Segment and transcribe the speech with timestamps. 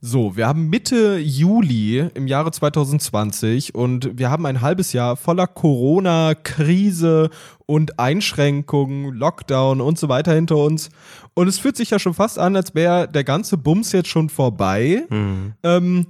[0.00, 5.46] So, wir haben Mitte Juli im Jahre 2020 und wir haben ein halbes Jahr voller
[5.46, 7.30] Corona, Krise
[7.64, 10.90] und Einschränkungen, Lockdown und so weiter hinter uns.
[11.34, 14.28] Und es fühlt sich ja schon fast an, als wäre der ganze Bums jetzt schon
[14.28, 15.04] vorbei.
[15.08, 15.54] Mhm.
[15.62, 16.06] Ähm,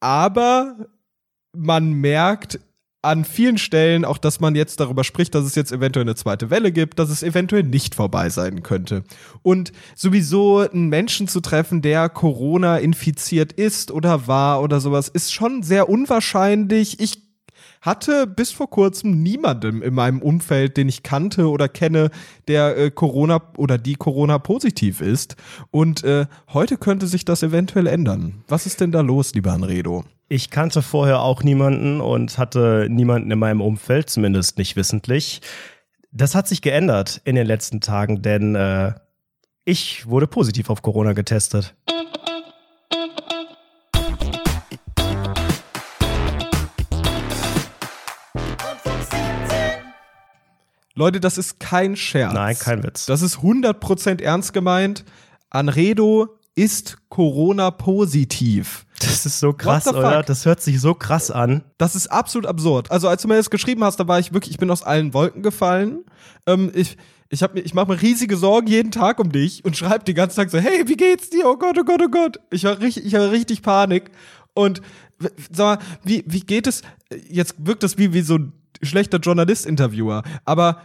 [0.00, 0.76] aber
[1.56, 2.60] man merkt,
[3.02, 6.50] an vielen Stellen auch, dass man jetzt darüber spricht, dass es jetzt eventuell eine zweite
[6.50, 9.04] Welle gibt, dass es eventuell nicht vorbei sein könnte.
[9.42, 15.32] Und sowieso einen Menschen zu treffen, der Corona infiziert ist oder war oder sowas, ist
[15.32, 16.98] schon sehr unwahrscheinlich.
[16.98, 17.27] Ich
[17.80, 22.10] hatte bis vor kurzem niemanden in meinem Umfeld, den ich kannte oder kenne,
[22.46, 25.36] der äh, Corona oder die Corona positiv ist.
[25.70, 28.44] Und äh, heute könnte sich das eventuell ändern.
[28.48, 30.04] Was ist denn da los, lieber Anredo?
[30.28, 35.40] Ich kannte vorher auch niemanden und hatte niemanden in meinem Umfeld, zumindest nicht wissentlich.
[36.12, 38.92] Das hat sich geändert in den letzten Tagen, denn äh,
[39.64, 41.74] ich wurde positiv auf Corona getestet.
[50.98, 52.34] Leute, das ist kein Scherz.
[52.34, 53.06] Nein, kein Witz.
[53.06, 55.04] Das ist 100% ernst gemeint.
[55.48, 58.84] Anredo ist Corona positiv.
[58.98, 60.24] Das ist so krass, oder?
[60.24, 61.62] Das hört sich so krass an.
[61.78, 62.90] Das ist absolut absurd.
[62.90, 65.14] Also als du mir das geschrieben hast, da war ich wirklich, ich bin aus allen
[65.14, 66.04] Wolken gefallen.
[66.46, 66.96] Ähm, ich
[67.28, 70.34] ich, hab, ich mache mir riesige Sorgen jeden Tag um dich und schreibe den ganzen
[70.34, 71.46] Tag so, hey, wie geht's dir?
[71.46, 72.40] Oh Gott, oh Gott, oh Gott.
[72.50, 74.10] Ich habe richtig, ich hab richtig Panik.
[74.52, 74.82] Und
[75.52, 76.82] sag mal, wie, wie geht es?
[77.28, 80.22] Jetzt wirkt das wie, wie so ein schlechter Journalist-Interviewer.
[80.44, 80.82] Aber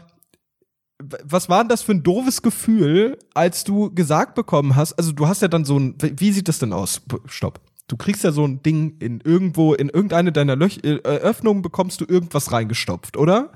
[1.24, 5.28] was war denn das für ein doofes Gefühl, als du gesagt bekommen hast, also du
[5.28, 7.02] hast ja dann so ein, wie sieht das denn aus?
[7.26, 7.60] Stopp.
[7.88, 12.00] Du kriegst ja so ein Ding in irgendwo, in irgendeine deiner Löch äh, Öffnungen bekommst
[12.00, 13.52] du irgendwas reingestopft, oder?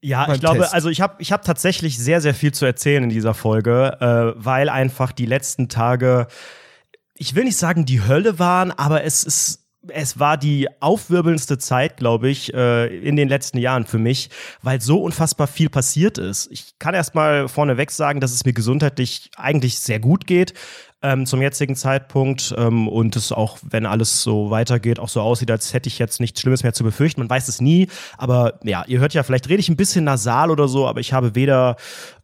[0.00, 0.74] Ja, ich glaube, Test.
[0.74, 4.44] also ich habe ich hab tatsächlich sehr, sehr viel zu erzählen in dieser Folge, äh,
[4.44, 6.26] weil einfach die letzten Tage,
[7.14, 11.96] ich will nicht sagen die Hölle waren, aber es ist es war die aufwirbelndste Zeit,
[11.96, 14.30] glaube ich, äh, in den letzten Jahren für mich,
[14.62, 16.48] weil so unfassbar viel passiert ist.
[16.52, 20.54] Ich kann erst mal vorneweg sagen, dass es mir gesundheitlich eigentlich sehr gut geht
[21.02, 25.50] ähm, zum jetzigen Zeitpunkt ähm, und es auch, wenn alles so weitergeht, auch so aussieht,
[25.50, 27.20] als hätte ich jetzt nichts Schlimmes mehr zu befürchten.
[27.20, 30.50] Man weiß es nie, aber ja, ihr hört ja, vielleicht rede ich ein bisschen nasal
[30.50, 31.76] oder so, aber ich habe weder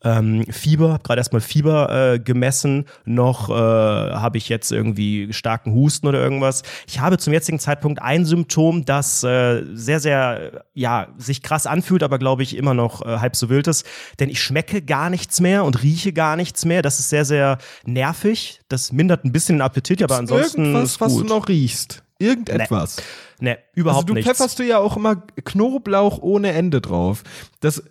[0.05, 5.73] ähm, Fieber, habe gerade erstmal Fieber äh, gemessen, noch äh, habe ich jetzt irgendwie starken
[5.73, 6.63] Husten oder irgendwas.
[6.87, 12.03] Ich habe zum jetzigen Zeitpunkt ein Symptom, das äh, sehr, sehr, ja, sich krass anfühlt,
[12.03, 13.85] aber glaube ich immer noch äh, halb so wild ist,
[14.21, 16.83] denn ich schmecke gar nichts mehr und rieche gar nichts mehr.
[16.83, 18.61] Das ist sehr, sehr nervig.
[18.69, 21.09] Das mindert ein bisschen den Appetit, aber ansonsten irgendwas, ist gut.
[21.09, 22.03] was du noch riechst.
[22.19, 22.97] Irgendetwas.
[23.41, 24.29] Nee, nee überhaupt also du nichts.
[24.29, 27.23] Du pfefferst du ja auch immer Knoblauch ohne Ende drauf.
[27.61, 27.83] Das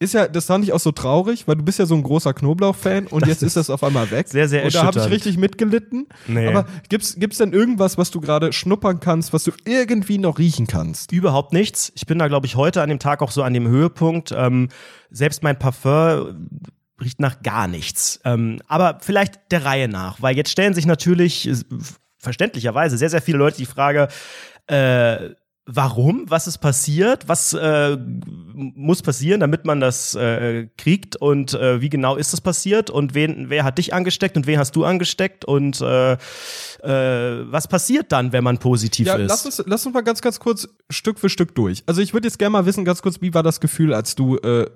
[0.00, 2.32] ist ja, das fand ich auch so traurig, weil du bist ja so ein großer
[2.32, 4.28] Knoblauch-Fan und das jetzt ist das auf einmal weg.
[4.28, 6.06] Sehr, sehr Und da habe ich richtig mitgelitten.
[6.28, 6.46] Nee.
[6.46, 10.68] Aber gibt's, gibt's denn irgendwas, was du gerade schnuppern kannst, was du irgendwie noch riechen
[10.68, 11.10] kannst?
[11.10, 11.90] Überhaupt nichts.
[11.96, 14.32] Ich bin da, glaube ich, heute an dem Tag auch so an dem Höhepunkt.
[14.36, 14.68] Ähm,
[15.10, 16.38] selbst mein Parfum
[17.00, 18.20] riecht nach gar nichts.
[18.24, 21.50] Ähm, aber vielleicht der Reihe nach, weil jetzt stellen sich natürlich
[22.18, 24.08] verständlicherweise sehr, sehr viele Leute die Frage,
[24.66, 25.30] äh,
[25.70, 27.96] warum, was ist passiert, was äh,
[28.54, 33.14] muss passieren, damit man das äh, kriegt und äh, wie genau ist das passiert und
[33.14, 36.18] wen, wer hat dich angesteckt und wen hast du angesteckt und äh, äh,
[37.52, 39.28] was passiert dann, wenn man positiv ja, ist?
[39.28, 41.82] Lass uns, lass uns mal ganz, ganz kurz Stück für Stück durch.
[41.84, 44.36] Also ich würde jetzt gerne mal wissen, ganz kurz, wie war das Gefühl, als du
[44.38, 44.70] äh,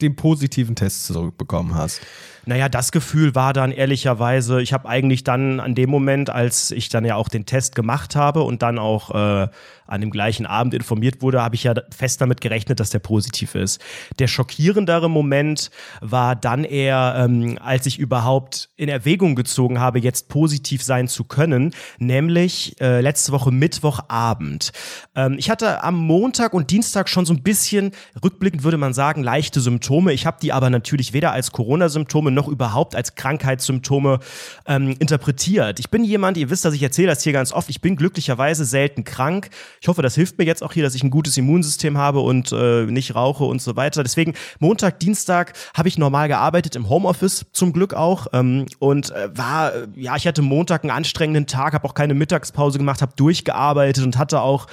[0.00, 2.00] den positiven Test zurückbekommen hast?
[2.46, 6.88] Naja, das Gefühl war dann ehrlicherweise, ich habe eigentlich dann an dem Moment, als ich
[6.88, 9.48] dann ja auch den Test gemacht habe und dann auch äh,
[9.86, 13.54] an dem gleichen Abend informiert wurde, habe ich ja fest damit gerechnet, dass der positiv
[13.54, 13.80] ist.
[14.18, 20.28] Der schockierendere Moment war dann eher, ähm, als ich überhaupt in Erwägung gezogen habe, jetzt
[20.28, 24.72] positiv sein zu können, nämlich äh, letzte Woche Mittwochabend.
[25.14, 29.22] Ähm, ich hatte am Montag und Dienstag schon so ein bisschen, rückblickend würde man sagen,
[29.22, 30.12] leichte Symptome.
[30.12, 34.20] Ich habe die aber natürlich weder als Corona-Symptome noch überhaupt als Krankheitssymptome
[34.66, 35.78] ähm, interpretiert.
[35.78, 38.64] Ich bin jemand, ihr wisst, dass ich erzähle das hier ganz oft, ich bin glücklicherweise
[38.64, 39.50] selten krank.
[39.80, 42.52] Ich hoffe, das hilft mir jetzt auch hier, dass ich ein gutes Immunsystem habe und
[42.52, 44.02] äh, nicht rauche und so weiter.
[44.02, 48.26] Deswegen Montag, Dienstag habe ich normal gearbeitet, im Homeoffice zum Glück auch.
[48.32, 52.78] Ähm, und äh, war, ja, ich hatte Montag einen anstrengenden Tag, habe auch keine Mittagspause
[52.78, 54.66] gemacht, habe durchgearbeitet und hatte auch,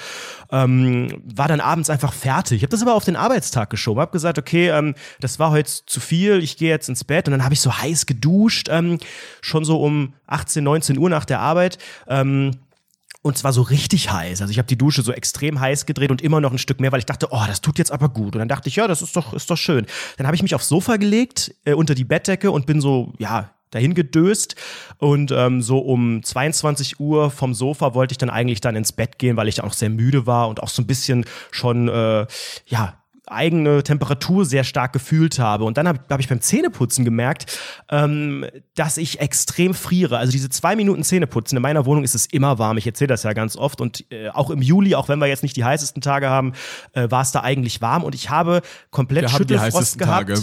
[0.51, 2.57] ähm, war dann abends einfach fertig.
[2.57, 5.71] Ich habe das aber auf den Arbeitstag geschoben, habe gesagt, okay, ähm, das war heute
[5.86, 9.00] zu viel, ich gehe jetzt ins Bett und dann habe ich so heiß geduscht, ähm,
[9.42, 11.77] schon so um 18, 19 Uhr nach der Arbeit.
[12.07, 12.51] Ähm,
[13.24, 14.42] und zwar so richtig heiß.
[14.42, 16.92] Also ich habe die Dusche so extrem heiß gedreht und immer noch ein Stück mehr,
[16.92, 18.33] weil ich dachte, oh, das tut jetzt aber gut.
[18.33, 19.86] Und dann dachte ich, ja, das ist doch, ist doch schön.
[20.18, 23.51] Dann habe ich mich aufs Sofa gelegt, äh, unter die Bettdecke und bin so, ja,
[23.72, 24.56] dahin gedöst
[24.98, 29.18] und ähm, so um 22 Uhr vom Sofa wollte ich dann eigentlich dann ins Bett
[29.18, 32.28] gehen, weil ich dann auch sehr müde war und auch so ein bisschen schon äh,
[32.68, 33.02] ja
[33.32, 35.64] eigene Temperatur sehr stark gefühlt habe.
[35.64, 37.58] Und dann habe hab ich beim Zähneputzen gemerkt,
[37.90, 38.46] ähm,
[38.76, 40.18] dass ich extrem friere.
[40.18, 42.78] Also diese zwei Minuten Zähneputzen, in meiner Wohnung ist es immer warm.
[42.78, 43.82] Ich erzähle das ja ganz oft.
[43.82, 46.54] Und äh, auch im Juli, auch wenn wir jetzt nicht die heißesten Tage haben,
[46.94, 48.04] äh, war es da eigentlich warm.
[48.04, 50.30] Und ich habe komplett Wir Schüttelfrost heißesten gehabt.
[50.30, 50.42] Tage.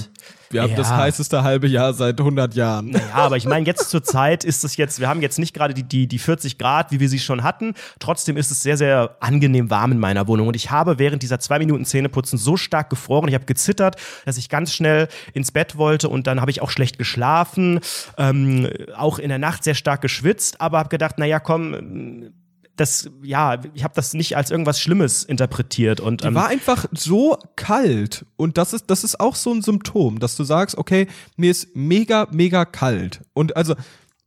[0.50, 0.76] Wir haben Ja.
[0.76, 2.92] das heißeste halbe Jahr seit 100 Jahren.
[2.92, 5.74] Ja, aber ich meine, jetzt zur Zeit ist es jetzt, wir haben jetzt nicht gerade
[5.74, 7.74] die, die, die 40 Grad, wie wir sie schon hatten.
[7.98, 10.48] Trotzdem ist es sehr, sehr angenehm warm in meiner Wohnung.
[10.48, 14.36] Und ich habe während dieser zwei Minuten Zähneputzen so stark gefroren, ich habe gezittert, dass
[14.38, 17.80] ich ganz schnell ins Bett wollte und dann habe ich auch schlecht geschlafen,
[18.16, 22.32] ähm, auch in der Nacht sehr stark geschwitzt, aber habe gedacht, naja, komm,
[22.78, 26.00] das, ja, ich habe das nicht als irgendwas Schlimmes interpretiert.
[26.00, 28.24] Und, Die ähm, war einfach so kalt.
[28.36, 31.74] Und das ist, das ist auch so ein Symptom, dass du sagst, okay, mir ist
[31.74, 33.20] mega, mega kalt.
[33.34, 33.74] Und also,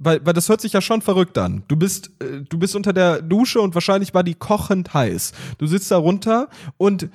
[0.04, 1.64] weil, weil das hört sich ja schon verrückt an.
[1.68, 5.32] Du bist, äh, du bist unter der Dusche und wahrscheinlich war die kochend heiß.
[5.58, 7.10] Du sitzt da runter und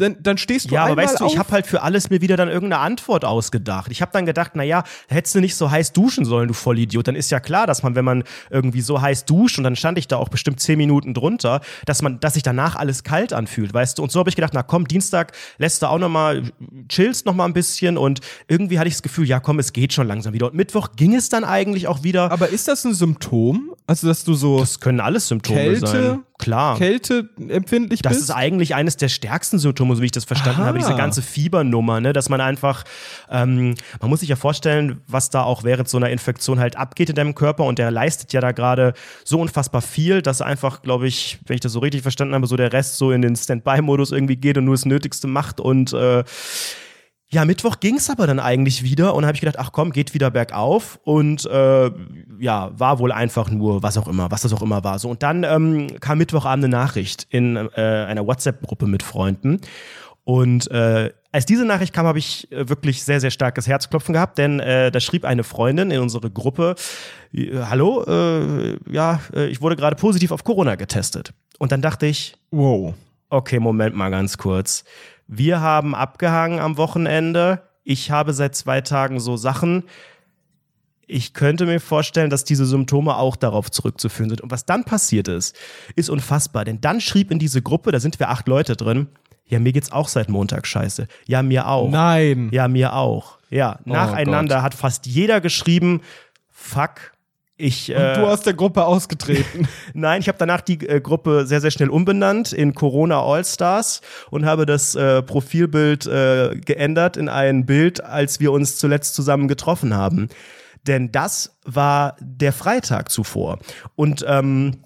[0.00, 1.32] dann, dann stehst du Ja, aber weißt du, auf.
[1.32, 3.90] ich habe halt für alles mir wieder dann irgendeine Antwort ausgedacht.
[3.90, 7.06] Ich habe dann gedacht, na ja, hättest du nicht so heiß duschen sollen, du Vollidiot.
[7.06, 9.98] Dann ist ja klar, dass man, wenn man irgendwie so heiß duscht und dann stand
[9.98, 13.74] ich da auch bestimmt zehn Minuten drunter, dass man, dass sich danach alles kalt anfühlt,
[13.74, 14.02] weißt du.
[14.02, 16.42] Und so habe ich gedacht, na komm, Dienstag lässt du auch noch mal,
[16.88, 19.92] chillst noch mal ein bisschen und irgendwie hatte ich das Gefühl, ja komm, es geht
[19.92, 20.46] schon langsam wieder.
[20.46, 22.29] Und Mittwoch ging es dann eigentlich auch wieder.
[22.30, 23.74] Aber ist das ein Symptom?
[23.86, 26.24] Also, dass du so das können alles Symptome Kälte, sein.
[26.38, 26.78] Klar.
[26.78, 28.22] Kälte empfindlich Das bist?
[28.22, 30.68] ist eigentlich eines der stärksten Symptome, so wie ich das verstanden Aha.
[30.68, 32.12] habe, diese ganze Fiebernummer, ne?
[32.12, 32.84] dass man einfach,
[33.30, 37.10] ähm, man muss sich ja vorstellen, was da auch während so einer Infektion halt abgeht
[37.10, 38.94] in deinem Körper und der leistet ja da gerade
[39.24, 42.56] so unfassbar viel, dass einfach, glaube ich, wenn ich das so richtig verstanden habe, so
[42.56, 46.22] der Rest so in den Standby-Modus irgendwie geht und nur das Nötigste macht und äh,
[47.32, 50.30] ja, Mittwoch ging's aber dann eigentlich wieder und habe ich gedacht, ach komm, geht wieder
[50.30, 51.90] bergauf und äh,
[52.40, 54.98] ja, war wohl einfach nur, was auch immer, was das auch immer war.
[54.98, 59.60] So und dann ähm, kam Mittwochabend eine Nachricht in äh, einer WhatsApp-Gruppe mit Freunden
[60.24, 64.38] und äh, als diese Nachricht kam, habe ich äh, wirklich sehr, sehr starkes Herzklopfen gehabt,
[64.38, 66.74] denn äh, da schrieb eine Freundin in unsere Gruppe,
[67.32, 71.32] äh, hallo, äh, ja, äh, ich wurde gerade positiv auf Corona getestet.
[71.58, 72.94] Und dann dachte ich, wow.
[73.32, 74.84] Okay, Moment mal ganz kurz.
[75.32, 77.62] Wir haben abgehangen am Wochenende.
[77.84, 79.84] Ich habe seit zwei Tagen so Sachen.
[81.06, 84.40] Ich könnte mir vorstellen, dass diese Symptome auch darauf zurückzuführen sind.
[84.40, 85.56] Und was dann passiert ist,
[85.94, 86.64] ist unfassbar.
[86.64, 89.06] Denn dann schrieb in diese Gruppe, da sind wir acht Leute drin,
[89.46, 91.06] ja, mir geht's auch seit Montag scheiße.
[91.26, 91.90] Ja, mir auch.
[91.90, 92.48] Nein.
[92.52, 93.38] Ja, mir auch.
[93.50, 96.02] Ja, nacheinander hat fast jeder geschrieben,
[96.48, 97.12] fuck,
[97.60, 97.90] ich.
[97.90, 99.68] Äh, Du aus der Gruppe ausgetreten.
[99.94, 104.44] Nein, ich habe danach die äh, Gruppe sehr, sehr schnell umbenannt in Corona All-Stars und
[104.44, 109.94] habe das äh, Profilbild äh, geändert in ein Bild, als wir uns zuletzt zusammen getroffen
[109.94, 110.28] haben.
[110.86, 113.58] Denn das war der Freitag zuvor.
[113.96, 114.78] Und ähm,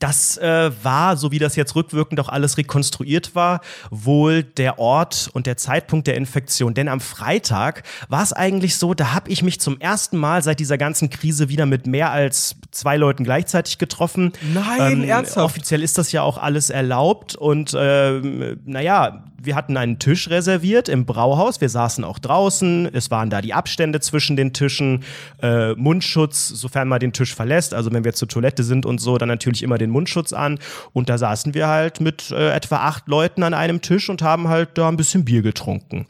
[0.00, 3.60] das äh, war, so wie das jetzt rückwirkend auch alles rekonstruiert war,
[3.90, 6.74] wohl der Ort und der Zeitpunkt der Infektion.
[6.74, 10.58] Denn am Freitag war es eigentlich so, da habe ich mich zum ersten Mal seit
[10.58, 14.32] dieser ganzen Krise wieder mit mehr als zwei Leuten gleichzeitig getroffen.
[14.54, 15.44] Nein, ernsthaft?
[15.44, 20.88] Offiziell ist das ja auch alles erlaubt und ähm, naja, wir hatten einen Tisch reserviert
[20.88, 21.60] im Brauhaus.
[21.60, 22.90] Wir saßen auch draußen.
[22.92, 25.04] Es waren da die Abstände zwischen den Tischen,
[25.42, 27.72] äh, Mundschutz, sofern man den Tisch verlässt.
[27.72, 30.58] Also wenn wir zur Toilette sind und so, dann natürlich immer den Mundschutz an.
[30.92, 34.48] Und da saßen wir halt mit äh, etwa acht Leuten an einem Tisch und haben
[34.48, 36.06] halt da ein bisschen Bier getrunken.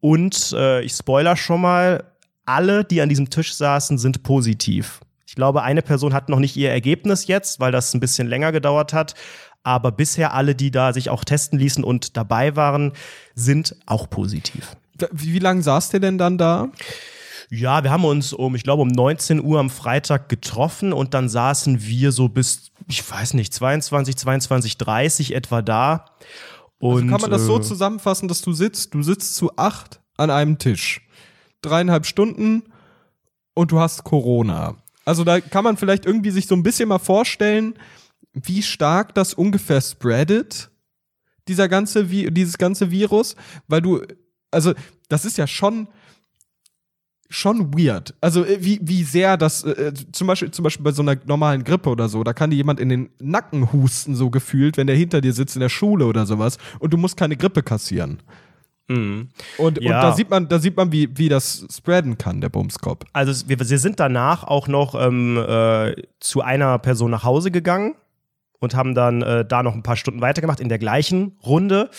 [0.00, 2.04] Und äh, ich spoiler schon mal,
[2.44, 5.00] alle, die an diesem Tisch saßen, sind positiv.
[5.26, 8.52] Ich glaube, eine Person hat noch nicht ihr Ergebnis jetzt, weil das ein bisschen länger
[8.52, 9.14] gedauert hat.
[9.66, 12.92] Aber bisher alle, die da sich auch testen ließen und dabei waren,
[13.34, 14.76] sind auch positiv.
[15.10, 16.68] Wie, lange saßt ihr denn dann da?
[17.50, 21.28] Ja, wir haben uns um, ich glaube, um 19 Uhr am Freitag getroffen und dann
[21.28, 26.04] saßen wir so bis, ich weiß nicht, 22, 22, 30 etwa da.
[26.78, 30.00] Und, Also Kann man das so äh, zusammenfassen, dass du sitzt, du sitzt zu acht
[30.16, 31.08] an einem Tisch.
[31.60, 32.62] Dreieinhalb Stunden
[33.54, 34.76] und du hast Corona.
[35.04, 37.74] Also da kann man vielleicht irgendwie sich so ein bisschen mal vorstellen,
[38.44, 40.70] wie stark das ungefähr spreadet,
[41.48, 43.34] dieser ganze, Vi- dieses ganze Virus,
[43.68, 44.02] weil du,
[44.50, 44.74] also
[45.08, 45.88] das ist ja schon,
[47.28, 48.14] schon weird.
[48.20, 51.64] Also äh, wie, wie sehr das, äh, zum, Beispiel, zum Beispiel bei so einer normalen
[51.64, 54.96] Grippe oder so, da kann dir jemand in den Nacken husten, so gefühlt, wenn der
[54.96, 58.20] hinter dir sitzt in der Schule oder sowas und du musst keine Grippe kassieren.
[58.88, 59.28] Mhm.
[59.58, 59.96] Und, Ja.
[59.96, 63.04] und da sieht man, da sieht man, wie, wie das spreaden kann, der Bumskop.
[63.12, 67.94] Also wir, wir sind danach auch noch ähm, äh, zu einer Person nach Hause gegangen.
[68.60, 71.90] Und haben dann äh, da noch ein paar Stunden weitergemacht in der gleichen Runde.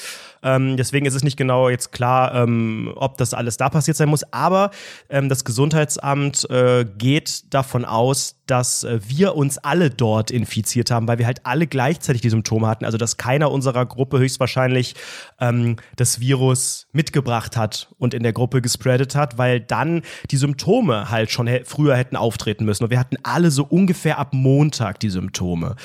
[0.44, 4.10] Ähm, deswegen ist es nicht genau jetzt klar, ähm, ob das alles da passiert sein
[4.10, 4.24] muss.
[4.32, 4.72] Aber
[5.10, 11.08] ähm, das Gesundheitsamt äh, geht davon aus, dass äh, wir uns alle dort infiziert haben,
[11.08, 12.86] weil wir halt alle gleichzeitig die Symptome hatten.
[12.86, 14.96] Also dass keiner unserer Gruppe höchstwahrscheinlich
[15.40, 20.02] ähm, das Virus mitgebracht hat und in der Gruppe gespreadet hat, weil dann
[20.32, 22.86] die Symptome halt schon früher hätten auftreten müssen.
[22.86, 25.76] Und wir hatten alle so ungefähr ab Montag die Symptome.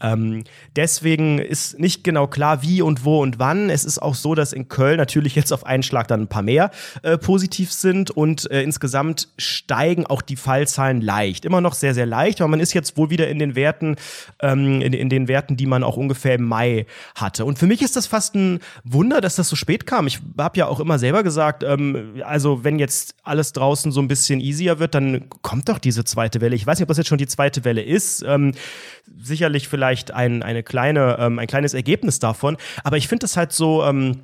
[0.00, 0.44] Ähm,
[0.76, 3.68] deswegen ist nicht genau klar, wie und wo und wann.
[3.68, 6.42] Es ist auch so, dass in Köln natürlich jetzt auf einen Schlag dann ein paar
[6.42, 6.70] mehr
[7.02, 11.44] äh, positiv sind und äh, insgesamt steigen auch die Fallzahlen leicht.
[11.44, 13.96] Immer noch sehr, sehr leicht, aber man ist jetzt wohl wieder in den Werten,
[14.40, 17.44] ähm, in, in, den Werten, die man auch ungefähr im Mai hatte.
[17.44, 20.06] Und für mich ist das fast ein Wunder, dass das so spät kam.
[20.06, 24.08] Ich habe ja auch immer selber gesagt, ähm, also wenn jetzt alles draußen so ein
[24.08, 26.56] bisschen easier wird, dann kommt doch diese zweite Welle.
[26.56, 28.24] Ich weiß nicht, ob das jetzt schon die zweite Welle ist.
[28.26, 28.52] Ähm,
[29.18, 32.56] sicherlich vielleicht ein, eine kleine, ähm, ein kleines Ergebnis davon.
[32.84, 34.22] Aber ich finde es halt so, ähm,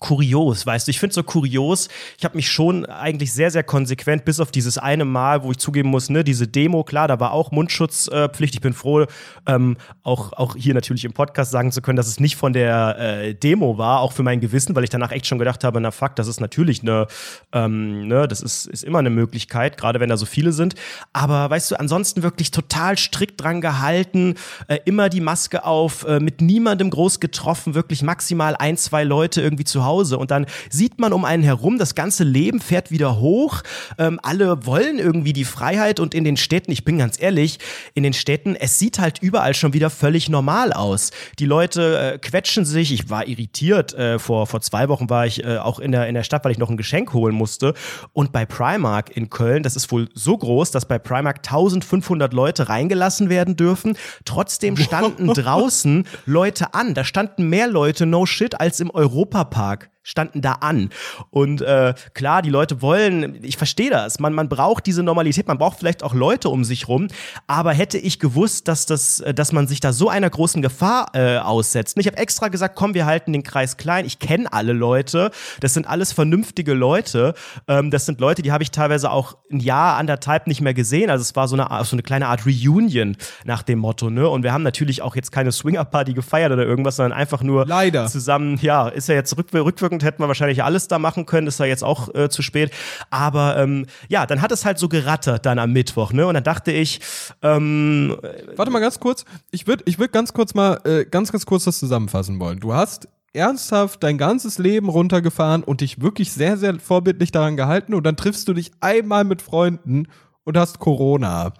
[0.00, 0.90] kurios, weißt du.
[0.90, 1.88] Ich finde so kurios.
[2.18, 5.58] Ich habe mich schon eigentlich sehr, sehr konsequent, bis auf dieses eine Mal, wo ich
[5.58, 8.54] zugeben muss, ne, diese Demo, klar, da war auch Mundschutzpflicht.
[8.54, 9.06] Äh, ich bin froh,
[9.46, 12.98] ähm, auch, auch hier natürlich im Podcast sagen zu können, dass es nicht von der
[12.98, 15.90] äh, Demo war, auch für mein Gewissen, weil ich danach echt schon gedacht habe, na
[15.90, 17.06] fuck, das ist natürlich eine,
[17.52, 20.74] ähm, ne, das ist, ist immer eine Möglichkeit, gerade wenn da so viele sind.
[21.12, 24.34] Aber weißt du, ansonsten wirklich total strikt dran gehalten,
[24.68, 29.40] äh, immer die Maske auf, äh, mit niemandem groß getroffen, wirklich maximal ein, zwei Leute
[29.40, 32.90] irgendwie zu Hause Hause und dann sieht man um einen herum, das ganze Leben fährt
[32.90, 33.62] wieder hoch.
[33.98, 37.58] Ähm, alle wollen irgendwie die Freiheit und in den Städten, ich bin ganz ehrlich,
[37.94, 41.10] in den Städten, es sieht halt überall schon wieder völlig normal aus.
[41.38, 42.92] Die Leute äh, quetschen sich.
[42.92, 43.94] Ich war irritiert.
[43.94, 46.52] Äh, vor, vor zwei Wochen war ich äh, auch in der, in der Stadt, weil
[46.52, 47.74] ich noch ein Geschenk holen musste.
[48.12, 52.68] Und bei Primark in Köln, das ist wohl so groß, dass bei Primark 1500 Leute
[52.68, 53.96] reingelassen werden dürfen.
[54.24, 56.94] Trotzdem standen draußen Leute an.
[56.94, 59.73] Da standen mehr Leute, no shit, als im Europapark
[60.04, 60.90] standen da an.
[61.30, 65.58] Und äh, klar, die Leute wollen, ich verstehe das, man, man braucht diese Normalität, man
[65.58, 67.08] braucht vielleicht auch Leute um sich rum,
[67.46, 71.08] aber hätte ich gewusst, dass, das, äh, dass man sich da so einer großen Gefahr
[71.14, 71.96] äh, aussetzt.
[71.98, 75.30] Ich habe extra gesagt, komm, wir halten den Kreis klein, ich kenne alle Leute,
[75.60, 77.34] das sind alles vernünftige Leute,
[77.66, 81.08] ähm, das sind Leute, die habe ich teilweise auch ein Jahr, anderthalb nicht mehr gesehen,
[81.08, 84.28] also es war so eine, so eine kleine Art Reunion nach dem Motto, ne?
[84.28, 88.06] Und wir haben natürlich auch jetzt keine Swinger-Party gefeiert oder irgendwas, sondern einfach nur Leider.
[88.06, 91.60] zusammen, ja, ist ja jetzt rückwirkend rückwirkend hätten wir wahrscheinlich alles da machen können, ist
[91.60, 92.70] ja jetzt auch äh, zu spät.
[93.10, 96.26] Aber ähm, ja, dann hat es halt so gerattert dann am Mittwoch, ne?
[96.26, 97.00] Und dann dachte ich,
[97.42, 98.16] ähm,
[98.56, 99.24] Warte mal ganz kurz.
[99.50, 102.60] Ich würde ich würd ganz kurz mal äh, ganz, ganz kurz das zusammenfassen wollen.
[102.60, 107.94] Du hast ernsthaft dein ganzes Leben runtergefahren und dich wirklich sehr, sehr vorbildlich daran gehalten
[107.94, 110.06] und dann triffst du dich einmal mit Freunden
[110.44, 111.52] und hast Corona.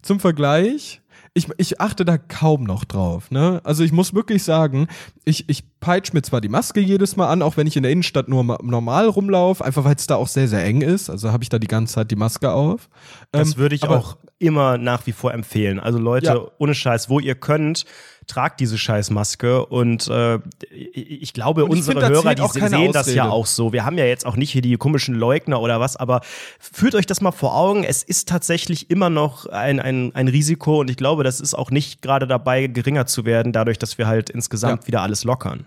[0.00, 1.01] Zum Vergleich,
[1.34, 3.30] ich, ich achte da kaum noch drauf.
[3.30, 3.60] Ne?
[3.64, 4.88] Also ich muss wirklich sagen,
[5.24, 7.92] ich, ich peitsch mir zwar die Maske jedes Mal an, auch wenn ich in der
[7.92, 11.08] Innenstadt nur normal rumlaufe, einfach weil es da auch sehr, sehr eng ist.
[11.08, 12.90] Also habe ich da die ganze Zeit die Maske auf.
[13.30, 15.80] Das ähm, würde ich auch immer nach wie vor empfehlen.
[15.80, 16.40] Also Leute, ja.
[16.58, 17.86] ohne Scheiß, wo ihr könnt,
[18.26, 20.38] tragt diese Scheißmaske und äh,
[20.70, 22.92] ich glaube, und ich unsere find, Hörer, die sehen Ausrede.
[22.92, 23.72] das ja auch so.
[23.72, 26.20] Wir haben ja jetzt auch nicht hier die komischen Leugner oder was, aber
[26.58, 27.84] führt euch das mal vor Augen.
[27.84, 31.70] Es ist tatsächlich immer noch ein, ein, ein Risiko und ich glaube, das ist auch
[31.70, 34.86] nicht gerade dabei, geringer zu werden, dadurch, dass wir halt insgesamt ja.
[34.88, 35.66] wieder alles lockern.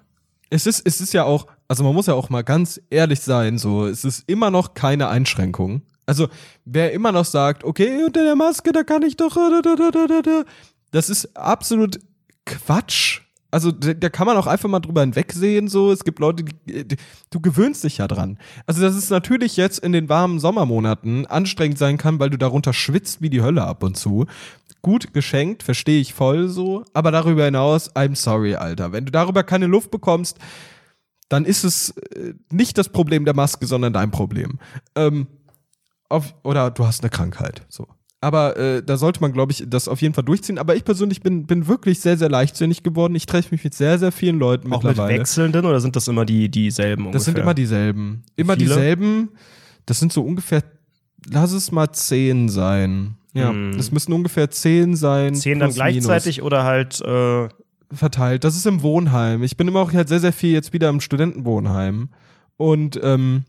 [0.49, 3.57] Es ist, es ist ja auch, also man muss ja auch mal ganz ehrlich sein,
[3.57, 5.81] so, es ist immer noch keine Einschränkung.
[6.05, 6.27] Also,
[6.65, 9.35] wer immer noch sagt, okay, unter der Maske, da kann ich doch,
[10.91, 11.99] das ist absolut
[12.45, 13.21] Quatsch.
[13.51, 15.91] Also da kann man auch einfach mal drüber hinwegsehen, so.
[15.91, 16.97] Es gibt Leute, die, die,
[17.29, 18.37] du gewöhnst dich ja dran.
[18.65, 22.73] Also, dass es natürlich jetzt in den warmen Sommermonaten anstrengend sein kann, weil du darunter
[22.73, 24.25] schwitzt wie die Hölle ab und zu.
[24.81, 26.83] Gut geschenkt, verstehe ich voll so.
[26.93, 28.91] Aber darüber hinaus, I'm sorry, Alter.
[28.91, 30.37] Wenn du darüber keine Luft bekommst,
[31.29, 34.59] dann ist es äh, nicht das Problem der Maske, sondern dein Problem.
[34.95, 35.27] Ähm,
[36.09, 37.65] auf, oder du hast eine Krankheit.
[37.69, 37.87] So.
[38.25, 40.57] Aber äh, da sollte man, glaube ich, das auf jeden Fall durchziehen.
[40.57, 43.13] Aber ich persönlich bin, bin wirklich sehr, sehr leichtsinnig geworden.
[43.13, 45.13] Ich treffe mich mit sehr, sehr vielen Leuten Auch mittlerweile.
[45.13, 47.19] mit wechselnden oder sind das immer die dieselben ungefähr?
[47.19, 48.23] Das sind immer dieselben.
[48.35, 48.65] Immer Viele?
[48.65, 49.29] dieselben.
[49.85, 50.63] Das sind so ungefähr,
[51.29, 53.13] lass es mal zehn sein.
[53.35, 53.73] Ja, hm.
[53.77, 55.35] das müssen ungefähr zehn sein.
[55.35, 56.47] Zehn dann gleichzeitig minus.
[56.47, 57.47] oder halt äh
[57.93, 58.43] verteilt.
[58.43, 59.43] Das ist im Wohnheim.
[59.43, 62.09] Ich bin immer auch halt sehr, sehr viel jetzt wieder im Studentenwohnheim
[62.57, 63.43] und ähm,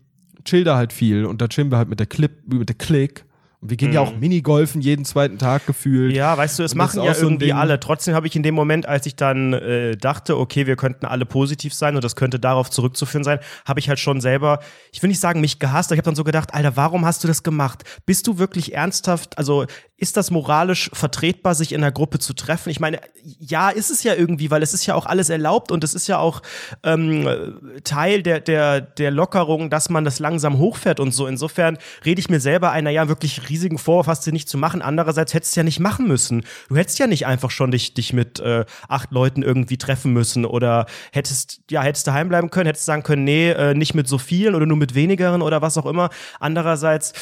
[0.45, 3.25] chill da halt viel und da chillen wir halt mit der Clip, mit der Click
[3.59, 6.15] Und wir gehen ja auch Minigolfen jeden zweiten Tag gefühlt.
[6.15, 7.79] Ja, weißt du, es machen ja so irgendwie alle.
[7.79, 11.25] Trotzdem habe ich in dem Moment, als ich dann äh, dachte, okay, wir könnten alle
[11.25, 14.59] positiv sein und das könnte darauf zurückzuführen sein, habe ich halt schon selber,
[14.91, 17.23] ich will nicht sagen, mich gehasst, aber ich habe dann so gedacht, Alter, warum hast
[17.23, 17.83] du das gemacht?
[18.05, 19.65] Bist du wirklich ernsthaft, also
[19.99, 22.69] ist das moralisch vertretbar, sich in einer Gruppe zu treffen?
[22.69, 22.99] Ich meine,
[23.39, 26.07] ja, ist es ja irgendwie, weil es ist ja auch alles erlaubt und es ist
[26.07, 26.43] ja auch
[26.83, 31.25] ähm, Teil der, der, der Lockerung, dass man das langsam hochfährt und so.
[31.25, 34.83] Insofern rede ich mir selber einer, ja, wirklich riesigen Vorwurf hast du nicht zu machen.
[34.83, 36.43] Andererseits hättest du ja nicht machen müssen.
[36.69, 40.45] Du hättest ja nicht einfach schon dich, dich mit äh, acht Leuten irgendwie treffen müssen
[40.45, 44.19] oder hättest, ja, hättest du heimbleiben können, hättest sagen können, nee, äh, nicht mit so
[44.19, 46.09] vielen oder nur mit wenigeren oder was auch immer.
[46.39, 47.13] Andererseits,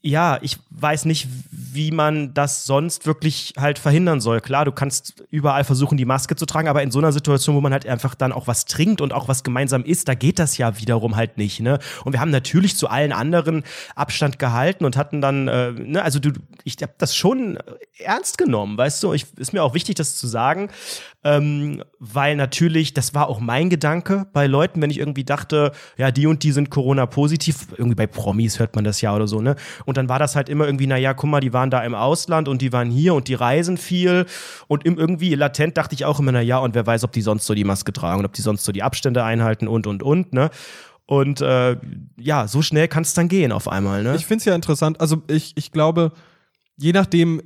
[0.00, 4.40] ja, ich weiß nicht, wie man das sonst wirklich halt verhindern soll.
[4.40, 7.60] Klar, du kannst überall versuchen, die Maske zu tragen, aber in so einer Situation, wo
[7.60, 10.56] man halt einfach dann auch was trinkt und auch was gemeinsam isst, da geht das
[10.56, 11.80] ja wiederum halt nicht, ne?
[12.04, 13.64] Und wir haben natürlich zu allen anderen
[13.96, 16.30] Abstand gehalten und hatten dann, äh, ne, also du,
[16.62, 17.58] ich habe das schon
[17.98, 19.12] ernst genommen, weißt du?
[19.12, 20.70] Ich, ist mir auch wichtig, das zu sagen,
[21.24, 26.12] ähm, weil natürlich, das war auch mein Gedanke bei Leuten, wenn ich irgendwie dachte, ja,
[26.12, 29.56] die und die sind Corona-positiv, irgendwie bei Promis hört man das ja oder so, ne?
[29.84, 32.46] Und dann war das halt immer irgendwie, naja, guck mal, die waren da im Ausland
[32.46, 34.26] und die waren hier und die reisen viel.
[34.68, 37.46] Und im, irgendwie latent dachte ich auch immer, naja, und wer weiß, ob die sonst
[37.46, 40.32] so die Maske tragen und ob die sonst so die Abstände einhalten und, und, und,
[40.32, 40.50] ne?
[41.06, 41.76] Und äh,
[42.16, 44.14] ja, so schnell kann es dann gehen auf einmal, ne?
[44.14, 45.00] Ich finde es ja interessant.
[45.00, 46.12] Also ich, ich glaube,
[46.76, 47.42] je nachdem,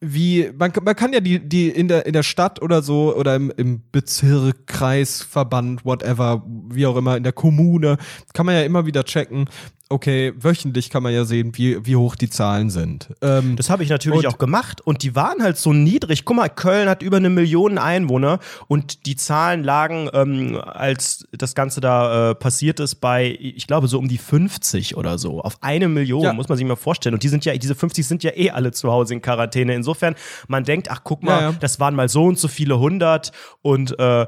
[0.00, 3.34] wie, man, man kann ja die, die in der, in der Stadt oder so oder
[3.34, 7.96] im, im Bezirk, Kreis, Verband, whatever, wie auch immer, in der Kommune,
[8.34, 9.48] kann man ja immer wieder checken,
[9.92, 13.08] okay, wöchentlich kann man ja sehen, wie, wie hoch die Zahlen sind.
[13.20, 16.24] Ähm, Das habe ich natürlich auch gemacht und die waren halt so niedrig.
[16.24, 21.54] Guck mal, Köln hat über eine Million Einwohner und die Zahlen lagen, ähm, als das
[21.54, 25.40] Ganze da äh, passiert ist, bei, ich glaube, so um die 50 oder so.
[25.40, 26.32] Auf eine Million, Ja.
[26.32, 27.14] muss man sich mal vorstellen.
[27.14, 29.74] Und die sind ja, diese 50 sind ja eh alle zu Hause in Quarantäne.
[29.74, 30.14] Insofern,
[30.48, 31.56] man denkt, ach guck mal, Ja, ja.
[31.60, 34.26] das waren mal so und so viele hundert und äh,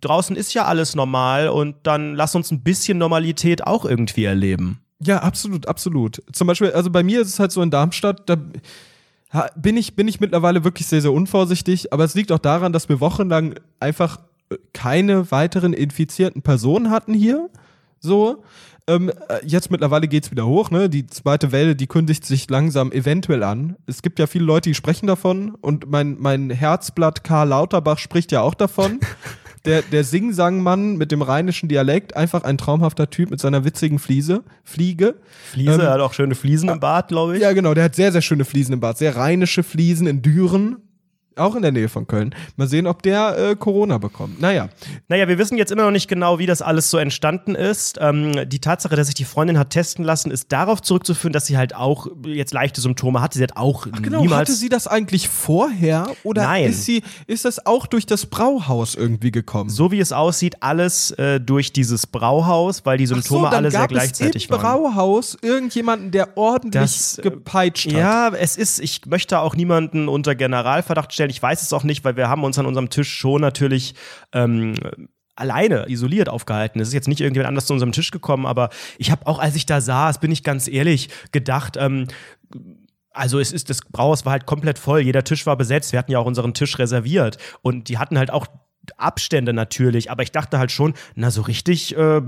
[0.00, 4.80] draußen ist ja alles normal und dann lass uns ein bisschen Normalität auch irgendwie erleben.
[5.04, 6.22] Ja, absolut, absolut.
[6.32, 8.36] Zum Beispiel, also bei mir ist es halt so in Darmstadt, da
[9.56, 12.88] bin ich, bin ich mittlerweile wirklich sehr, sehr unvorsichtig, aber es liegt auch daran, dass
[12.88, 17.48] wir wochenlang einfach äh, keine weiteren infizierten Personen hatten hier.
[17.98, 18.44] So.
[18.88, 20.88] Ähm, äh, jetzt mittlerweile geht's wieder hoch, ne?
[20.88, 23.76] Die zweite Welle, die kündigt sich langsam eventuell an.
[23.86, 28.32] Es gibt ja viele Leute, die sprechen davon und mein, mein Herzblatt Karl Lauterbach spricht
[28.32, 28.98] ja auch davon.
[29.64, 34.42] Der, der Sing-Sang-Mann mit dem rheinischen Dialekt, einfach ein traumhafter Typ mit seiner witzigen Fliese,
[34.64, 35.14] Fliege.
[35.52, 37.42] Fliese, Ähm, er hat auch schöne Fliesen im Bart, glaube ich.
[37.42, 38.98] Ja, genau, der hat sehr, sehr schöne Fliesen im Bad.
[38.98, 40.78] Sehr rheinische Fliesen in Düren.
[41.36, 42.34] Auch in der Nähe von Köln.
[42.56, 44.40] Mal sehen, ob der äh, Corona bekommt.
[44.40, 44.68] Naja.
[45.08, 47.98] Naja, wir wissen jetzt immer noch nicht genau, wie das alles so entstanden ist.
[48.00, 51.56] Ähm, die Tatsache, dass sich die Freundin hat testen lassen, ist darauf zurückzuführen, dass sie
[51.56, 53.38] halt auch jetzt leichte Symptome hatte.
[53.38, 54.40] Sie hat auch Genau, niemals.
[54.48, 56.64] hatte sie das eigentlich vorher oder Nein.
[56.70, 59.70] ist sie ist das auch durch das Brauhaus irgendwie gekommen?
[59.70, 63.54] so wie es aussieht, alles äh, durch dieses Brauhaus, weil die Ach so, Symptome dann
[63.56, 64.60] alle sehr gleichzeitig waren.
[64.60, 67.92] Brauhaus irgendjemanden, der ordentlich Das, äh, gepeitscht hat.
[67.92, 71.21] Ja, es ist, ich möchte auch niemanden unter Generalverdacht stellen.
[71.30, 73.94] Ich weiß es auch nicht, weil wir haben uns an unserem Tisch schon natürlich
[74.32, 74.74] ähm,
[75.36, 76.80] alleine isoliert aufgehalten.
[76.80, 79.56] Es ist jetzt nicht irgendjemand anders zu unserem Tisch gekommen, aber ich habe auch, als
[79.56, 82.06] ich da saß, bin ich ganz ehrlich, gedacht, ähm,
[83.12, 86.12] also es ist, das Brauhaus war halt komplett voll, jeder Tisch war besetzt, wir hatten
[86.12, 87.38] ja auch unseren Tisch reserviert.
[87.62, 88.46] Und die hatten halt auch
[88.96, 92.20] Abstände natürlich, aber ich dachte halt schon, na so richtig äh,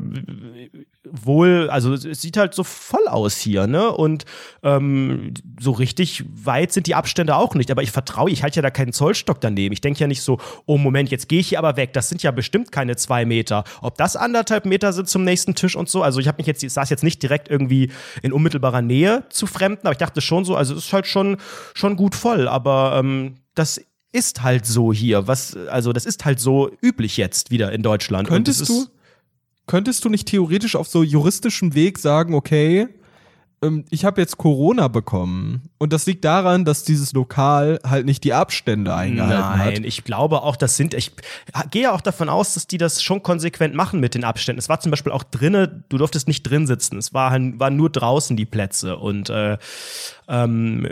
[1.04, 3.90] wohl, also es sieht halt so voll aus hier, ne?
[3.90, 4.24] Und
[4.62, 7.70] ähm, so richtig weit sind die Abstände auch nicht.
[7.70, 9.72] Aber ich vertraue, ich halte ja da keinen Zollstock daneben.
[9.72, 11.92] Ich denke ja nicht so, oh Moment, jetzt gehe ich hier aber weg.
[11.92, 13.64] Das sind ja bestimmt keine zwei Meter.
[13.82, 16.02] Ob das anderthalb Meter sind zum nächsten Tisch und so.
[16.02, 17.90] Also ich habe mich jetzt, ich saß jetzt nicht direkt irgendwie
[18.22, 21.36] in unmittelbarer Nähe zu Fremden, aber ich dachte schon so, also es ist halt schon,
[21.74, 22.48] schon gut voll.
[22.48, 23.80] Aber ähm, das
[24.14, 25.26] ist halt so hier.
[25.26, 28.28] Was, also das ist halt so üblich jetzt wieder in Deutschland.
[28.28, 28.86] Könntest du,
[29.66, 32.88] könntest du nicht theoretisch auf so juristischem Weg sagen, okay,
[33.90, 38.32] ich habe jetzt Corona bekommen und das liegt daran, dass dieses Lokal halt nicht die
[38.32, 39.84] Abstände eingehalten Nein, hat.
[39.84, 41.12] ich glaube auch, das sind, ich
[41.70, 44.58] gehe auch davon aus, dass die das schon konsequent machen mit den Abständen.
[44.58, 47.76] Es war zum Beispiel auch drinnen, du durftest nicht drin sitzen, es war, halt- waren
[47.76, 49.58] nur draußen die Plätze und äh,
[50.28, 50.88] ähm,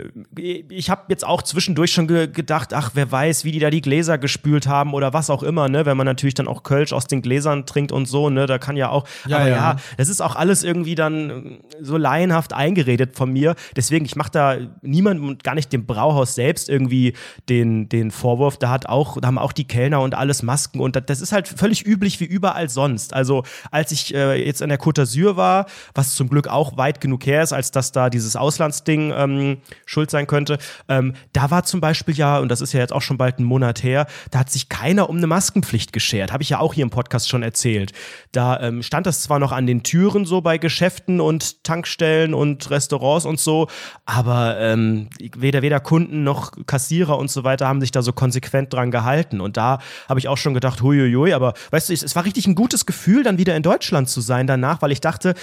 [0.69, 3.81] ich habe jetzt auch zwischendurch schon ge gedacht, ach, wer weiß, wie die da die
[3.81, 7.07] Gläser gespült haben oder was auch immer, ne, wenn man natürlich dann auch Kölsch aus
[7.07, 9.55] den Gläsern trinkt und so, ne, da kann ja auch, Ja, aber ja.
[9.55, 13.55] ja, das ist auch alles irgendwie dann so laienhaft eingeredet von mir.
[13.75, 17.13] Deswegen, ich mache da niemandem und gar nicht dem Brauhaus selbst irgendwie
[17.49, 18.57] den, den Vorwurf.
[18.57, 21.47] Da hat auch, da haben auch die Kellner und alles Masken und das ist halt
[21.47, 23.13] völlig üblich wie überall sonst.
[23.13, 27.01] Also als ich äh, jetzt an der Côte d'Azur war, was zum Glück auch weit
[27.01, 31.63] genug her ist, als dass da dieses Auslandsding ähm, schuld sein könnte, ähm, da war
[31.63, 34.39] zum Beispiel ja, und das ist ja jetzt auch schon bald ein Monat her, da
[34.39, 36.31] hat sich keiner um eine Maskenpflicht geschert.
[36.31, 37.91] Habe ich ja auch hier im Podcast schon erzählt.
[38.31, 42.42] Da ähm, stand das zwar noch an den Türen so bei Geschäften und Tankstellen und
[42.43, 43.67] Restaurants und so,
[44.05, 48.73] aber ähm, weder, weder Kunden noch Kassierer und so weiter haben sich da so konsequent
[48.73, 49.41] dran gehalten.
[49.41, 52.55] Und da habe ich auch schon gedacht, huiuiui, aber weißt du, es war richtig ein
[52.55, 55.33] gutes Gefühl, dann wieder in Deutschland zu sein danach, weil ich dachte,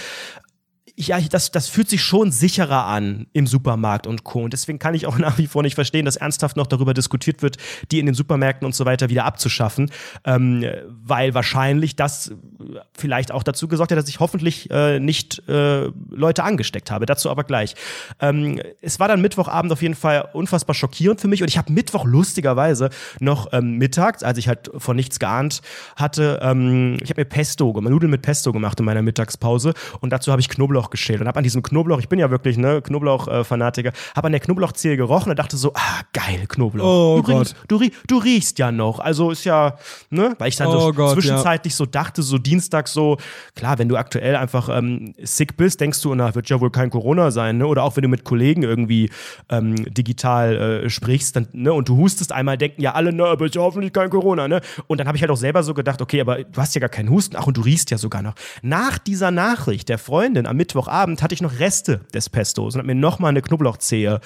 [1.07, 4.43] ja, das, das fühlt sich schon sicherer an im Supermarkt und Co.
[4.45, 7.43] Und deswegen kann ich auch nach wie vor nicht verstehen, dass ernsthaft noch darüber diskutiert
[7.43, 7.57] wird,
[7.91, 9.91] die in den Supermärkten und so weiter wieder abzuschaffen,
[10.25, 12.33] ähm, weil wahrscheinlich das
[12.97, 17.07] vielleicht auch dazu gesorgt hat, dass ich hoffentlich äh, nicht äh, Leute angesteckt habe.
[17.07, 17.75] Dazu aber gleich.
[18.21, 21.73] Ähm, es war dann Mittwochabend auf jeden Fall unfassbar schockierend für mich und ich habe
[21.73, 25.63] Mittwoch lustigerweise noch ähm, mittags, als ich halt von nichts geahnt
[25.97, 30.31] hatte, ähm, ich habe mir Pesto, Nudeln mit Pesto gemacht in meiner Mittagspause und dazu
[30.31, 32.83] habe ich Knoblauch Knoblauch geschält und habe an diesem Knoblauch, ich bin ja wirklich ne
[32.83, 36.85] Knoblauch-Fanatiker, habe an der Knoblauchzehe gerochen und dachte so, ah geil Knoblauch.
[36.85, 37.81] Oh Übrigens, Gott.
[37.81, 39.76] Du, du riechst ja noch, also ist ja
[40.11, 41.76] ne, weil ich dann oh so Gott, zwischenzeitlich ja.
[41.76, 43.16] so dachte, so Dienstag so
[43.55, 46.90] klar, wenn du aktuell einfach ähm, sick bist, denkst du, na wird ja wohl kein
[46.90, 47.66] Corona sein, ne?
[47.66, 49.11] Oder auch wenn du mit Kollegen irgendwie
[49.48, 53.55] ähm, digital äh, sprichst, dann ne und du hustest einmal, denken ja alle, na, wird
[53.55, 54.61] ja hoffentlich kein Corona, ne?
[54.87, 56.88] Und dann habe ich halt auch selber so gedacht, okay, aber du hast ja gar
[56.88, 58.35] keinen Husten, ach und du riechst ja sogar noch.
[58.62, 62.79] Nach dieser Nachricht der Freundin am Mittwoch Mittwochabend hatte ich noch Reste des Pestos und
[62.79, 64.21] habe mir nochmal eine Knoblauchzehe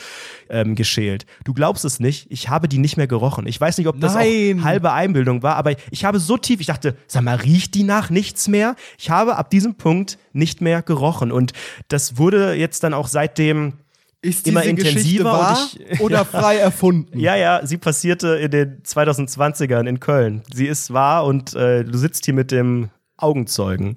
[0.51, 1.25] ähm, geschält.
[1.45, 3.47] Du glaubst es nicht, ich habe die nicht mehr gerochen.
[3.47, 4.61] Ich weiß nicht, ob das Nein.
[4.61, 7.83] auch halbe Einbildung war, aber ich habe so tief, ich dachte, sag mal, riecht die
[7.83, 8.77] nach nichts mehr?
[8.99, 11.53] Ich habe ab diesem Punkt nicht mehr gerochen und
[11.89, 13.75] das wurde jetzt dann auch seitdem
[14.21, 17.19] ist immer intensiver wahr ich, oder frei erfunden?
[17.19, 20.43] Ja, ja, sie passierte in den 2020ern in Köln.
[20.53, 23.97] Sie ist wahr und äh, du sitzt hier mit dem Augenzeugen.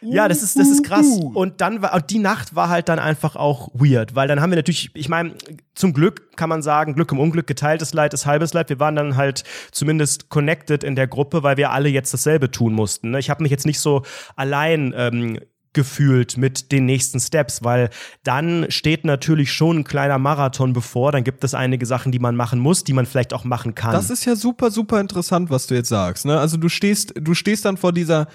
[0.00, 1.06] Ja, das ist, das ist krass.
[1.34, 4.50] Und dann war, und die Nacht war halt dann einfach auch weird, weil dann haben
[4.50, 5.34] wir natürlich, ich meine,
[5.74, 8.68] zum Glück kann man sagen, Glück im Unglück, geteiltes Leid ist halbes Leid.
[8.68, 12.72] Wir waren dann halt zumindest connected in der Gruppe, weil wir alle jetzt dasselbe tun
[12.74, 13.10] mussten.
[13.10, 13.18] Ne?
[13.18, 14.02] Ich habe mich jetzt nicht so
[14.36, 15.38] allein ähm,
[15.72, 17.90] gefühlt mit den nächsten Steps, weil
[18.24, 21.12] dann steht natürlich schon ein kleiner Marathon bevor.
[21.12, 23.92] Dann gibt es einige Sachen, die man machen muss, die man vielleicht auch machen kann.
[23.92, 26.24] Das ist ja super, super interessant, was du jetzt sagst.
[26.24, 26.38] Ne?
[26.38, 28.26] Also du stehst, du stehst dann vor dieser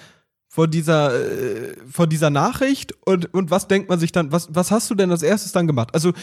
[0.54, 4.70] vor dieser, äh, vor dieser Nachricht und, und was denkt man sich dann, was, was
[4.70, 5.90] hast du denn als erstes dann gemacht?
[5.96, 6.14] Also,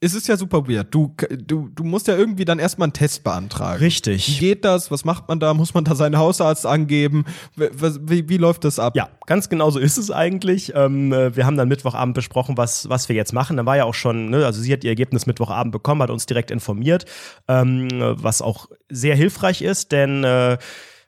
[0.00, 0.94] es ist ja super weird.
[0.94, 3.80] Du, du, du musst ja irgendwie dann erstmal einen Test beantragen.
[3.80, 4.28] Richtig.
[4.28, 4.92] Wie geht das?
[4.92, 5.54] Was macht man da?
[5.54, 7.24] Muss man da seinen Hausarzt angeben?
[7.56, 8.94] Wie, wie läuft das ab?
[8.94, 10.72] Ja, ganz genau so ist es eigentlich.
[10.76, 13.56] Ähm, äh, wir haben dann Mittwochabend besprochen, was, was wir jetzt machen.
[13.56, 16.26] Da war ja auch schon, ne, also sie hat ihr Ergebnis Mittwochabend bekommen, hat uns
[16.26, 17.06] direkt informiert,
[17.48, 20.58] ähm, was auch sehr hilfreich ist, denn äh,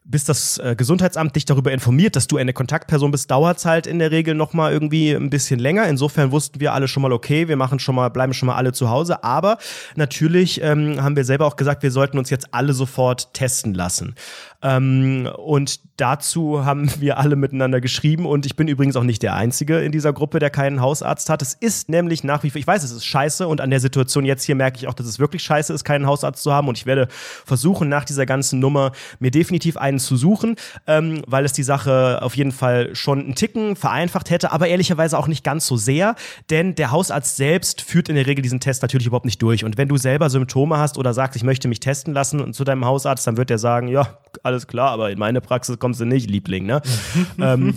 [0.04, 3.86] bis das äh, Gesundheitsamt dich darüber informiert, dass du eine Kontaktperson bist, dauert es halt
[3.86, 5.86] in der Regel noch mal irgendwie ein bisschen länger.
[5.88, 8.72] Insofern wussten wir alle schon mal, okay, wir machen schon mal, bleiben schon mal alle
[8.72, 9.22] zu Hause.
[9.22, 9.58] Aber
[9.94, 14.16] natürlich ähm, haben wir selber auch gesagt, wir sollten uns jetzt alle sofort testen lassen.
[14.62, 18.26] Ähm, und dazu haben wir alle miteinander geschrieben.
[18.26, 21.42] Und ich bin übrigens auch nicht der Einzige in dieser Gruppe, der keinen Hausarzt hat.
[21.42, 23.46] Es ist nämlich nach wie vor, ich weiß, es ist scheiße.
[23.46, 26.06] Und an der Situation jetzt hier merke ich auch, dass es wirklich scheiße ist, keinen
[26.06, 26.68] Hausarzt zu haben.
[26.68, 31.44] Und ich werde versuchen, nach dieser ganzen Nummer mir definitiv einen zu suchen, ähm, weil
[31.44, 35.44] es die Sache auf jeden Fall schon einen Ticken vereinfacht hätte, aber ehrlicherweise auch nicht
[35.44, 36.14] ganz so sehr,
[36.50, 39.64] denn der Hausarzt selbst führt in der Regel diesen Test natürlich überhaupt nicht durch.
[39.64, 42.84] Und wenn du selber Symptome hast oder sagst, ich möchte mich testen lassen zu deinem
[42.84, 46.28] Hausarzt, dann wird der sagen, ja, alles klar, aber in meine Praxis kommst du nicht,
[46.28, 46.66] Liebling.
[46.66, 46.82] Ne?
[47.38, 47.74] ähm,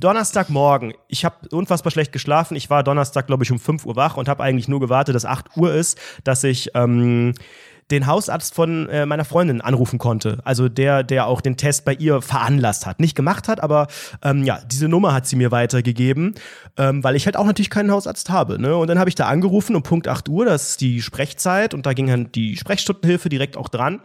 [0.00, 2.56] Donnerstagmorgen, ich habe unfassbar schlecht geschlafen.
[2.56, 5.24] Ich war Donnerstag, glaube ich, um 5 Uhr wach und habe eigentlich nur gewartet, dass
[5.24, 7.34] 8 Uhr ist, dass ich ähm,
[7.92, 10.38] den Hausarzt von äh, meiner Freundin anrufen konnte.
[10.44, 13.00] Also der, der auch den Test bei ihr veranlasst hat.
[13.00, 13.86] Nicht gemacht hat, aber
[14.22, 16.34] ähm, ja, diese Nummer hat sie mir weitergegeben,
[16.76, 18.60] ähm, weil ich halt auch natürlich keinen Hausarzt habe.
[18.60, 18.76] Ne?
[18.76, 21.84] Und dann habe ich da angerufen um Punkt 8 Uhr, das ist die Sprechzeit und
[21.86, 24.00] da ging dann die Sprechstundenhilfe direkt auch dran.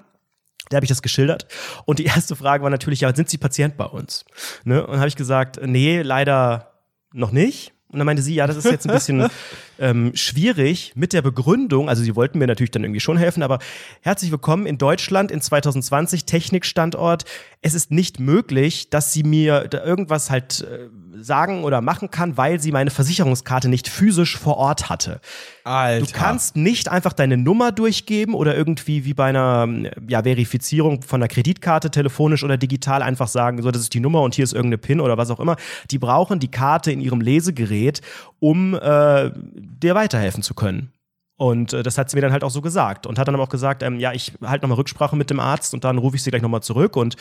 [0.70, 1.48] Da habe ich das geschildert.
[1.86, 4.26] Und die erste Frage war natürlich, ja, sind Sie Patient bei uns?
[4.64, 4.86] Ne?
[4.86, 6.74] Und habe ich gesagt, nee, leider
[7.14, 7.74] noch nicht.
[7.90, 9.30] Und dann meinte sie, ja, das ist jetzt ein bisschen
[9.80, 13.60] ähm, schwierig mit der Begründung, also sie wollten mir natürlich dann irgendwie schon helfen, aber
[14.02, 17.26] herzlich willkommen in Deutschland in 2020, Technikstandort.
[17.62, 20.90] Es ist nicht möglich, dass sie mir da irgendwas halt äh,
[21.24, 25.20] sagen oder machen kann, weil sie meine Versicherungskarte nicht physisch vor Ort hatte.
[25.64, 26.06] Alter.
[26.06, 29.68] Du kannst nicht einfach deine Nummer durchgeben oder irgendwie wie bei einer
[30.08, 34.22] ja, Verifizierung von einer Kreditkarte telefonisch oder digital einfach sagen, so, das ist die Nummer
[34.22, 35.56] und hier ist irgendeine PIN oder was auch immer.
[35.92, 38.02] Die brauchen die Karte in ihrem Lesegerät,
[38.40, 40.92] um äh, dir weiterhelfen zu können.
[41.38, 43.44] Und äh, das hat sie mir dann halt auch so gesagt und hat dann aber
[43.44, 46.24] auch gesagt, ähm, ja, ich halte nochmal Rücksprache mit dem Arzt und dann rufe ich
[46.24, 46.96] sie gleich nochmal zurück.
[46.96, 47.16] Und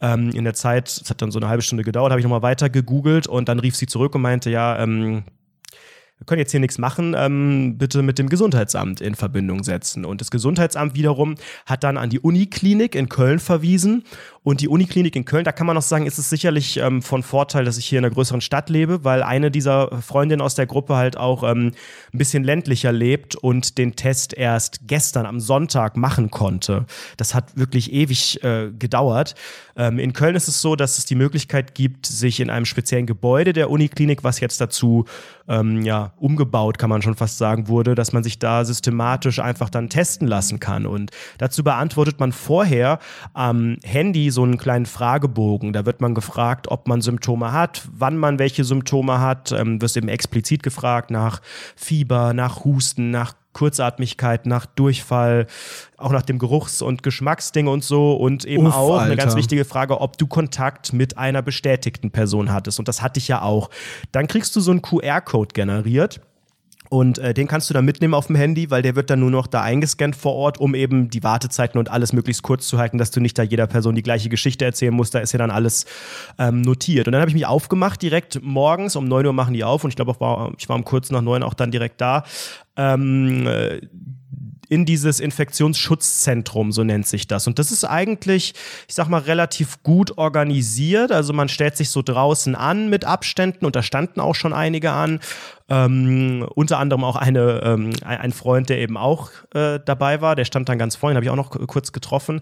[0.00, 2.42] ähm, in der Zeit, es hat dann so eine halbe Stunde gedauert, habe ich nochmal
[2.42, 5.24] weiter gegoogelt und dann rief sie zurück und meinte, ja, ähm,
[6.18, 10.04] wir können jetzt hier nichts machen, ähm, bitte mit dem Gesundheitsamt in Verbindung setzen.
[10.04, 14.02] Und das Gesundheitsamt wiederum hat dann an die Uniklinik in Köln verwiesen.
[14.42, 17.22] Und die Uniklinik in Köln, da kann man noch sagen, ist es sicherlich ähm, von
[17.22, 20.66] Vorteil, dass ich hier in einer größeren Stadt lebe, weil eine dieser Freundinnen aus der
[20.66, 21.72] Gruppe halt auch ähm,
[22.12, 26.86] ein bisschen ländlicher lebt und den Test erst gestern am Sonntag machen konnte.
[27.16, 29.34] Das hat wirklich ewig äh, gedauert.
[29.76, 33.06] Ähm, in Köln ist es so, dass es die Möglichkeit gibt, sich in einem speziellen
[33.06, 35.04] Gebäude der Uniklinik, was jetzt dazu
[35.48, 39.70] ähm, ja, umgebaut, kann man schon fast sagen, wurde, dass man sich da systematisch einfach
[39.70, 40.86] dann testen lassen kann.
[40.86, 42.98] Und dazu beantwortet man vorher
[43.32, 45.72] am Handy so einen kleinen Fragebogen.
[45.72, 49.52] Da wird man gefragt, ob man Symptome hat, wann man welche Symptome hat.
[49.52, 51.40] Ähm, wirst eben explizit gefragt nach
[51.76, 55.46] Fieber, nach Husten, nach Kurzatmigkeit, nach Durchfall,
[55.96, 58.14] auch nach dem Geruchs- und Geschmacksding und so.
[58.14, 59.06] Und eben Uff, auch Alter.
[59.06, 62.78] eine ganz wichtige Frage, ob du Kontakt mit einer bestätigten Person hattest.
[62.78, 63.70] Und das hatte ich ja auch.
[64.12, 66.20] Dann kriegst du so einen QR-Code generiert.
[66.90, 69.30] Und äh, den kannst du dann mitnehmen auf dem Handy, weil der wird dann nur
[69.30, 72.98] noch da eingescannt vor Ort, um eben die Wartezeiten und alles möglichst kurz zu halten,
[72.98, 75.14] dass du nicht da jeder Person die gleiche Geschichte erzählen musst.
[75.14, 75.86] Da ist ja dann alles
[76.38, 77.06] ähm, notiert.
[77.06, 79.90] Und dann habe ich mich aufgemacht, direkt morgens, um 9 Uhr machen die auf und
[79.90, 82.24] ich glaube, ich war, um kurz nach 9 auch dann direkt da.
[82.76, 83.80] Ähm, äh,
[84.68, 87.46] in dieses Infektionsschutzzentrum, so nennt sich das.
[87.46, 88.54] Und das ist eigentlich,
[88.86, 91.10] ich sag mal, relativ gut organisiert.
[91.12, 94.92] Also man stellt sich so draußen an mit Abständen und da standen auch schon einige
[94.92, 95.20] an.
[95.70, 100.46] Ähm, unter anderem auch eine, ähm, ein Freund, der eben auch äh, dabei war, der
[100.46, 102.40] stand dann ganz vorne, habe ich auch noch kurz getroffen.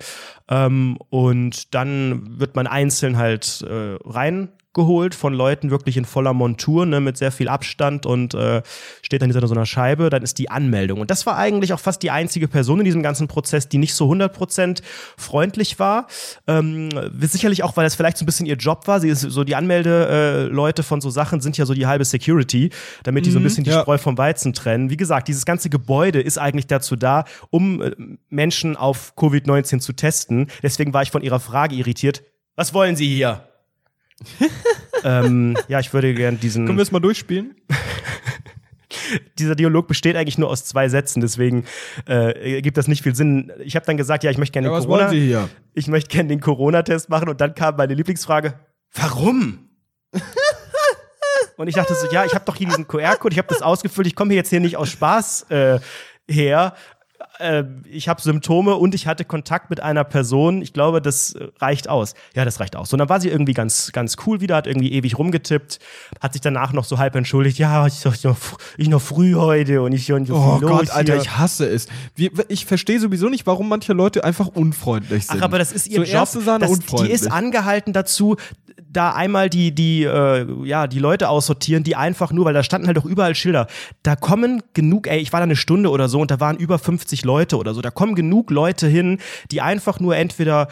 [0.49, 6.35] Ähm, und dann wird man einzeln halt äh, rein geholt von Leuten wirklich in voller
[6.35, 8.63] Montur, ne, mit sehr viel Abstand und äh,
[9.03, 11.01] steht dann hinter so einer Scheibe, dann ist die Anmeldung.
[11.01, 13.95] Und das war eigentlich auch fast die einzige Person in diesem ganzen Prozess, die nicht
[13.95, 14.83] so 100%
[15.17, 16.07] freundlich war.
[16.47, 19.01] Ähm, sicherlich auch, weil das vielleicht so ein bisschen ihr Job war.
[19.01, 22.71] Sie ist so die Anmeldeleute äh, von so Sachen sind ja so die halbe Security,
[23.03, 23.81] damit die so ein mhm, bisschen die ja.
[23.81, 24.91] Spreu vom Weizen trennen.
[24.91, 27.93] Wie gesagt, dieses ganze Gebäude ist eigentlich dazu da, um äh,
[28.29, 30.49] Menschen auf Covid-19 zu testen.
[30.63, 32.23] Deswegen war ich von ihrer Frage irritiert.
[32.57, 33.46] Was wollen Sie hier?
[35.05, 36.67] Ähm, ja, ich würde gerne diesen.
[36.67, 37.55] Können wir es mal durchspielen?
[39.39, 41.65] dieser Dialog besteht eigentlich nur aus zwei Sätzen, deswegen
[42.07, 43.53] äh, gibt das nicht viel Sinn.
[43.61, 46.41] Ich habe dann gesagt, ja, ich möchte gerne ja, den Corona, ich möchte gerne den
[46.41, 48.55] Corona-Test machen und dann kam meine Lieblingsfrage:
[48.95, 49.69] Warum?
[51.57, 54.07] und ich dachte so, ja, ich habe doch hier diesen QR-Code, ich habe das ausgefüllt,
[54.07, 55.81] ich komme hier jetzt hier nicht aus Spaß äh,
[56.29, 56.75] her
[57.39, 60.63] äh, ich habe Symptome und ich hatte Kontakt mit einer Person.
[60.63, 62.15] Ich glaube, das reicht aus.
[62.35, 62.93] Ja, das reicht aus.
[62.93, 65.79] Und dann war sie irgendwie ganz, ganz cool wieder, hat irgendwie ewig rumgetippt,
[66.21, 67.59] hat sich danach noch so halb entschuldigt.
[67.59, 68.37] Ja, ich, ich, noch,
[68.77, 71.23] ich noch früh heute und ich so Oh Gott, Alter, hier.
[71.23, 71.89] ich hasse es.
[72.49, 75.39] Ich verstehe sowieso nicht, warum manche Leute einfach unfreundlich sind.
[75.39, 76.27] Ach, aber das ist ihr so Job.
[76.61, 77.09] Das, unfreundlich.
[77.09, 78.37] Die ist angehalten dazu,
[78.97, 82.87] da einmal die, die, äh, ja, die Leute aussortieren, die einfach nur, weil da standen
[82.87, 83.67] halt auch überall Schilder.
[84.03, 86.79] Da kommen genug, ey, ich war da eine Stunde oder so und da waren über
[86.79, 87.83] 50 Leute oder so.
[87.83, 89.19] Da kommen genug Leute hin,
[89.51, 90.69] die einfach nur entweder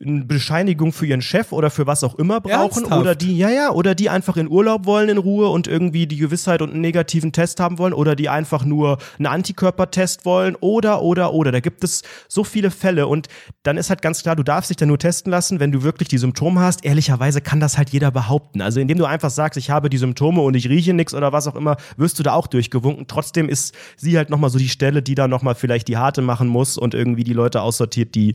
[0.00, 3.00] eine Bescheinigung für ihren Chef oder für was auch immer brauchen Ernsthaft?
[3.00, 6.16] oder die ja ja oder die einfach in Urlaub wollen in Ruhe und irgendwie die
[6.16, 11.00] Gewissheit und einen negativen Test haben wollen oder die einfach nur einen Antikörpertest wollen oder
[11.02, 13.28] oder oder da gibt es so viele Fälle und
[13.62, 16.08] dann ist halt ganz klar, du darfst dich dann nur testen lassen, wenn du wirklich
[16.08, 16.84] die Symptome hast.
[16.84, 18.62] Ehrlicherweise kann das halt jeder behaupten.
[18.62, 21.46] Also indem du einfach sagst, ich habe die Symptome und ich rieche nichts oder was
[21.46, 23.06] auch immer, wirst du da auch durchgewunken.
[23.06, 26.48] Trotzdem ist sie halt nochmal so die Stelle, die da nochmal vielleicht die harte machen
[26.48, 28.34] muss und irgendwie die Leute aussortiert, die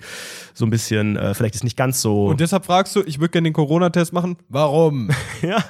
[0.53, 2.27] so ein bisschen äh, vielleicht vielleicht ist nicht ganz so.
[2.27, 4.37] Und deshalb fragst du, ich würde gerne den Corona-Test machen.
[4.49, 5.09] Warum?
[5.41, 5.63] ja.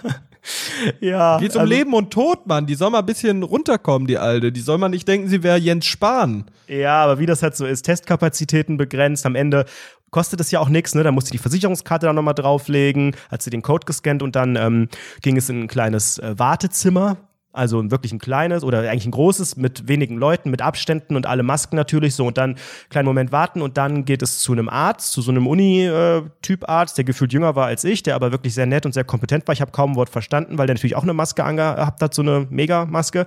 [1.00, 1.38] Ja.
[1.38, 2.66] Geht's um also, Leben und Tod, Mann.
[2.66, 4.52] Die soll mal ein bisschen runterkommen, die Alte.
[4.52, 6.46] Die soll mal nicht denken, sie wäre Jens Spahn.
[6.68, 9.26] Ja, aber wie das halt so ist, Testkapazitäten begrenzt.
[9.26, 9.66] Am Ende
[10.12, 11.04] kostet es ja auch nichts, ne?
[11.04, 14.88] Da musste die Versicherungskarte dann nochmal drauflegen, hat sie den Code gescannt und dann ähm,
[15.22, 17.18] ging es in ein kleines äh, Wartezimmer,
[17.60, 21.44] also wirklich ein kleines oder eigentlich ein großes mit wenigen Leuten, mit Abständen und alle
[21.44, 22.56] Masken natürlich so und dann
[22.90, 26.98] kleinen Moment warten und dann geht es zu einem Arzt, zu so einem Uni-Typ Arzt,
[26.98, 29.54] der gefühlt jünger war als ich, der aber wirklich sehr nett und sehr kompetent war.
[29.54, 32.22] Ich habe kaum ein Wort verstanden, weil der natürlich auch eine Maske angehabt hat, so
[32.22, 33.26] eine Mega-Maske.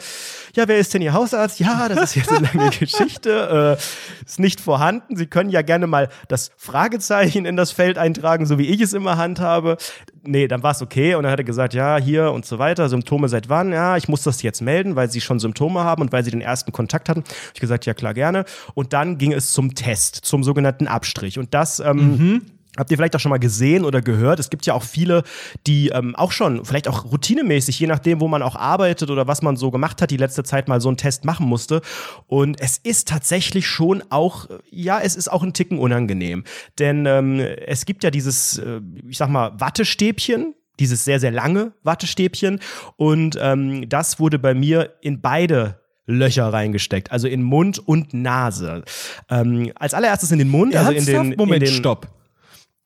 [0.55, 1.61] Ja, wer ist denn Ihr Hausarzt?
[1.61, 3.79] Ja, das ist jetzt eine lange Geschichte.
[3.79, 5.17] Äh, ist nicht vorhanden.
[5.17, 8.95] Sie können ja gerne mal das Fragezeichen in das Feld eintragen, so wie ich es
[8.95, 9.77] immer handhabe.
[10.25, 12.89] Nee, dann war es okay und dann hat er gesagt, ja, hier und so weiter,
[12.89, 13.73] Symptome seit wann?
[13.73, 16.41] Ja, ich muss das jetzt melden, weil sie schon Symptome haben und weil sie den
[16.41, 17.25] ersten Kontakt hatten.
[17.55, 18.45] Ich gesagt, ja klar, gerne.
[18.75, 21.39] Und dann ging es zum Test, zum sogenannten Abstrich.
[21.39, 22.43] Und das ähm, mhm
[22.79, 24.41] Habt ihr vielleicht auch schon mal gesehen oder gehört?
[24.41, 25.25] Es gibt ja auch viele,
[25.67, 29.43] die ähm, auch schon, vielleicht auch routinemäßig, je nachdem, wo man auch arbeitet oder was
[29.43, 31.83] man so gemacht hat, die letzte Zeit mal so einen Test machen musste.
[32.29, 36.45] Und es ist tatsächlich schon auch, ja, es ist auch ein Ticken unangenehm.
[36.79, 41.73] Denn ähm, es gibt ja dieses, äh, ich sag mal, Wattestäbchen, dieses sehr, sehr lange
[41.83, 42.59] Wattestäbchen.
[42.97, 48.83] Und ähm, das wurde bei mir in beide Löcher reingesteckt, also in Mund und Nase.
[49.29, 50.97] Ähm, als allererstes in den Mund, Ernsthaft?
[50.97, 51.37] also in den.
[51.37, 52.09] Moment, in den, stopp.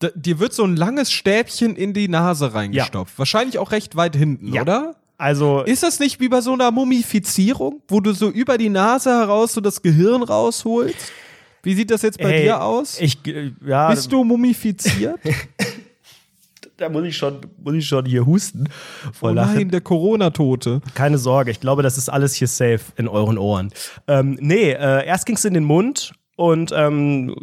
[0.03, 3.19] D dir wird so ein langes Stäbchen in die Nase reingestopft.
[3.19, 4.63] Wahrscheinlich auch recht weit hinten, Ja.
[4.63, 4.97] oder?
[5.19, 9.09] Also Ist das nicht wie bei so einer Mumifizierung, wo du so über die Nase
[9.11, 10.97] heraus so das Gehirn rausholst?
[11.63, 13.01] Wie sieht das jetzt bei Hey, dir aus?
[13.01, 15.19] Ich, äh, ja, Bist du mumifiziert?
[16.77, 18.69] da muss ich schon, muss ich schon hier husten
[19.15, 19.55] vor oh Lachen.
[19.55, 20.83] nein, der Corona-Tote.
[20.95, 23.71] Keine Sorge, ich glaube, das ist alles hier safe in euren Ohren.
[24.07, 27.35] Ähm, nee, äh, erst ging es in den Mund und ähm,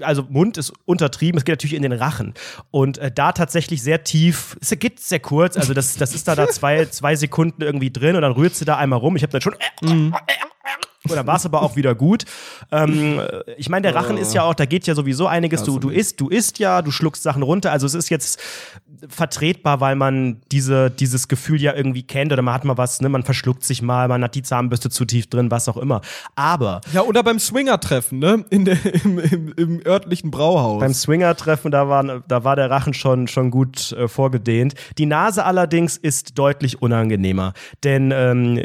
[0.00, 2.32] also Mund ist untertrieben, es geht natürlich in den Rachen.
[2.70, 6.34] Und äh, da tatsächlich sehr tief, es geht sehr kurz, also das, das ist da
[6.34, 9.16] da zwei, zwei Sekunden irgendwie drin und dann rührt sie da einmal rum.
[9.16, 9.54] Ich habe dann schon.
[11.10, 12.24] Und dann war es aber auch wieder gut.
[12.72, 13.20] Ähm,
[13.56, 15.62] ich meine, der Rachen ist ja auch, da geht ja sowieso einiges.
[15.62, 17.70] Du, du isst, du isst ja, du schluckst Sachen runter.
[17.70, 18.40] Also es ist jetzt
[19.08, 23.08] vertretbar, weil man diese, dieses Gefühl ja irgendwie kennt oder man hat mal was, ne,
[23.08, 26.00] man verschluckt sich mal, man hat die Zahnbürste zu tief drin, was auch immer.
[26.34, 28.44] Aber Ja, oder beim Swinger-Treffen, ne?
[28.50, 30.80] In der, im, im, Im örtlichen Brauhaus.
[30.80, 34.74] beim Swinger-Treffen, da, waren, da war der Rachen schon, schon gut äh, vorgedehnt.
[34.98, 37.52] Die Nase allerdings ist deutlich unangenehmer.
[37.84, 38.60] Denn ähm,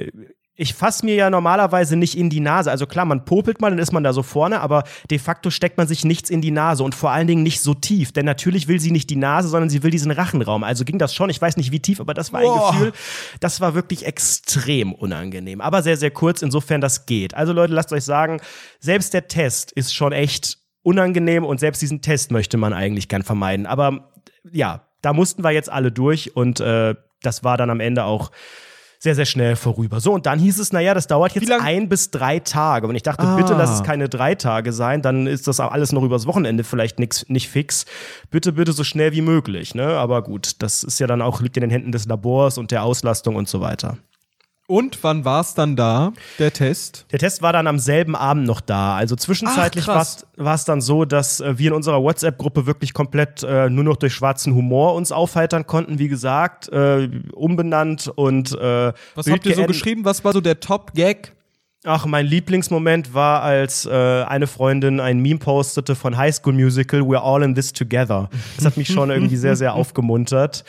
[0.61, 2.69] ich fasse mir ja normalerweise nicht in die Nase.
[2.69, 5.75] Also klar, man popelt mal, dann ist man da so vorne, aber de facto steckt
[5.79, 8.11] man sich nichts in die Nase und vor allen Dingen nicht so tief.
[8.11, 10.63] Denn natürlich will sie nicht die Nase, sondern sie will diesen Rachenraum.
[10.63, 11.31] Also ging das schon.
[11.31, 12.73] Ich weiß nicht wie tief, aber das war ein Boah.
[12.73, 12.93] Gefühl,
[13.39, 15.61] das war wirklich extrem unangenehm.
[15.61, 17.33] Aber sehr, sehr kurz, insofern das geht.
[17.33, 18.39] Also Leute, lasst euch sagen,
[18.79, 23.23] selbst der Test ist schon echt unangenehm und selbst diesen Test möchte man eigentlich gern
[23.23, 23.65] vermeiden.
[23.65, 24.11] Aber
[24.51, 26.93] ja, da mussten wir jetzt alle durch und äh,
[27.23, 28.29] das war dann am Ende auch
[29.01, 29.99] sehr, sehr schnell vorüber.
[29.99, 32.85] So, und dann hieß es, naja, das dauert jetzt ein bis drei Tage.
[32.85, 35.91] Und ich dachte, bitte lass es keine drei Tage sein, dann ist das auch alles
[35.91, 37.85] noch übers Wochenende vielleicht nix, nicht fix.
[38.29, 39.73] Bitte, bitte so schnell wie möglich.
[39.73, 39.87] Ne?
[39.87, 42.83] Aber gut, das ist ja dann auch, liegt in den Händen des Labors und der
[42.83, 43.97] Auslastung und so weiter.
[44.67, 47.05] Und wann war es dann da, der Test?
[47.11, 48.95] Der Test war dann am selben Abend noch da.
[48.95, 50.05] Also zwischenzeitlich war
[50.55, 54.13] es dann so, dass äh, wir in unserer WhatsApp-Gruppe wirklich komplett äh, nur noch durch
[54.13, 55.99] schwarzen Humor uns aufheitern konnten.
[55.99, 60.05] Wie gesagt, äh, umbenannt und äh, Was Bild habt ihr so geschrieben?
[60.05, 61.33] Was war so der Top-Gag?
[61.83, 67.01] Ach, mein Lieblingsmoment war, als äh, eine Freundin ein Meme postete von High School Musical
[67.01, 68.29] We're All in This Together.
[68.55, 70.63] Das hat mich schon irgendwie sehr, sehr aufgemuntert.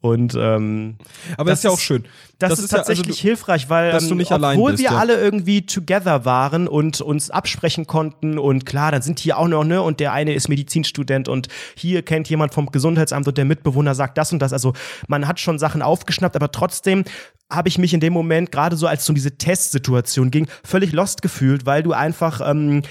[0.00, 0.96] Und ähm,
[1.36, 2.04] Aber Das ist ja auch ist- schön.
[2.38, 4.96] das, ist, ja- also tatsächlich du- hilfreich, weil ähm, obwohl bist, wir ja.
[4.96, 9.64] alle irgendwie together waren und uns absprechen konnten und klar, dann sind hier auch noch,
[9.64, 13.96] ne, und der eine ist Medizinstudent und hier kennt jemand vom Gesundheitsamt und der Mitbewohner
[13.96, 14.52] sagt das und das.
[14.52, 14.72] Also
[15.08, 17.02] man hat schon Sachen aufgeschnappt, aber trotzdem
[17.50, 20.92] habe ich mich in dem Moment, gerade so als es um diese Testsituation ging, völlig
[20.92, 22.82] lost gefühlt, weil du einfach ähm,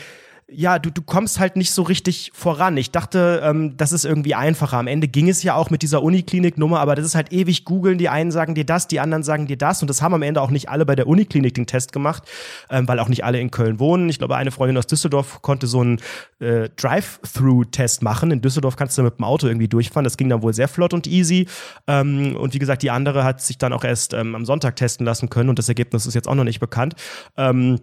[0.49, 2.77] ja, du, du kommst halt nicht so richtig voran.
[2.77, 4.77] Ich dachte, ähm, das ist irgendwie einfacher.
[4.77, 7.97] Am Ende ging es ja auch mit dieser Uniklinik-Nummer, aber das ist halt ewig googeln.
[7.97, 9.81] Die einen sagen dir das, die anderen sagen dir das.
[9.81, 12.23] Und das haben am Ende auch nicht alle bei der Uniklinik den Test gemacht,
[12.69, 14.07] ähm, weil auch nicht alle in Köln wohnen.
[14.07, 15.99] Ich glaube, eine Freundin aus Düsseldorf konnte so einen
[16.39, 18.31] äh, Drive-Through-Test machen.
[18.31, 20.05] In Düsseldorf kannst du mit dem Auto irgendwie durchfahren.
[20.05, 21.47] Das ging dann wohl sehr flott und easy.
[21.87, 25.05] Ähm, und wie gesagt, die andere hat sich dann auch erst ähm, am Sonntag testen
[25.05, 26.95] lassen können und das Ergebnis ist jetzt auch noch nicht bekannt.
[27.35, 27.79] Ähm,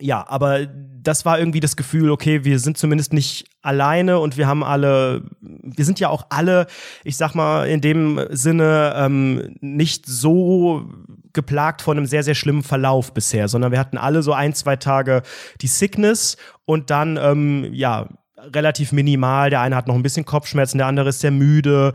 [0.00, 4.46] ja, aber das war irgendwie das Gefühl, okay, wir sind zumindest nicht alleine und wir
[4.46, 6.66] haben alle, wir sind ja auch alle,
[7.04, 10.90] ich sag mal, in dem Sinne ähm, nicht so
[11.32, 14.76] geplagt von einem sehr, sehr schlimmen Verlauf bisher, sondern wir hatten alle so ein, zwei
[14.76, 15.22] Tage
[15.60, 18.08] die Sickness und dann, ähm, ja,
[18.52, 19.50] relativ minimal.
[19.50, 21.92] Der eine hat noch ein bisschen Kopfschmerzen, der andere ist sehr müde.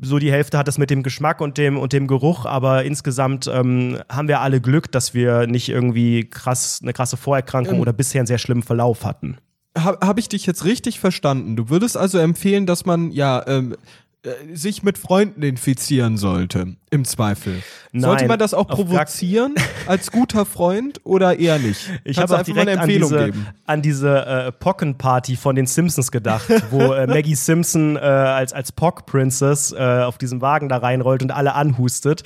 [0.00, 3.50] So die Hälfte hat es mit dem Geschmack und dem und dem Geruch, aber insgesamt
[3.52, 8.20] ähm, haben wir alle Glück, dass wir nicht irgendwie krass eine krasse Vorerkrankung oder bisher
[8.20, 9.38] einen sehr schlimmen Verlauf hatten.
[9.76, 11.56] Habe hab ich dich jetzt richtig verstanden?
[11.56, 13.76] Du würdest also empfehlen, dass man ja ähm, äh,
[14.52, 17.62] sich mit Freunden infizieren sollte, im Zweifel.
[17.92, 19.56] sollte Nein, man das auch provozieren
[19.86, 21.90] als guter Freund oder eher nicht?
[22.04, 23.46] Ich habe einfach mal direkt eine an Empfehlung diese, geben.
[23.66, 28.70] an diese äh, Pocken-Party von den Simpsons gedacht, wo äh, Maggie Simpson äh, als, als
[28.70, 32.22] Pock-Princess äh, auf diesem Wagen da reinrollt und alle anhustet.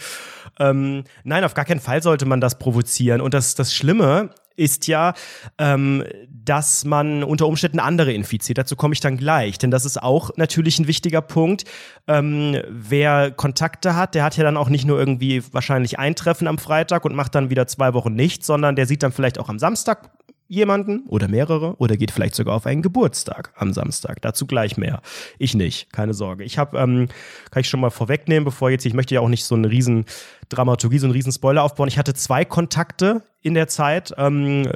[0.58, 3.22] Ähm, nein, auf gar keinen Fall sollte man das provozieren.
[3.22, 5.14] Und das, das Schlimme ist ja,
[5.58, 6.04] ähm,
[6.46, 8.56] dass man unter Umständen andere infiziert.
[8.56, 11.64] Dazu komme ich dann gleich, denn das ist auch natürlich ein wichtiger Punkt.
[12.06, 16.48] Ähm, wer Kontakte hat, der hat ja dann auch nicht nur irgendwie wahrscheinlich ein Treffen
[16.48, 19.48] am Freitag und macht dann wieder zwei Wochen nichts, sondern der sieht dann vielleicht auch
[19.48, 20.10] am Samstag
[20.48, 24.22] jemanden oder mehrere oder geht vielleicht sogar auf einen Geburtstag am Samstag.
[24.22, 25.00] Dazu gleich mehr.
[25.38, 26.44] Ich nicht, keine Sorge.
[26.44, 27.08] Ich habe, ähm,
[27.50, 30.04] kann ich schon mal vorwegnehmen, bevor jetzt, ich möchte ja auch nicht so eine riesen
[30.48, 31.88] Dramaturgie, so einen riesen Spoiler aufbauen.
[31.88, 34.14] Ich hatte zwei Kontakte in der Zeit.
[34.16, 34.68] Ähm,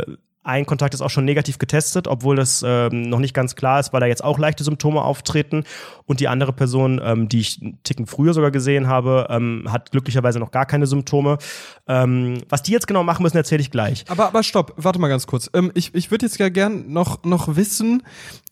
[0.43, 3.93] ein Kontakt ist auch schon negativ getestet, obwohl das ähm, noch nicht ganz klar ist,
[3.93, 5.65] weil da jetzt auch leichte Symptome auftreten.
[6.07, 9.91] Und die andere Person, ähm, die ich einen Ticken früher sogar gesehen habe, ähm, hat
[9.91, 11.39] glücklicherweise noch gar keine Symptome.
[11.87, 14.05] Ähm, was die jetzt genau machen müssen, erzähle ich gleich.
[14.09, 15.51] Aber, aber stopp, warte mal ganz kurz.
[15.53, 18.03] Ähm, ich ich würde jetzt ja gern noch, noch wissen,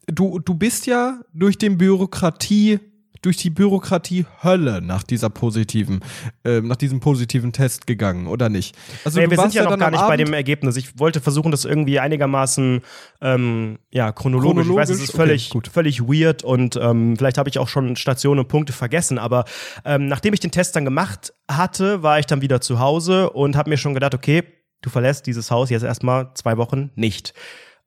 [0.07, 2.81] du, du bist ja durch den Bürokratie
[3.23, 6.01] durch die Bürokratie Hölle nach dieser positiven,
[6.45, 8.77] äh, nach diesem positiven Test gegangen, oder nicht?
[9.05, 10.77] Also naja, wir sind ja, ja noch gar nicht Abend bei dem Ergebnis.
[10.77, 12.81] Ich wollte versuchen, das irgendwie einigermaßen
[13.21, 14.67] ähm, ja, chronologisch.
[14.67, 14.85] chronologisch.
[14.85, 17.97] Ich weiß, es ist völlig, okay, völlig weird und ähm, vielleicht habe ich auch schon
[17.97, 19.45] Stationen und Punkte vergessen, aber
[19.85, 23.57] ähm, nachdem ich den Test dann gemacht hatte, war ich dann wieder zu Hause und
[23.57, 24.43] habe mir schon gedacht, okay,
[24.83, 27.35] du verlässt dieses Haus jetzt erstmal zwei Wochen nicht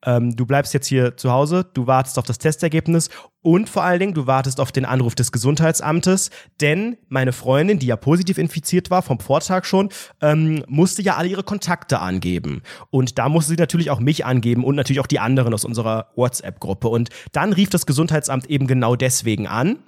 [0.04, 3.08] ähm, du bleibst jetzt hier zu Hause, du wartest auf das Testergebnis
[3.42, 6.30] und vor allen Dingen, du wartest auf den Anruf des Gesundheitsamtes,
[6.60, 9.90] denn meine Freundin, die ja positiv infiziert war, vom Vortag schon,
[10.20, 12.62] ähm, musste ja alle ihre Kontakte angeben.
[12.90, 16.08] Und da musste sie natürlich auch mich angeben und natürlich auch die anderen aus unserer
[16.14, 16.88] WhatsApp-Gruppe.
[16.88, 19.78] Und dann rief das Gesundheitsamt eben genau deswegen an.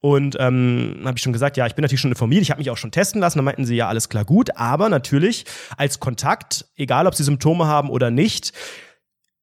[0.00, 2.70] Und ähm, habe ich schon gesagt, ja, ich bin natürlich schon informiert, ich habe mich
[2.70, 3.38] auch schon testen lassen.
[3.38, 4.56] Dann meinten sie, ja, alles klar, gut.
[4.56, 5.44] Aber natürlich
[5.76, 8.52] als Kontakt, egal ob sie Symptome haben oder nicht,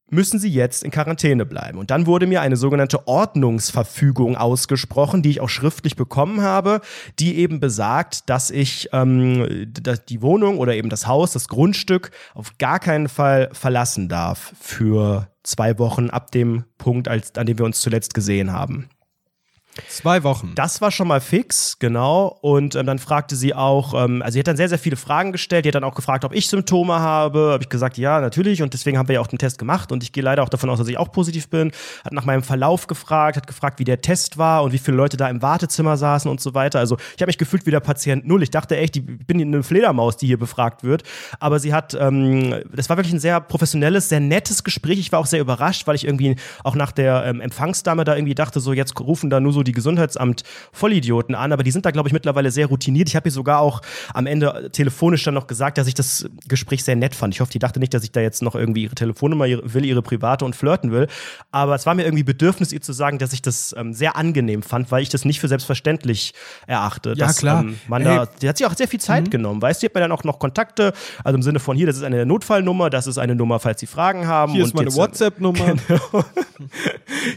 [0.10, 1.80] müssen sie jetzt in Quarantäne bleiben.
[1.80, 6.82] Und dann wurde mir eine sogenannte Ordnungsverfügung ausgesprochen, die ich auch schriftlich bekommen habe,
[7.20, 9.74] die eben besagt, dass ich ähm,
[10.10, 15.28] die Wohnung oder eben das Haus, das Grundstück auf gar keinen Fall verlassen darf für
[15.44, 18.90] zwei Wochen ab dem Punkt, als, an dem wir uns zuletzt gesehen haben.
[19.90, 20.54] Zwei Wochen.
[20.56, 22.38] Das war schon mal fix, genau.
[22.42, 25.34] Und ähm, dann fragte sie auch, ähm, also sie hat dann sehr, sehr viele Fragen
[25.34, 25.66] gestellt.
[25.66, 27.52] Die hat dann auch gefragt, ob ich Symptome habe.
[27.52, 28.62] Habe ich gesagt, ja, natürlich.
[28.62, 29.92] Und deswegen haben wir ja auch den Test gemacht.
[29.92, 31.72] Und ich gehe leider auch davon aus, dass ich auch positiv bin.
[32.06, 35.18] Hat nach meinem Verlauf gefragt, hat gefragt, wie der Test war und wie viele Leute
[35.18, 36.80] da im Wartezimmer saßen und so weiter.
[36.80, 38.44] Also ich habe mich gefühlt wie der Patient Null.
[38.44, 41.04] Ich dachte echt, ich bin eine Fledermaus, die hier befragt wird.
[41.42, 45.00] Aber sie hat, ähm, das war wirklich ein sehr professionelles, sehr nettes Gespräch.
[45.00, 48.36] Ich war auch sehr überrascht, weil ich irgendwie auch nach der ähm, Empfangsdame da irgendwie
[48.36, 51.92] dachte, so jetzt rufen da nur so die Gesundheitsamt Vollidioten an, aber die sind da,
[51.92, 53.10] glaube ich, mittlerweile sehr routiniert.
[53.10, 53.82] Ich habe ihr sogar auch
[54.14, 57.34] am Ende telefonisch dann noch gesagt, dass ich das Gespräch sehr nett fand.
[57.34, 60.02] Ich hoffe, die dachte nicht, dass ich da jetzt noch irgendwie ihre Telefonnummer will, ihre
[60.02, 61.08] private und flirten will.
[61.52, 64.64] Aber es war mir irgendwie Bedürfnis, ihr zu sagen, dass ich das ähm, sehr angenehm
[64.64, 66.34] fand, weil ich das nicht für selbstverständlich
[66.68, 67.10] erachte.
[67.10, 67.62] Ja, dass, klar.
[67.62, 69.30] Ähm, man da, die hat sich auch sehr viel Zeit mhm.
[69.30, 69.62] genommen.
[69.62, 70.94] Weißt du, die hat mir dann auch noch Kontakte,
[71.24, 73.88] also im Sinne von hier, das ist eine Notfallnummer, das ist eine Nummer, falls Sie
[73.88, 74.54] Fragen haben.
[74.54, 75.76] Hier ist meine WhatsApp-Nummer.
[75.88, 76.26] Genau.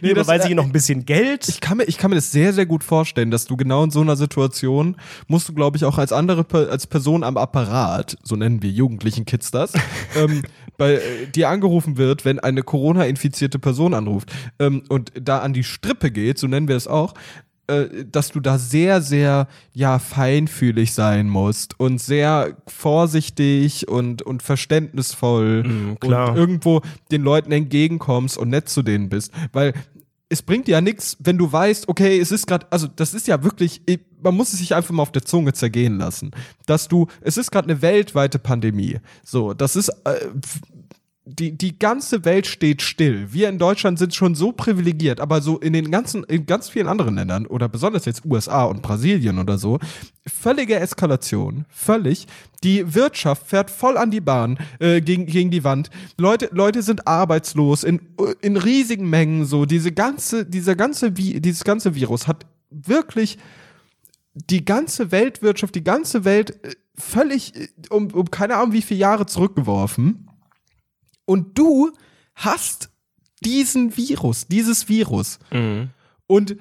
[0.02, 1.48] nee, das, weil sie äh, noch ein bisschen Geld.
[1.48, 3.90] Ich kann mir, ich kann mir das sehr, sehr gut vorstellen, dass du genau in
[3.90, 4.96] so einer Situation
[5.26, 9.24] musst du, glaube ich, auch als andere, als Person am Apparat, so nennen wir jugendlichen
[9.24, 9.72] Kids das,
[10.16, 10.42] ähm,
[10.76, 15.64] bei äh, dir angerufen wird, wenn eine Corona-infizierte Person anruft ähm, und da an die
[15.64, 17.14] Strippe geht, so nennen wir es auch,
[17.68, 24.42] äh, dass du da sehr, sehr, ja, feinfühlig sein musst und sehr vorsichtig und, und
[24.42, 29.32] verständnisvoll mm, und irgendwo den Leuten entgegenkommst und nett zu denen bist.
[29.52, 29.74] Weil
[30.28, 33.42] es bringt ja nichts, wenn du weißt, okay, es ist gerade, also das ist ja
[33.42, 33.82] wirklich,
[34.22, 36.32] man muss es sich einfach mal auf der Zunge zergehen lassen,
[36.66, 38.98] dass du, es ist gerade eine weltweite Pandemie.
[39.24, 40.28] So, das ist äh,
[41.28, 43.32] die, die ganze Welt steht still.
[43.32, 46.88] Wir in Deutschland sind schon so privilegiert, aber so in den ganzen, in ganz vielen
[46.88, 49.78] anderen Ländern oder besonders jetzt USA und Brasilien oder so,
[50.26, 52.26] völlige Eskalation, völlig.
[52.64, 55.90] Die Wirtschaft fährt voll an die Bahn äh, gegen, gegen die Wand.
[56.16, 58.00] Leute, Leute sind arbeitslos in,
[58.40, 59.44] in riesigen Mengen.
[59.44, 63.38] So diese ganze, dieser ganze, dieses ganze Virus hat wirklich
[64.34, 69.00] die ganze Weltwirtschaft, die ganze Welt äh, völlig äh, um, um keine Ahnung wie viele
[69.00, 70.27] Jahre zurückgeworfen.
[71.28, 71.92] Und du
[72.34, 72.88] hast
[73.44, 75.38] diesen Virus, dieses Virus.
[75.50, 75.90] Mhm.
[76.26, 76.56] Und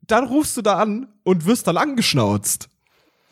[0.00, 2.70] dann rufst du da an und wirst dann angeschnauzt.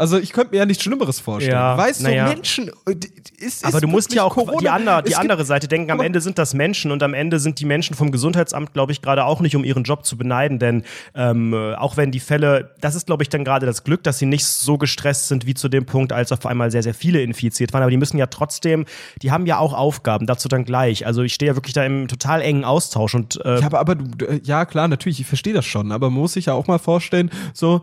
[0.01, 1.53] Also ich könnte mir ja nichts Schlimmeres vorstellen.
[1.53, 2.27] Ja, weißt du, ja.
[2.27, 2.95] Menschen äh,
[3.37, 4.57] ist, Aber du musst ja auch Corona.
[4.59, 5.91] die, andere, die andere Seite denken.
[5.91, 9.03] Am Ende sind das Menschen und am Ende sind die Menschen vom Gesundheitsamt, glaube ich,
[9.03, 10.59] gerade auch nicht, um ihren Job zu beneiden.
[10.59, 10.85] Denn
[11.15, 14.25] ähm, auch wenn die Fälle, das ist, glaube ich, dann gerade das Glück, dass sie
[14.25, 17.75] nicht so gestresst sind wie zu dem Punkt, als auf einmal sehr, sehr viele infiziert
[17.75, 17.83] waren.
[17.83, 18.87] Aber die müssen ja trotzdem,
[19.21, 21.05] die haben ja auch Aufgaben, dazu dann gleich.
[21.05, 23.97] Also ich stehe ja wirklich da im total engen Austausch und äh, ja, aber, aber
[24.45, 27.31] ja klar, natürlich, ich verstehe das schon, aber man muss sich ja auch mal vorstellen,
[27.53, 27.83] so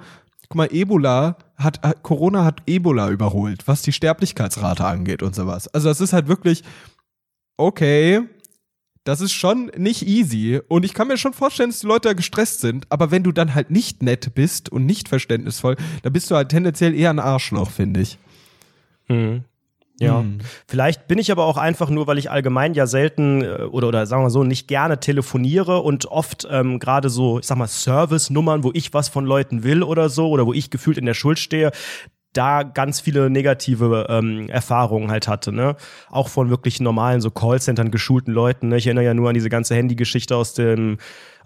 [0.50, 5.68] guck mal, Ebola hat, äh, Corona hat Ebola überholt, was die Sterblichkeitsrate angeht und sowas.
[5.70, 6.64] Also das ist halt wirklich,
[7.58, 8.24] okay,
[9.04, 10.60] das ist schon nicht easy.
[10.68, 12.86] Und ich kann mir schon vorstellen, dass die Leute da gestresst sind.
[12.90, 16.50] Aber wenn du dann halt nicht nett bist und nicht verständnisvoll, dann bist du halt
[16.50, 18.18] tendenziell eher ein Arschloch, finde ich.
[19.08, 19.46] Mhm.
[20.00, 20.40] Ja, mhm.
[20.68, 24.06] vielleicht bin ich aber auch einfach nur, weil ich allgemein ja selten äh, oder, oder
[24.06, 28.64] sagen wir so, nicht gerne telefoniere und oft ähm, gerade so, ich sag mal, Service-Nummern,
[28.64, 31.40] wo ich was von Leuten will oder so oder wo ich gefühlt in der Schuld
[31.40, 31.72] stehe,
[32.34, 35.76] da ganz viele negative ähm, Erfahrungen halt hatte, ne?
[36.10, 38.68] Auch von wirklich normalen so Callcentern geschulten Leuten.
[38.68, 38.78] Ne?
[38.78, 40.98] Ich erinnere ja nur an diese ganze Handygeschichte aus dem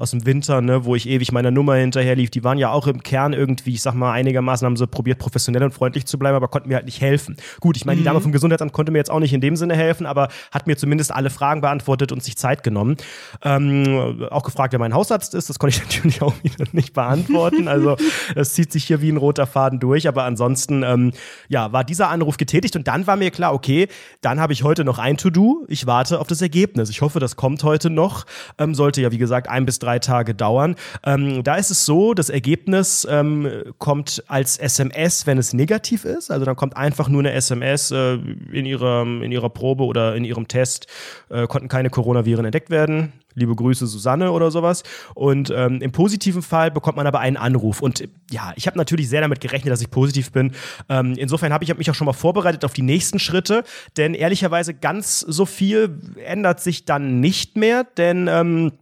[0.01, 2.87] aus dem Winter, ne, wo ich ewig meiner Nummer hinterher lief, die waren ja auch
[2.87, 6.35] im Kern irgendwie, ich sag mal, einigermaßen haben sie probiert, professionell und freundlich zu bleiben,
[6.35, 7.37] aber konnten mir halt nicht helfen.
[7.59, 7.99] Gut, ich meine, mhm.
[8.01, 10.67] die Dame vom Gesundheitsamt konnte mir jetzt auch nicht in dem Sinne helfen, aber hat
[10.67, 12.97] mir zumindest alle Fragen beantwortet und sich Zeit genommen.
[13.43, 17.67] Ähm, auch gefragt, wer mein Hausarzt ist, das konnte ich natürlich auch wieder nicht beantworten.
[17.67, 17.95] Also
[18.35, 21.11] es zieht sich hier wie ein roter Faden durch, aber ansonsten, ähm,
[21.47, 23.87] ja, war dieser Anruf getätigt und dann war mir klar, okay,
[24.21, 25.65] dann habe ich heute noch ein To-Do.
[25.67, 26.89] Ich warte auf das Ergebnis.
[26.89, 28.25] Ich hoffe, das kommt heute noch.
[28.57, 30.75] Ähm, sollte ja, wie gesagt, ein bis drei Tage dauern.
[31.03, 36.31] Ähm, da ist es so, das Ergebnis ähm, kommt als SMS, wenn es negativ ist.
[36.31, 38.13] Also dann kommt einfach nur eine SMS äh,
[38.51, 40.87] in, ihrer, in ihrer Probe oder in ihrem Test
[41.29, 43.13] äh, konnten keine Coronaviren entdeckt werden.
[43.33, 44.83] Liebe Grüße, Susanne oder sowas.
[45.15, 47.81] Und ähm, im positiven Fall bekommt man aber einen Anruf.
[47.81, 50.51] Und ja, ich habe natürlich sehr damit gerechnet, dass ich positiv bin.
[50.89, 53.63] Ähm, insofern habe ich hab mich auch schon mal vorbereitet auf die nächsten Schritte.
[53.95, 57.85] Denn ehrlicherweise ganz so viel ändert sich dann nicht mehr.
[57.95, 58.73] Denn ähm,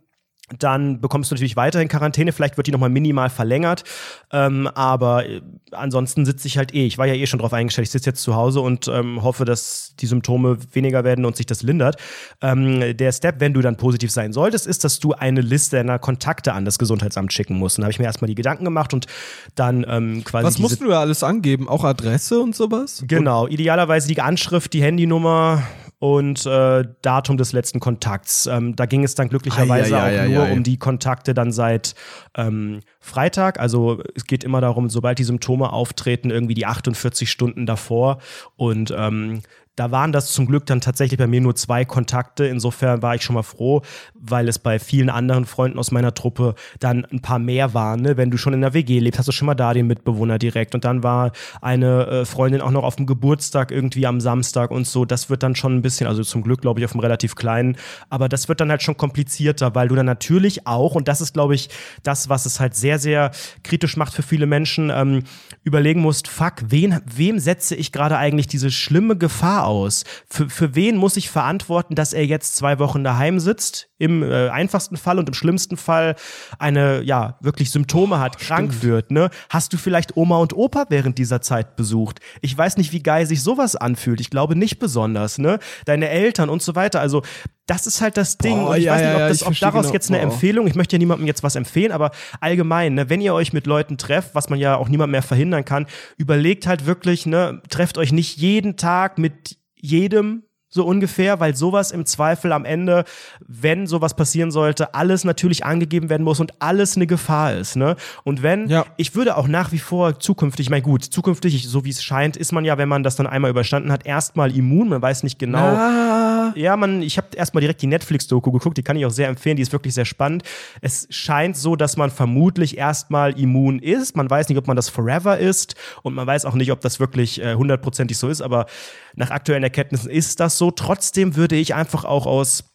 [0.58, 2.32] dann bekommst du natürlich weiterhin Quarantäne.
[2.32, 3.84] Vielleicht wird die nochmal minimal verlängert.
[4.32, 5.42] Ähm, aber äh,
[5.72, 6.86] ansonsten sitze ich halt eh.
[6.86, 7.88] Ich war ja eh schon drauf eingestellt.
[7.88, 11.46] Ich sitze jetzt zu Hause und ähm, hoffe, dass die Symptome weniger werden und sich
[11.46, 11.98] das lindert.
[12.42, 16.00] Ähm, der Step, wenn du dann positiv sein solltest, ist, dass du eine Liste deiner
[16.00, 17.78] Kontakte an das Gesundheitsamt schicken musst.
[17.78, 19.08] Und da habe ich mir erstmal die Gedanken gemacht und
[19.56, 20.46] dann ähm, quasi.
[20.46, 21.68] Was musst du da alles angeben?
[21.68, 23.04] Auch Adresse und sowas?
[23.08, 23.48] Genau.
[23.48, 25.64] Idealerweise die Anschrift, die Handynummer,
[26.00, 28.48] und äh, Datum des letzten Kontakts.
[28.48, 31.52] Ähm, da ging es dann glücklicherweise ai, ai, ai, auch nur um die Kontakte dann
[31.52, 31.96] seit
[32.36, 33.60] ähm, Freitag.
[33.60, 38.20] Also es geht immer darum, sobald die Symptome auftreten, irgendwie die 48 Stunden davor.
[38.56, 39.42] Und ähm,
[39.80, 42.46] da waren das zum Glück dann tatsächlich bei mir nur zwei Kontakte.
[42.46, 43.82] Insofern war ich schon mal froh,
[44.14, 48.02] weil es bei vielen anderen Freunden aus meiner Truppe dann ein paar mehr waren.
[48.02, 48.18] Ne?
[48.18, 50.76] Wenn du schon in der WG lebst, hast du schon mal da den Mitbewohner direkt.
[50.76, 54.86] Und dann war eine äh, Freundin auch noch auf dem Geburtstag irgendwie am Samstag und
[54.86, 55.06] so.
[55.06, 57.78] Das wird dann schon ein bisschen, also zum Glück glaube ich auf einem relativ kleinen,
[58.10, 61.34] aber das wird dann halt schon komplizierter, weil du dann natürlich auch, und das ist
[61.34, 61.70] glaube ich
[62.04, 63.32] das, was es halt sehr, sehr
[63.64, 65.24] kritisch macht für viele Menschen, ähm,
[65.64, 70.04] überlegen musst, fuck, wen, wem setze ich gerade eigentlich diese schlimme Gefahr aus?
[70.28, 73.89] Für, für wen muss ich verantworten, dass er jetzt zwei Wochen daheim sitzt?
[74.00, 76.16] Im äh, einfachsten Fall und im schlimmsten Fall
[76.58, 78.84] eine, ja, wirklich Symptome hat, oh, krank stimmt.
[78.84, 79.30] wird, ne?
[79.50, 82.20] Hast du vielleicht Oma und Opa während dieser Zeit besucht?
[82.42, 84.22] Ich weiß nicht, wie geil sich sowas anfühlt.
[84.22, 85.60] Ich glaube nicht besonders, ne?
[85.86, 87.00] Deine Eltern und so weiter.
[87.00, 87.22] Also,
[87.70, 88.58] das ist halt das Ding.
[88.58, 89.94] Boah, und ich ja, weiß nicht, ob, das, ob daraus genau.
[89.94, 90.32] jetzt eine Boah.
[90.32, 93.68] Empfehlung, ich möchte ja niemandem jetzt was empfehlen, aber allgemein, ne, wenn ihr euch mit
[93.68, 95.86] Leuten trefft, was man ja auch niemand mehr verhindern kann,
[96.18, 101.92] überlegt halt wirklich, ne, trefft euch nicht jeden Tag mit jedem so ungefähr, weil sowas
[101.92, 103.04] im Zweifel am Ende,
[103.48, 107.76] wenn sowas passieren sollte, alles natürlich angegeben werden muss und alles eine Gefahr ist.
[107.76, 107.96] Ne?
[108.24, 108.86] Und wenn, ja.
[108.98, 112.38] ich würde auch nach wie vor zukünftig, ich meine, gut, zukünftig, so wie es scheint,
[112.38, 114.90] ist man ja, wenn man das dann einmal überstanden hat, erstmal immun.
[114.90, 115.58] Man weiß nicht genau.
[115.58, 116.54] Ah.
[116.56, 119.56] Ja, man, ich habe erstmal direkt die Netflix-Doku geguckt, die kann ich auch sehr empfehlen,
[119.56, 120.44] die ist wirklich sehr spannend.
[120.82, 124.16] Es scheint so, dass man vermutlich erstmal immun ist.
[124.16, 127.00] Man weiß nicht, ob man das forever ist und man weiß auch nicht, ob das
[127.00, 128.68] wirklich äh, hundertprozentig äh, so ist, aber
[129.16, 130.70] nach aktuellen Erkenntnissen ist das so.
[130.70, 132.66] Trotzdem würde ich einfach auch aus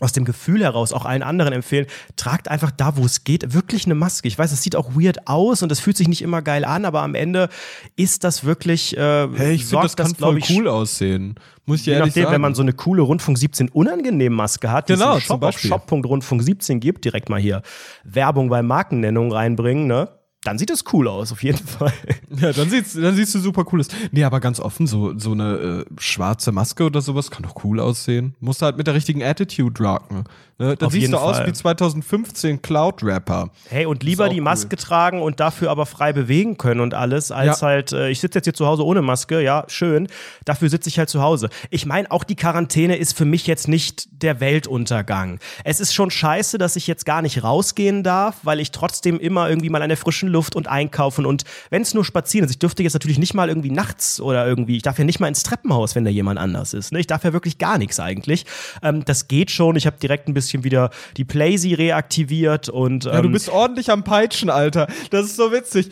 [0.00, 3.84] aus dem Gefühl heraus auch allen anderen empfehlen, tragt einfach da, wo es geht, wirklich
[3.84, 4.26] eine Maske.
[4.26, 6.84] Ich weiß, es sieht auch weird aus und es fühlt sich nicht immer geil an,
[6.84, 7.48] aber am Ende
[7.94, 8.96] ist das wirklich.
[8.96, 11.36] Äh, hey, ich finde, das kann voll ich, cool aussehen.
[11.66, 12.34] Muss ich je ehrlich nachdem, sagen.
[12.34, 15.58] wenn man so eine coole Rundfunk 17 unangenehm Maske hat, die genau, es Shop auf
[15.58, 17.62] shop.rundfunk 17 gibt, direkt mal hier
[18.02, 20.08] Werbung bei Markennennung reinbringen, ne?
[20.44, 21.92] Dann sieht es cool aus, auf jeden Fall.
[22.34, 23.88] Ja, dann, sieht's, dann siehst du super cool aus.
[24.10, 27.78] Nee, aber ganz offen, so, so eine äh, schwarze Maske oder sowas kann doch cool
[27.78, 28.34] aussehen.
[28.40, 30.24] Musst du halt mit der richtigen Attitude rocken.
[30.62, 30.76] Ne?
[30.76, 31.42] Dann Auf siehst du Fall.
[31.42, 33.50] aus wie 2015 Cloud-Rapper.
[33.68, 34.82] Hey, und lieber die Maske cool.
[34.82, 37.66] tragen und dafür aber frei bewegen können und alles, als ja.
[37.66, 40.08] halt, äh, ich sitze jetzt hier zu Hause ohne Maske, ja, schön.
[40.44, 41.48] Dafür sitze ich halt zu Hause.
[41.70, 45.40] Ich meine, auch die Quarantäne ist für mich jetzt nicht der Weltuntergang.
[45.64, 49.48] Es ist schon scheiße, dass ich jetzt gar nicht rausgehen darf, weil ich trotzdem immer
[49.48, 52.58] irgendwie mal an der frischen Luft und einkaufen und wenn es nur spazieren ist, ich
[52.58, 55.42] dürfte jetzt natürlich nicht mal irgendwie nachts oder irgendwie, ich darf ja nicht mal ins
[55.42, 56.92] Treppenhaus, wenn da jemand anders ist.
[56.92, 57.00] Ne?
[57.00, 58.44] Ich darf ja wirklich gar nichts eigentlich.
[58.82, 59.76] Ähm, das geht schon.
[59.76, 63.06] Ich habe direkt ein bisschen wieder die Playsee reaktiviert und.
[63.06, 64.88] Ähm, ja, du ähm, bist ordentlich am Peitschen, Alter.
[65.10, 65.90] Das ist so witzig.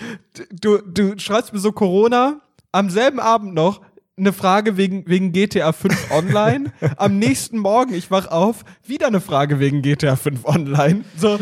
[0.51, 2.41] Du, du schreibst mir so Corona
[2.73, 3.81] am selben Abend noch
[4.21, 6.73] eine Frage wegen, wegen GTA 5 Online.
[6.97, 11.05] Am nächsten Morgen, ich wach auf, wieder eine Frage wegen GTA 5 Online.
[11.17, 11.39] So.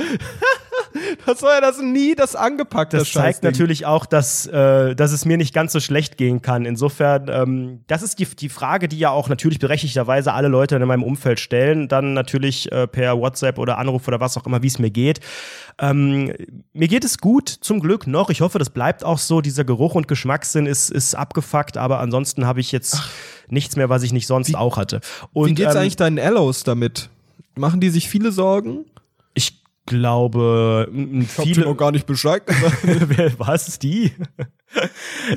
[1.27, 2.93] Das war ja das nie das angepackt.
[2.93, 6.65] Das, zeigt natürlich auch, dass, äh, dass es mir nicht ganz so schlecht gehen kann.
[6.65, 10.87] Insofern, ähm, das ist die, die Frage, die ja auch natürlich berechtigterweise alle Leute in
[10.87, 11.89] meinem Umfeld stellen.
[11.89, 15.21] Dann natürlich äh, per WhatsApp oder Anruf oder was auch immer, wie es mir geht.
[15.79, 16.33] Ähm,
[16.73, 18.31] mir geht es gut, zum Glück noch.
[18.31, 19.41] Ich hoffe, das bleibt auch so.
[19.41, 23.11] Dieser Geruch und Geschmackssinn ist, ist abgefuckt, aber ansonsten habe ich jetzt Ach.
[23.49, 25.01] nichts mehr, was ich nicht sonst wie, auch hatte.
[25.33, 27.11] Und, wie geht's ähm, eigentlich deinen Allos damit?
[27.55, 28.85] Machen die sich viele Sorgen?
[29.91, 32.43] Ich glaube, ich viele noch gar nicht Bescheid.
[33.39, 34.13] Was die?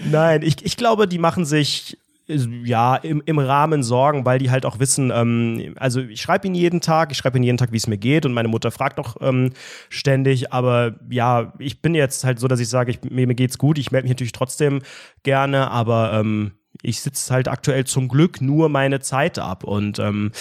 [0.10, 1.97] Nein, ich, ich glaube, die machen sich
[2.28, 6.56] ja, im, im Rahmen Sorgen, weil die halt auch wissen, ähm, also ich schreibe ihnen
[6.56, 8.99] jeden Tag, ich schreibe ihnen jeden Tag, wie es mir geht und meine Mutter fragt
[8.99, 9.52] auch ähm,
[9.89, 13.58] ständig, aber ja, ich bin jetzt halt so, dass ich sage, ich, mir, mir geht's
[13.58, 14.82] gut, ich melde mich natürlich trotzdem
[15.24, 20.32] gerne, aber ähm, ich sitze halt aktuell zum Glück nur meine Zeit ab und ähm,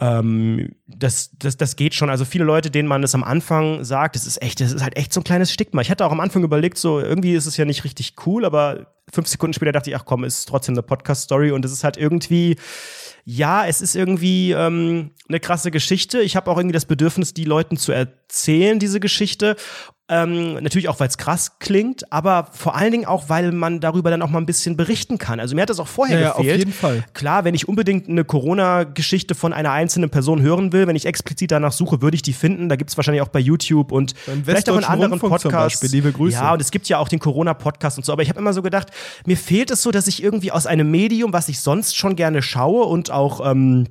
[0.00, 2.08] ähm, das, das, das geht schon.
[2.08, 4.96] Also viele Leute, denen man das am Anfang sagt, das ist echt, das ist halt
[4.96, 5.82] echt so ein kleines Stigma.
[5.82, 8.94] Ich hatte auch am Anfang überlegt, so irgendwie ist es ja nicht richtig cool, aber
[9.12, 11.98] fünf Sekunden später dachte ich, ach komm, ist trotzdem eine Podcast-Story und es ist halt
[11.98, 12.56] irgendwie,
[13.24, 16.20] ja, es ist irgendwie ähm, eine krasse Geschichte.
[16.20, 19.56] Ich habe auch irgendwie das Bedürfnis, die Leuten zu erzählen, diese Geschichte.
[20.12, 24.10] Ähm, natürlich auch, weil es krass klingt, aber vor allen Dingen auch, weil man darüber
[24.10, 25.38] dann auch mal ein bisschen berichten kann.
[25.38, 26.52] Also mir hat das auch vorher ja, gefehlt.
[26.52, 27.04] Auf jeden Fall.
[27.14, 31.52] Klar, wenn ich unbedingt eine Corona-Geschichte von einer einzelnen Person hören will, wenn ich explizit
[31.52, 32.68] danach suche, würde ich die finden.
[32.68, 35.80] Da gibt es wahrscheinlich auch bei YouTube und vielleicht auch in anderen Podcasts.
[35.92, 36.34] Liebe Grüße.
[36.34, 38.12] Ja, und es gibt ja auch den Corona-Podcast und so.
[38.12, 38.88] Aber ich habe immer so gedacht,
[39.26, 42.42] mir fehlt es so, dass ich irgendwie aus einem Medium, was ich sonst schon gerne
[42.42, 43.86] schaue und auch ähm,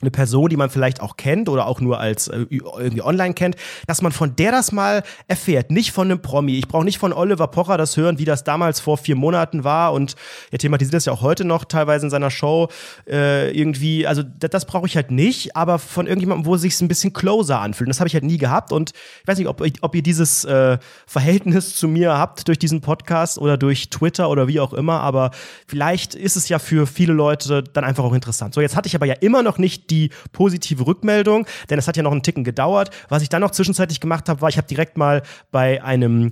[0.00, 3.56] eine Person, die man vielleicht auch kennt oder auch nur als äh, irgendwie online kennt,
[3.86, 6.56] dass man von der das mal erfährt, nicht von einem Promi.
[6.56, 9.92] Ich brauche nicht von Oliver Pocher das hören, wie das damals vor vier Monaten war
[9.92, 10.16] und
[10.50, 12.68] er thematisiert das ja auch heute noch teilweise in seiner Show
[13.08, 14.06] äh, irgendwie.
[14.06, 17.12] Also das, das brauche ich halt nicht, aber von irgendjemandem, wo es sich ein bisschen
[17.12, 17.90] closer anfühlt.
[17.90, 18.92] Das habe ich halt nie gehabt und
[19.22, 23.38] ich weiß nicht, ob, ob ihr dieses äh, Verhältnis zu mir habt durch diesen Podcast
[23.38, 25.30] oder durch Twitter oder wie auch immer, aber
[25.66, 28.54] vielleicht ist es ja für viele Leute dann einfach auch interessant.
[28.54, 31.96] So, jetzt hatte ich aber ja immer noch nicht die positive Rückmeldung, denn es hat
[31.96, 32.90] ja noch einen Ticken gedauert.
[33.08, 36.30] Was ich dann noch zwischenzeitlich gemacht habe, war, ich habe direkt mal bei einem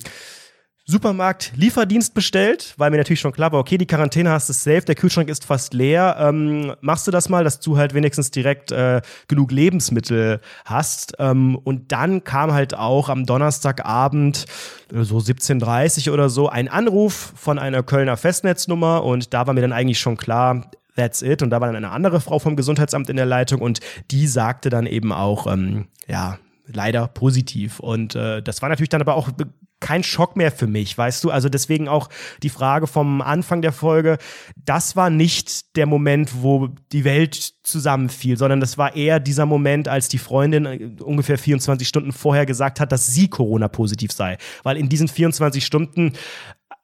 [0.90, 4.80] Supermarkt Lieferdienst bestellt, weil mir natürlich schon klar war, okay, die Quarantäne hast du safe,
[4.80, 6.16] der Kühlschrank ist fast leer.
[6.18, 11.12] Ähm, machst du das mal, dass du halt wenigstens direkt äh, genug Lebensmittel hast.
[11.18, 14.46] Ähm, und dann kam halt auch am Donnerstagabend,
[14.90, 19.61] äh, so 17.30 oder so, ein Anruf von einer Kölner Festnetznummer und da war mir
[19.61, 21.42] dann eigentlich schon klar, That's it.
[21.42, 23.78] Und da war dann eine andere Frau vom Gesundheitsamt in der Leitung und
[24.11, 27.78] die sagte dann eben auch, ähm, ja, leider positiv.
[27.78, 29.30] Und äh, das war natürlich dann aber auch
[29.80, 31.30] kein Schock mehr für mich, weißt du?
[31.30, 32.09] Also deswegen auch
[32.42, 34.18] die Frage vom Anfang der Folge,
[34.57, 39.86] das war nicht der Moment, wo die Welt zusammenfiel, sondern das war eher dieser Moment,
[39.86, 44.36] als die Freundin äh, ungefähr 24 Stunden vorher gesagt hat, dass sie Corona-positiv sei.
[44.64, 46.14] Weil in diesen 24 Stunden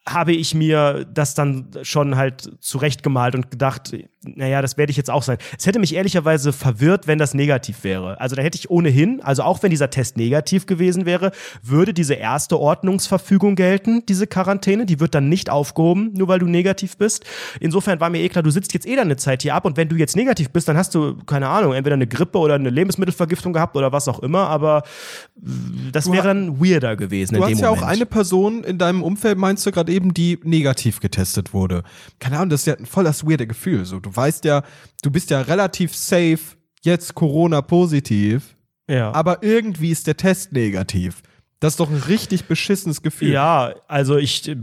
[0.06, 5.10] habe ich mir das dann schon halt zurechtgemalt und gedacht, naja, das werde ich jetzt
[5.10, 5.38] auch sein.
[5.58, 8.20] Es hätte mich ehrlicherweise verwirrt, wenn das negativ wäre.
[8.20, 12.14] Also da hätte ich ohnehin, also auch wenn dieser Test negativ gewesen wäre, würde diese
[12.14, 14.86] erste Ordnungsverfügung gelten, diese Quarantäne.
[14.86, 17.24] Die wird dann nicht aufgehoben, nur weil du negativ bist.
[17.60, 19.88] Insofern war mir eh klar, du sitzt jetzt eh deine Zeit hier ab und wenn
[19.88, 23.52] du jetzt negativ bist, dann hast du, keine Ahnung, entweder eine Grippe oder eine Lebensmittelvergiftung
[23.52, 24.82] gehabt oder was auch immer, aber
[25.92, 27.36] das wäre dann weirder gewesen.
[27.36, 27.82] Du hast ja Moment.
[27.82, 31.82] auch eine Person in deinem Umfeld, meinst du gerade eben, die negativ getestet wurde.
[32.18, 33.84] Keine Ahnung, das ist ja voll das weirde Gefühl.
[33.84, 34.62] So, du weißt ja,
[35.02, 36.40] du bist ja relativ safe,
[36.82, 38.56] jetzt Corona positiv.
[38.88, 39.12] Ja.
[39.12, 41.22] Aber irgendwie ist der Test negativ.
[41.64, 43.30] Das ist doch ein richtig beschissenes Gefühl.
[43.30, 44.54] Ja, also ich,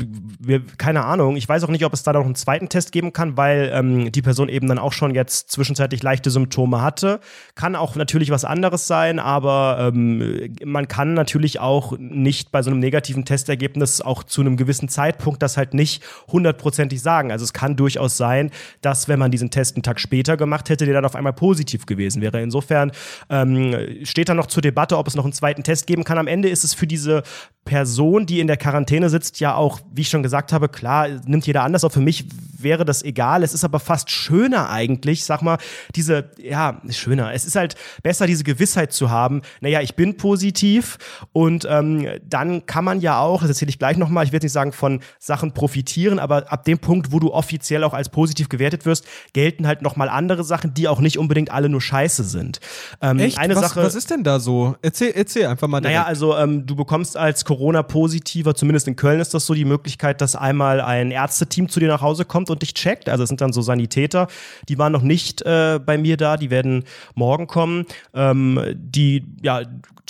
[0.77, 1.35] keine Ahnung.
[1.35, 4.11] Ich weiß auch nicht, ob es da noch einen zweiten Test geben kann, weil ähm,
[4.11, 7.19] die Person eben dann auch schon jetzt zwischenzeitlich leichte Symptome hatte.
[7.55, 12.69] Kann auch natürlich was anderes sein, aber ähm, man kann natürlich auch nicht bei so
[12.69, 17.31] einem negativen Testergebnis auch zu einem gewissen Zeitpunkt das halt nicht hundertprozentig sagen.
[17.31, 20.85] Also es kann durchaus sein, dass wenn man diesen Test einen Tag später gemacht hätte,
[20.85, 22.43] der dann auf einmal positiv gewesen wäre.
[22.43, 22.91] Insofern
[23.31, 26.19] ähm, steht da noch zur Debatte, ob es noch einen zweiten Test geben kann.
[26.19, 27.23] Am Ende ist es für diese
[27.63, 31.45] Person, die in der Quarantäne sitzt, ja auch, wie ich schon gesagt habe, klar, nimmt
[31.45, 31.83] jeder anders.
[31.83, 32.25] Auch für mich
[32.63, 33.43] wäre das egal.
[33.43, 35.57] Es ist aber fast schöner eigentlich, sag mal,
[35.95, 37.33] diese, ja, schöner.
[37.33, 39.41] Es ist halt besser, diese Gewissheit zu haben.
[39.61, 40.97] Naja, ich bin positiv
[41.33, 44.43] und ähm, dann kann man ja auch, das erzähle ich gleich nochmal, ich will jetzt
[44.43, 48.49] nicht sagen von Sachen profitieren, aber ab dem Punkt, wo du offiziell auch als positiv
[48.49, 52.59] gewertet wirst, gelten halt nochmal andere Sachen, die auch nicht unbedingt alle nur scheiße sind.
[53.01, 53.37] Ähm, Echt?
[53.37, 54.75] Eine was, Sache, was ist denn da so?
[54.81, 55.81] Erzähl, erzähl einfach mal.
[55.81, 55.95] Direkt.
[55.95, 60.19] Naja, also ähm, du bekommst als Corona-Positiver, zumindest in Köln ist das so, die Möglichkeit,
[60.19, 63.07] dass einmal ein Ärzteteam zu dir nach Hause kommt und dich checkt.
[63.07, 64.27] Also es sind dann so Sanitäter,
[64.67, 67.85] die waren noch nicht äh, bei mir da, die werden morgen kommen.
[68.15, 69.61] Ähm, die ja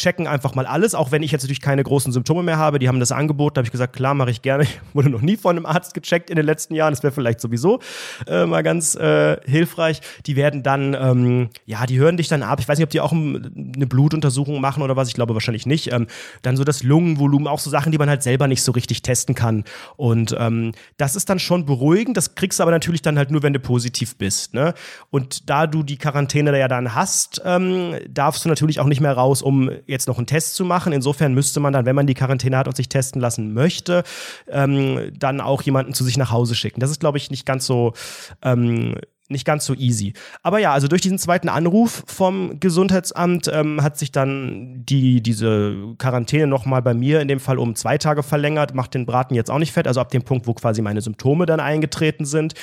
[0.02, 2.80] checken einfach mal alles, auch wenn ich jetzt natürlich keine großen Symptome mehr habe.
[2.80, 4.66] Die haben das Angebot, da habe ich gesagt, klar, mache ich gerne.
[4.72, 6.94] Ich wurde noch nie von einem Arzt gecheckt in den letzten Jahren.
[6.94, 7.80] Das wäre vielleicht sowieso
[8.28, 10.02] äh, mal ganz äh, hilfreich.
[10.26, 12.60] Die werden dann, ähm, ja, die hören dich dann ab.
[12.60, 15.08] Ich weiß nicht, ob die auch eine Blutuntersuchung machen oder was.
[15.08, 15.92] Ich glaube wahrscheinlich nicht.
[15.92, 16.08] Ähm,
[16.42, 19.36] dann so das Lungenvolumen, auch so Sachen, die man halt selber nicht so richtig testen
[19.36, 19.64] kann.
[19.98, 22.18] Und ähm, das ist dann schon beruhigend.
[22.18, 24.54] Das kriegst du aber natürlich dann halt nur, wenn du positiv bist.
[24.54, 24.74] Ne?
[25.10, 29.14] Und da du die Quarantäne ja dann hast, ähm, darfst du natürlich auch nicht mehr
[29.14, 30.94] raus, um jetzt noch einen Test zu machen.
[30.94, 34.04] Insofern müsste man dann, wenn man die Quarantäne hat und sich testen lassen möchte,
[34.50, 36.80] ähm, dann auch jemanden zu sich nach Hause schicken.
[36.80, 37.94] Das ist, glaube ich, nicht ganz so
[38.42, 38.96] ähm,
[39.32, 40.14] nicht ganz so easy.
[40.44, 45.76] Aber ja, also durch diesen zweiten Anruf vom Gesundheitsamt ähm, hat sich dann die, diese
[45.98, 49.50] Quarantäne nochmal bei mir in dem Fall um zwei Tage verlängert, macht den Braten jetzt
[49.50, 52.54] auch nicht fett, also ab dem Punkt, wo quasi meine Symptome dann eingetreten sind.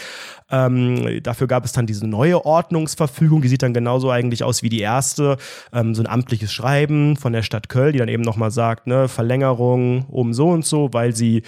[0.51, 4.69] Ähm, dafür gab es dann diese neue Ordnungsverfügung, die sieht dann genauso eigentlich aus wie
[4.69, 5.37] die erste,
[5.73, 9.09] ähm, so ein amtliches Schreiben von der Stadt Köln, die dann eben nochmal sagt, ne,
[9.09, 11.43] Verlängerung um so und so, weil sie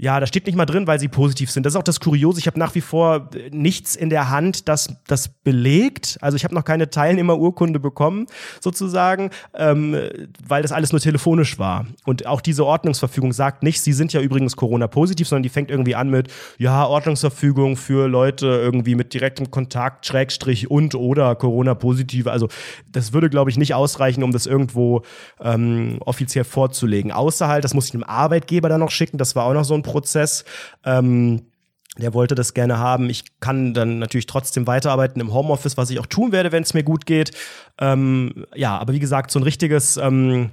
[0.00, 1.66] ja, da steht nicht mal drin, weil sie positiv sind.
[1.66, 2.38] Das ist auch das Kuriose.
[2.38, 6.18] Ich habe nach wie vor äh, nichts in der Hand, das das belegt.
[6.20, 8.26] Also ich habe noch keine Teilnehmerurkunde bekommen,
[8.60, 9.96] sozusagen, ähm,
[10.46, 11.86] weil das alles nur telefonisch war.
[12.04, 15.96] Und auch diese Ordnungsverfügung sagt nicht, sie sind ja übrigens Corona-positiv, sondern die fängt irgendwie
[15.96, 16.28] an mit,
[16.58, 22.30] ja, Ordnungsverfügung für Leute irgendwie mit direktem Kontakt, Schrägstrich und oder Corona-positive.
[22.30, 22.48] Also
[22.92, 25.02] das würde, glaube ich, nicht ausreichen, um das irgendwo
[25.40, 27.10] ähm, offiziell vorzulegen.
[27.10, 29.18] Außer halt, das muss ich dem Arbeitgeber dann noch schicken.
[29.18, 30.44] Das war auch noch so ein Prozess.
[30.84, 31.42] Ähm,
[31.98, 33.10] der wollte das gerne haben.
[33.10, 36.74] Ich kann dann natürlich trotzdem weiterarbeiten im Homeoffice, was ich auch tun werde, wenn es
[36.74, 37.32] mir gut geht.
[37.80, 40.50] Ähm, ja, aber wie gesagt, so ein richtiges, ähm,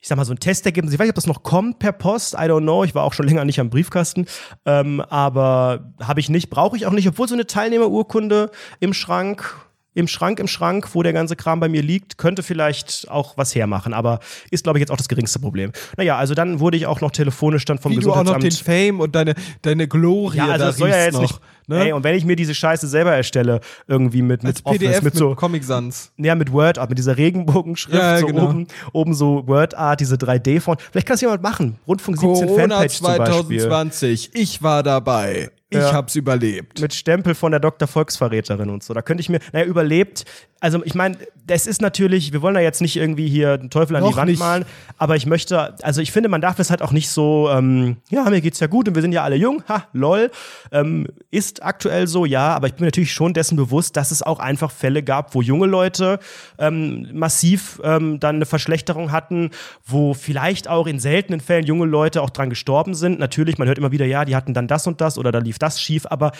[0.00, 0.92] ich sag mal, so ein Testergebnis.
[0.92, 2.34] Ich weiß nicht, ob das noch kommt per Post.
[2.34, 2.84] I don't know.
[2.84, 4.26] Ich war auch schon länger nicht am Briefkasten.
[4.64, 8.50] Ähm, aber habe ich nicht, brauche ich auch nicht, obwohl so eine Teilnehmerurkunde
[8.80, 9.54] im Schrank
[9.94, 13.54] im Schrank, im Schrank, wo der ganze Kram bei mir liegt, könnte vielleicht auch was
[13.54, 14.20] hermachen, aber
[14.50, 15.72] ist, glaube ich, jetzt auch das geringste Problem.
[15.96, 18.28] Naja, also dann wurde ich auch noch telefonisch dann vom Wie Gesundheitsamt...
[18.28, 21.04] du auch noch den Fame und deine, deine Glorie ja, also da das soll ja
[21.04, 21.40] jetzt noch, nicht...
[21.66, 21.86] Ne?
[21.86, 25.02] Ey, und wenn ich mir diese Scheiße selber erstelle, irgendwie mit, mit Als PDF Office,
[25.02, 25.34] mit mit, so...
[25.34, 26.12] Comic Sans.
[26.18, 28.48] Ja, mit Word Art, mit dieser Regenbogenschrift, Ja, so genau.
[28.50, 30.82] oben, oben so Word Art, diese 3D-Font.
[30.90, 31.78] Vielleicht kann es jemand machen.
[31.86, 33.60] Rundfunk 17 Corona Fanpage zum Beispiel.
[33.60, 34.30] 2020.
[34.34, 35.50] Ich war dabei.
[35.74, 35.92] Ich Ja.
[35.92, 36.80] hab's überlebt.
[36.80, 37.88] Mit Stempel von der Dr.
[37.88, 38.94] Volksverräterin und so.
[38.94, 40.24] Da könnte ich mir, naja, überlebt.
[40.64, 43.96] Also ich meine, das ist natürlich, wir wollen da jetzt nicht irgendwie hier den Teufel
[43.96, 44.38] an die Noch Wand nicht.
[44.38, 44.64] malen,
[44.96, 48.24] aber ich möchte, also ich finde, man darf es halt auch nicht so, ähm, ja,
[48.30, 50.30] mir geht's ja gut und wir sind ja alle jung, ha, lol.
[50.72, 54.22] Ähm, ist aktuell so, ja, aber ich bin mir natürlich schon dessen bewusst, dass es
[54.22, 56.18] auch einfach Fälle gab, wo junge Leute
[56.56, 59.50] ähm, massiv ähm, dann eine Verschlechterung hatten,
[59.84, 63.18] wo vielleicht auch in seltenen Fällen junge Leute auch dran gestorben sind.
[63.18, 65.58] Natürlich, man hört immer wieder, ja, die hatten dann das und das oder da lief
[65.58, 66.32] das schief, aber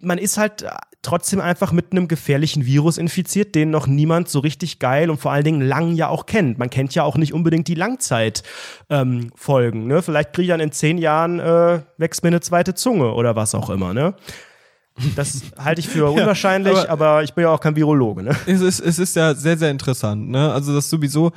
[0.00, 0.64] man ist halt
[1.02, 5.32] trotzdem einfach mit einem gefährlichen Virus infiziert, den noch niemand so richtig geil und vor
[5.32, 6.58] allen Dingen lang ja auch kennt.
[6.58, 9.82] Man kennt ja auch nicht unbedingt die Langzeitfolgen.
[9.82, 10.02] Ähm, ne?
[10.02, 13.54] Vielleicht kriege ich dann in zehn Jahren äh, wächst mir eine zweite Zunge oder was
[13.54, 13.94] auch immer.
[13.94, 14.14] Ne?
[15.14, 18.22] Das halte ich für unwahrscheinlich, aber- aber, ich bin ja auch kein Virologe.
[18.24, 18.36] Ne?
[18.46, 20.52] Es ist, es ist ja sehr, sehr interessant, ne?
[20.52, 21.30] Also das sowieso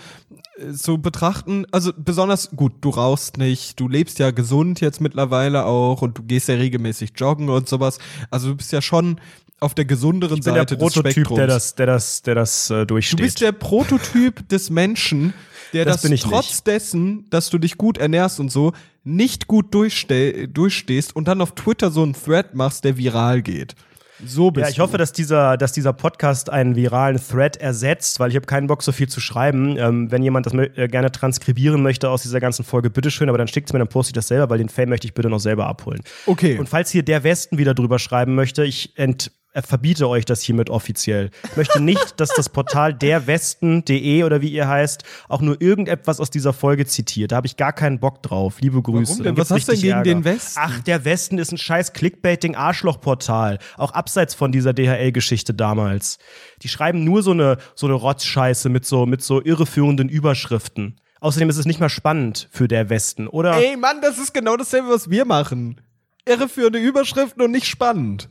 [0.57, 5.65] äh, zu betrachten, also besonders gut, du rauchst nicht, du lebst ja gesund jetzt mittlerweile
[5.65, 7.99] auch und du gehst ja regelmäßig joggen und sowas.
[8.31, 9.21] Also du bist ja schon
[9.61, 11.37] auf der gesunderen Ich bin der Seite des Prototyp, Spektrums.
[11.37, 13.19] der das, der das, der das äh, du durchsteht.
[13.19, 15.33] bist der Prototyp des Menschen,
[15.73, 16.67] der Das das, trotz nicht.
[16.67, 21.55] dessen, dass du dich gut ernährst und so, nicht gut durchste durchstehst und dann auf
[21.55, 23.75] Twitter so einen Thread machst, der viral geht.
[24.23, 24.97] So bist Ja, ich hoffe, du.
[24.99, 28.91] dass dieser, dass dieser Podcast einen viralen Thread ersetzt, weil ich habe keinen Bock, so
[28.91, 29.77] viel zu schreiben.
[29.77, 33.47] Ähm, wenn jemand das äh, gerne transkribieren möchte aus dieser ganzen Folge, bitteschön, aber dann
[33.47, 35.65] schickt's mir, dann poste ich das selber, weil den Fan möchte ich bitte noch selber
[35.65, 36.01] abholen.
[36.27, 36.59] Okay.
[36.59, 40.69] Und falls hier der Westen wieder drüber schreiben möchte, ich ent verbiete euch das hiermit
[40.69, 41.29] offiziell.
[41.43, 46.29] Ich möchte nicht, dass das Portal derwesten.de oder wie ihr heißt, auch nur irgendetwas aus
[46.29, 47.31] dieser Folge zitiert.
[47.31, 48.61] Da habe ich gar keinen Bock drauf.
[48.61, 49.35] Liebe Grüße.
[49.37, 50.03] Was hast du denn gegen Ärger.
[50.03, 50.59] den Westen?
[50.61, 53.59] Ach, der Westen ist ein scheiß Clickbaiting-Arschloch-Portal.
[53.77, 56.17] Auch abseits von dieser DHL-Geschichte damals.
[56.61, 60.99] Die schreiben nur so eine, so eine Rotzscheiße mit so, mit so irreführenden Überschriften.
[61.19, 63.55] Außerdem ist es nicht mal spannend für der Westen, oder?
[63.55, 65.79] Ey, Mann, das ist genau dasselbe, was wir machen.
[66.25, 68.27] Irreführende Überschriften und nicht spannend.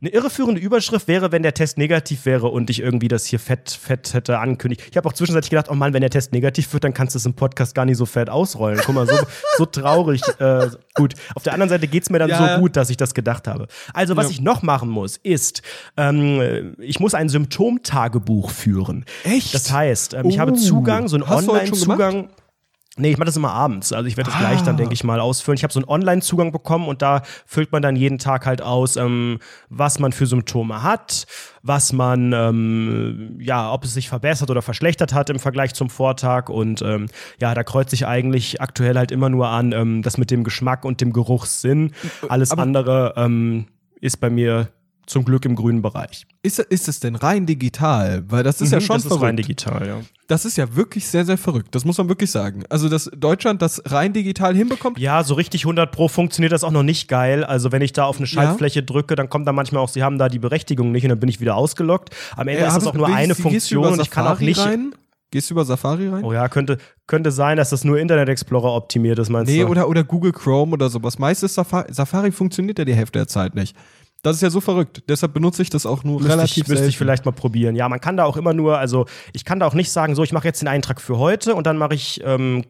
[0.00, 3.70] Eine irreführende Überschrift wäre, wenn der Test negativ wäre und ich irgendwie das hier fett,
[3.70, 4.82] fett hätte ankündigt.
[4.90, 7.18] Ich habe auch zwischenzeitlich gedacht, oh Mann, wenn der Test negativ wird, dann kannst du
[7.18, 8.80] es im Podcast gar nicht so fett ausrollen.
[8.84, 9.14] Guck mal, so,
[9.58, 10.22] so traurig.
[10.38, 12.54] Äh, gut, auf der anderen Seite geht's mir dann Ja.
[12.56, 13.66] so gut, dass ich das gedacht habe.
[13.92, 14.30] Also, was Ja.
[14.32, 15.62] ich noch machen muss, ist,
[15.96, 19.04] ähm, ich muss ein Symptomtagebuch führen.
[19.24, 19.54] Echt?
[19.54, 20.56] Das heißt, ähm, ich habe Oh.
[20.56, 22.28] Zugang, so einen Online-Zugang.
[22.96, 23.92] Nee, ich mache das immer abends.
[23.92, 24.42] Also ich werde das ah.
[24.42, 25.56] gleich dann, denke ich mal, ausfüllen.
[25.56, 28.96] Ich habe so einen Online-Zugang bekommen und da füllt man dann jeden Tag halt aus,
[28.96, 31.26] ähm, was man für Symptome hat,
[31.62, 36.48] was man, ähm, ja, ob es sich verbessert oder verschlechtert hat im Vergleich zum Vortag.
[36.48, 37.06] Und ähm,
[37.40, 40.84] ja, da kreuzt sich eigentlich aktuell halt immer nur an, ähm, das mit dem Geschmack
[40.84, 41.92] und dem Geruchssinn.
[42.28, 43.66] Alles Aber andere ähm,
[44.00, 44.68] ist bei mir
[45.06, 46.26] zum Glück im grünen Bereich.
[46.42, 48.24] Ist, ist es denn rein digital?
[48.28, 49.22] Weil das ist mhm, ja schon das verrückt.
[49.22, 50.00] Ist rein digital, ja.
[50.26, 51.74] Das ist ja wirklich sehr, sehr verrückt.
[51.74, 52.64] Das muss man wirklich sagen.
[52.70, 54.98] Also, dass Deutschland das rein digital hinbekommt.
[54.98, 57.44] Ja, so richtig 100 Pro funktioniert das auch noch nicht geil.
[57.44, 58.86] Also, wenn ich da auf eine Schaltfläche ja.
[58.86, 61.28] drücke, dann kommt da manchmal auch, sie haben da die Berechtigung nicht und dann bin
[61.28, 62.14] ich wieder ausgelockt.
[62.36, 64.60] Am Ende ja, ist das auch nur eine Funktion und ich kann auch nicht.
[64.60, 64.94] Rein?
[65.34, 66.22] Gehst du über Safari rein?
[66.22, 66.78] Oh ja, könnte,
[67.08, 69.64] könnte sein, dass das nur Internet Explorer optimiert ist, meinst nee, du?
[69.64, 71.18] Nee, oder, oder Google Chrome oder sowas.
[71.18, 73.76] Meistens Safari, Safari funktioniert ja die Hälfte der Zeit nicht.
[74.24, 75.02] Das ist ja so verrückt.
[75.06, 77.76] Deshalb benutze ich das auch nur müsste relativ ich, Müsste ich vielleicht mal probieren.
[77.76, 79.04] Ja, man kann da auch immer nur, also
[79.34, 81.66] ich kann da auch nicht sagen, so, ich mache jetzt den Eintrag für heute und
[81.66, 82.64] dann mache ich ähm,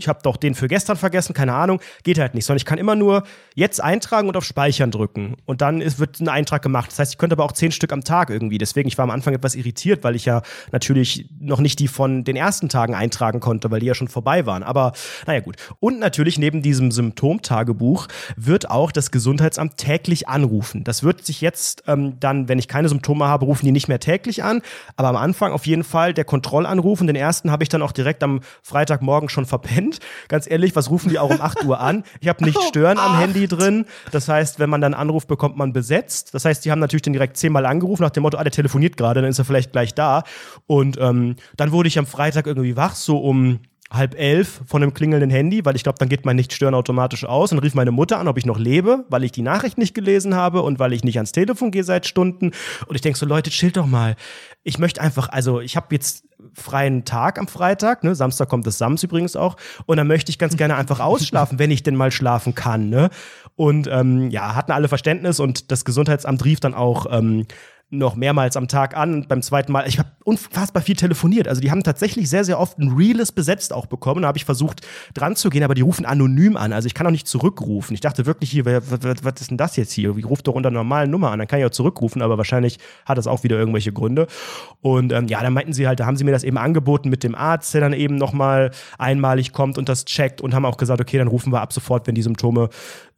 [0.00, 2.78] ich habe doch den für gestern vergessen, keine Ahnung, geht halt nicht, sondern ich kann
[2.78, 3.24] immer nur
[3.54, 6.90] jetzt eintragen und auf Speichern drücken und dann ist, wird ein Eintrag gemacht.
[6.90, 8.58] Das heißt, ich könnte aber auch zehn Stück am Tag irgendwie.
[8.58, 12.24] Deswegen, ich war am Anfang etwas irritiert, weil ich ja natürlich noch nicht die von
[12.24, 14.62] den ersten Tagen eintragen konnte, weil die ja schon vorbei waren.
[14.62, 14.92] Aber
[15.26, 15.56] naja, gut.
[15.80, 20.82] Und natürlich neben diesem Symptomtagebuch wird auch das Gesundheitsamt täglich anrufen.
[20.84, 24.00] Das wird sich jetzt ähm, dann, wenn ich keine Symptome habe, rufen die nicht mehr
[24.00, 24.62] täglich an.
[24.96, 27.92] Aber am Anfang auf jeden Fall der Kontrollanruf und den ersten habe ich dann auch
[27.92, 31.80] direkt am Freitagmorgen schon verpennt Moment, ganz ehrlich, was rufen die auch um 8 Uhr
[31.80, 32.04] an?
[32.20, 33.86] Ich habe nicht oh, stören am Handy drin.
[34.12, 36.34] Das heißt, wenn man dann anruft, bekommt man besetzt.
[36.34, 38.96] Das heißt, die haben natürlich dann direkt zehnmal angerufen nach dem Motto, ah, der telefoniert
[38.96, 40.22] gerade, dann ist er vielleicht gleich da.
[40.66, 43.60] Und ähm, dann wurde ich am Freitag irgendwie wach, so um
[43.90, 47.52] halb elf von einem klingelnden Handy, weil ich glaube, dann geht mein Nichtstören automatisch aus
[47.52, 50.34] und rief meine Mutter an, ob ich noch lebe, weil ich die Nachricht nicht gelesen
[50.36, 52.52] habe und weil ich nicht ans Telefon gehe seit Stunden.
[52.86, 54.14] Und ich denke so, Leute, chill doch mal.
[54.62, 56.24] Ich möchte einfach, also ich habe jetzt
[56.54, 58.14] freien Tag am Freitag, ne?
[58.14, 59.56] Samstag kommt das Sams übrigens auch.
[59.86, 62.88] Und dann möchte ich ganz gerne einfach ausschlafen, wenn ich denn mal schlafen kann.
[62.88, 63.10] Ne?
[63.56, 67.46] Und ähm, ja, hatten alle Verständnis und das Gesundheitsamt rief dann auch ähm,
[67.90, 71.48] noch mehrmals am Tag an und beim zweiten Mal, ich habe unfassbar viel telefoniert.
[71.48, 74.22] Also die haben tatsächlich sehr, sehr oft ein Reales besetzt auch bekommen.
[74.22, 76.72] Da habe ich versucht dran zu gehen, aber die rufen anonym an.
[76.72, 77.94] Also ich kann auch nicht zurückrufen.
[77.94, 80.16] Ich dachte wirklich hier, was, ist denn das jetzt hier?
[80.16, 83.18] Ich rufe doch unter normalen Nummer an, dann kann ich auch zurückrufen, aber wahrscheinlich hat
[83.18, 84.28] das auch wieder irgendwelche Gründe.
[84.80, 87.24] Und ähm, ja, dann meinten sie halt, da haben sie mir das eben angeboten mit
[87.24, 91.00] dem Arzt, der dann eben nochmal einmalig kommt und das checkt und haben auch gesagt,
[91.00, 92.68] okay, dann rufen wir ab sofort, wenn die Symptome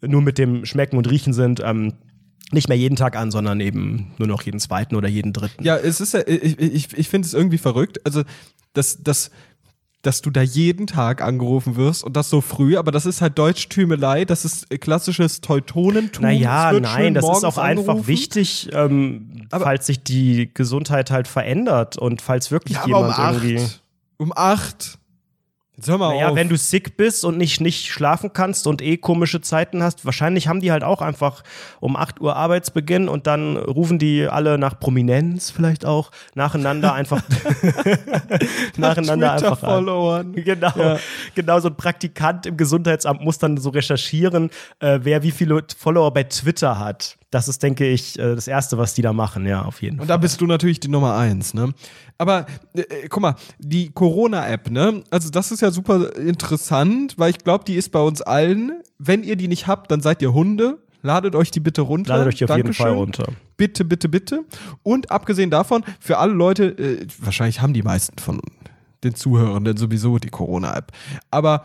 [0.00, 1.60] nur mit dem Schmecken und Riechen sind.
[1.60, 1.92] Ähm,
[2.52, 5.62] nicht mehr jeden Tag an, sondern eben nur noch jeden zweiten oder jeden dritten.
[5.64, 8.00] Ja, es ist ja, ich, ich, ich finde es irgendwie verrückt.
[8.04, 8.22] Also,
[8.72, 9.30] dass, dass,
[10.02, 13.38] dass du da jeden Tag angerufen wirst und das so früh, aber das ist halt
[13.38, 16.24] Deutschtümelei, das ist klassisches Teutonentum.
[16.24, 17.90] Naja, nein, das ist auch angerufen.
[17.90, 23.24] einfach wichtig, ähm, falls sich die Gesundheit halt verändert und falls wirklich ja, jemand um
[23.24, 23.66] irgendwie.
[24.18, 24.98] Um acht.
[25.86, 26.36] Hör mal naja, auf.
[26.36, 30.48] wenn du sick bist und nicht, nicht schlafen kannst und eh komische Zeiten hast, wahrscheinlich
[30.48, 31.42] haben die halt auch einfach
[31.80, 37.22] um 8 Uhr Arbeitsbeginn und dann rufen die alle nach Prominenz vielleicht auch nacheinander einfach
[38.76, 40.32] nacheinander einfach an.
[40.32, 40.98] Genau, ja.
[41.34, 46.12] genau so ein Praktikant im Gesundheitsamt muss dann so recherchieren, äh, wer wie viele Follower
[46.12, 47.16] bei Twitter hat.
[47.32, 50.02] Das ist, denke ich, äh, das Erste, was die da machen, ja, auf jeden Fall.
[50.02, 51.72] Und da bist du natürlich die Nummer eins, ne?
[52.18, 55.02] Aber äh, äh, guck mal, die Corona-App, ne?
[55.10, 58.82] Also das ist ja super interessant, weil ich glaube, die ist bei uns allen.
[58.98, 60.78] Wenn ihr die nicht habt, dann seid ihr Hunde.
[61.00, 62.18] Ladet euch die bitte runter.
[62.18, 62.86] Ladet euch die auf Dankeschön.
[62.86, 63.32] jeden Fall runter.
[63.56, 64.44] Bitte, bitte, bitte.
[64.82, 68.42] Und abgesehen davon, für alle Leute, äh, wahrscheinlich haben die meisten von
[69.04, 70.92] den Zuhörenden sowieso die Corona-App.
[71.30, 71.64] Aber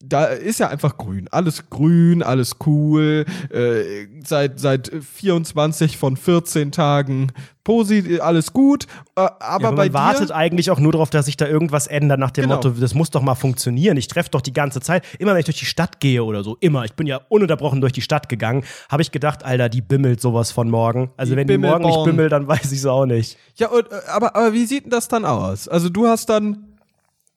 [0.00, 1.26] da ist ja einfach grün.
[1.30, 3.24] Alles grün, alles cool.
[3.50, 7.32] Äh, seit, seit 24 von 14 Tagen
[7.64, 8.84] Posi, alles gut.
[9.16, 11.88] Äh, aber, ja, aber bei man wartet eigentlich auch nur darauf, dass sich da irgendwas
[11.88, 12.54] ändert, nach dem genau.
[12.54, 13.96] Motto, das muss doch mal funktionieren.
[13.96, 16.56] Ich treffe doch die ganze Zeit, immer wenn ich durch die Stadt gehe oder so,
[16.60, 16.84] immer.
[16.84, 20.52] Ich bin ja ununterbrochen durch die Stadt gegangen, habe ich gedacht, Alter, die bimmelt sowas
[20.52, 21.10] von morgen.
[21.16, 23.36] Also die wenn die morgen nicht bimmelt, dann weiß ich es auch nicht.
[23.56, 25.66] Ja, und, äh, aber, aber wie sieht denn das dann aus?
[25.66, 26.76] Also du hast dann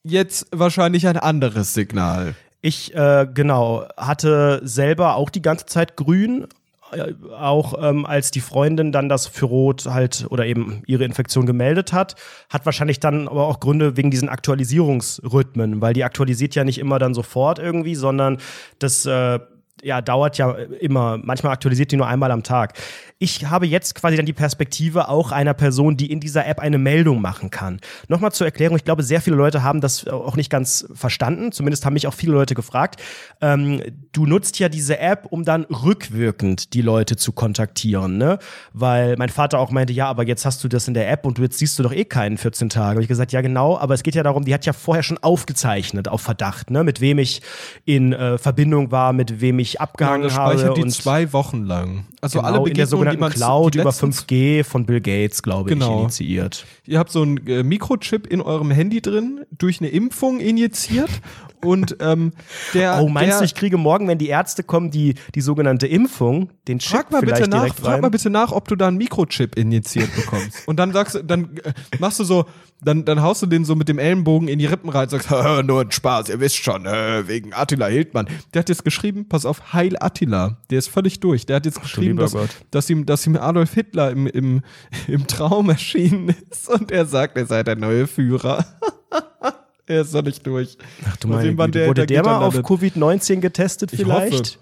[0.03, 2.36] jetzt wahrscheinlich ein anderes Signal.
[2.62, 6.47] Ich, äh, genau, hatte selber auch die ganze Zeit grün,
[6.91, 11.45] äh, auch ähm, als die Freundin dann das für Rot halt oder eben ihre Infektion
[11.45, 12.16] gemeldet hat,
[12.49, 16.99] hat wahrscheinlich dann aber auch Gründe wegen diesen Aktualisierungsrhythmen, weil die aktualisiert ja nicht immer
[16.99, 18.38] dann sofort irgendwie, sondern
[18.78, 19.39] das äh,
[19.84, 21.18] ja, dauert ja immer.
[21.18, 22.74] Manchmal aktualisiert die nur einmal am Tag.
[23.22, 26.80] Ich habe jetzt quasi dann die Perspektive auch einer Person, die in dieser App eine
[26.80, 27.80] Meldung machen kann.
[28.07, 31.86] Nochmal zur Erklärung, ich glaube, sehr viele Leute haben das auch nicht ganz verstanden, zumindest
[31.86, 32.99] haben mich auch viele Leute gefragt.
[33.39, 38.39] Ähm, du nutzt ja diese App, um dann rückwirkend die Leute zu kontaktieren, ne?
[38.74, 41.38] Weil mein Vater auch meinte, ja, aber jetzt hast du das in der App und
[41.38, 42.95] jetzt siehst du doch eh keinen 14 Tage.
[42.95, 45.19] Habe ich gesagt, ja genau, aber es geht ja darum, die hat ja vorher schon
[45.19, 46.84] aufgezeichnet auf Verdacht, ne?
[46.84, 47.43] Mit wem ich
[47.86, 50.74] in äh, Verbindung war, mit wem ich abgehangen ja, habe.
[50.74, 52.05] die zwei Wochen lang.
[52.22, 55.95] Also genau, alle Begegnungen, sogenannten Cloud über 5G von Bill Gates, glaube genau.
[55.95, 56.66] ich, initiiert.
[56.86, 61.09] Ihr habt so einen äh, Mikrochip in eurem Handy drin, durch eine Impfung injiziert
[61.64, 62.34] und ähm,
[62.74, 63.01] der.
[63.01, 66.49] Oh, meinst der, du, ich kriege morgen, wenn die Ärzte kommen, die, die sogenannte Impfung,
[66.68, 69.57] den Chip frag mal bitte nach, Frag mal bitte nach, ob du da einen Mikrochip
[69.57, 70.68] injiziert bekommst.
[70.68, 72.45] und dann sagst du, dann äh, machst du so,
[72.84, 75.30] dann, dann haust du den so mit dem Ellenbogen in die Rippen rein und sagst,
[75.66, 78.28] nur ein Spaß, ihr wisst schon, wegen Attila Hildmann.
[78.53, 80.57] Der hat jetzt geschrieben, pass auf, Heil Attila.
[80.70, 81.45] Der ist völlig durch.
[81.45, 82.36] Der hat jetzt geschrieben, dass,
[82.72, 84.62] dass, ihm, dass ihm Adolf Hitler im, im,
[85.07, 88.66] im Traum erschienen ist und er sagt, er sei der neue Führer.
[89.91, 90.77] er ist noch nicht durch.
[91.07, 91.71] Ach du meine Güte.
[91.71, 94.33] Der, Wurde der, der mal auf Covid-19 getestet ich vielleicht?
[94.33, 94.59] Hoffe.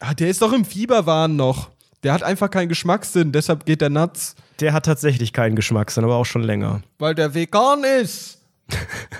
[0.00, 1.70] Ah, der ist doch im Fieberwahn noch.
[2.02, 4.34] Der hat einfach keinen Geschmackssinn, deshalb geht der nuts.
[4.58, 6.82] Der hat tatsächlich keinen Geschmackssinn, aber auch schon länger.
[6.98, 8.38] Weil der vegan ist.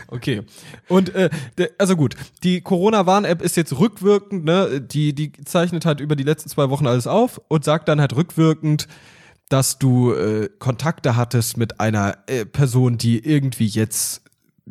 [0.09, 0.43] Okay.
[0.89, 1.31] Und äh,
[1.79, 4.81] also gut, die Corona-Warn-App ist jetzt rückwirkend, ne?
[4.81, 8.15] Die, die zeichnet halt über die letzten zwei Wochen alles auf und sagt dann halt
[8.15, 8.89] rückwirkend,
[9.49, 14.22] dass du äh, Kontakte hattest mit einer äh, Person, die irgendwie jetzt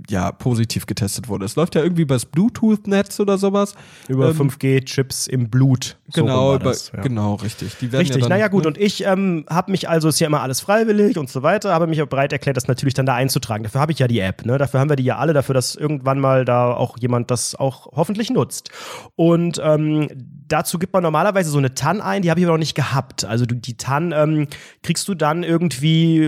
[0.10, 1.46] ja, positiv getestet wurde.
[1.46, 3.76] Es läuft ja irgendwie übers Bluetooth-Netz oder sowas.
[4.08, 5.98] Über ähm, 5G-Chips im Blut.
[6.14, 7.02] Genau, so über, ja.
[7.02, 7.78] genau, richtig.
[7.80, 8.70] Die werden richtig, ja naja gut, ne?
[8.70, 11.88] und ich ähm, habe mich also, ist ja immer alles freiwillig und so weiter, habe
[11.88, 13.64] mich auch bereit erklärt, das natürlich dann da einzutragen.
[13.64, 14.58] Dafür habe ich ja die App, ne?
[14.58, 17.88] Dafür haben wir die ja alle, dafür, dass irgendwann mal da auch jemand das auch
[17.94, 18.72] hoffentlich nutzt.
[19.16, 20.08] Und ähm,
[20.48, 23.26] dazu gibt man normalerweise so eine TAN ein, die habe ich aber noch nicht gehabt.
[23.26, 24.48] Also du, die TAN ähm,
[24.84, 26.26] kriegst du dann irgendwie,